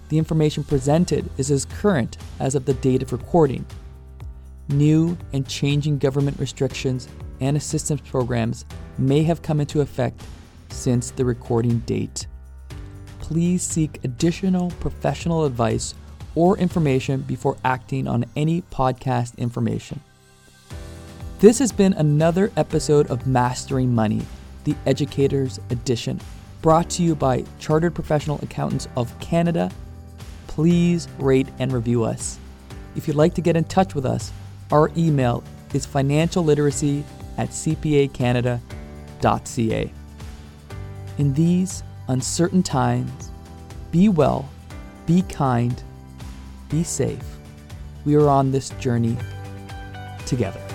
The 0.09 0.17
information 0.17 0.63
presented 0.63 1.29
is 1.37 1.49
as 1.51 1.65
current 1.65 2.17
as 2.39 2.55
of 2.55 2.65
the 2.65 2.73
date 2.73 3.01
of 3.01 3.11
recording 3.11 3.65
New 4.69 5.17
and 5.33 5.47
changing 5.47 5.97
government 5.97 6.39
restrictions 6.39 7.07
and 7.41 7.57
assistance 7.57 8.01
programs 8.01 8.65
may 8.99 9.23
have 9.23 9.41
come 9.41 9.59
into 9.59 9.81
effect 9.81 10.21
since 10.69 11.09
the 11.09 11.25
recording 11.25 11.79
date. 11.79 12.27
Please 13.19 13.63
seek 13.63 13.99
additional 14.03 14.69
professional 14.79 15.45
advice 15.45 15.95
or 16.35 16.55
information 16.57 17.21
before 17.21 17.57
acting 17.65 18.07
on 18.07 18.25
any 18.35 18.61
podcast 18.61 19.35
information. 19.39 19.99
This 21.39 21.57
has 21.57 21.71
been 21.71 21.93
another 21.93 22.51
episode 22.55 23.09
of 23.09 23.25
Mastering 23.25 23.95
Money, 23.95 24.21
the 24.65 24.75
Educators 24.85 25.59
Edition, 25.71 26.19
brought 26.61 26.89
to 26.91 27.03
you 27.03 27.15
by 27.15 27.43
Chartered 27.57 27.95
Professional 27.95 28.39
Accountants 28.43 28.87
of 28.95 29.17
Canada. 29.19 29.71
Please 30.49 31.07
rate 31.19 31.47
and 31.59 31.71
review 31.71 32.03
us. 32.03 32.39
If 32.95 33.07
you'd 33.07 33.15
like 33.15 33.35
to 33.35 33.41
get 33.41 33.55
in 33.55 33.63
touch 33.65 33.93
with 33.93 34.05
us, 34.05 34.33
our 34.71 34.91
email 34.97 35.43
is 35.73 35.85
financialliteracy 35.87 37.03
at 37.37 37.49
cpacanada.ca. 37.49 38.59
In 41.19 41.33
these 41.33 41.83
uncertain 42.07 42.63
times, 42.63 43.31
be 43.91 44.09
well, 44.09 44.49
be 45.05 45.21
kind, 45.21 45.81
be 46.67 46.83
safe. 46.83 47.23
We 48.03 48.15
are 48.15 48.27
on 48.27 48.51
this 48.51 48.71
journey 48.71 49.15
together. 50.25 50.68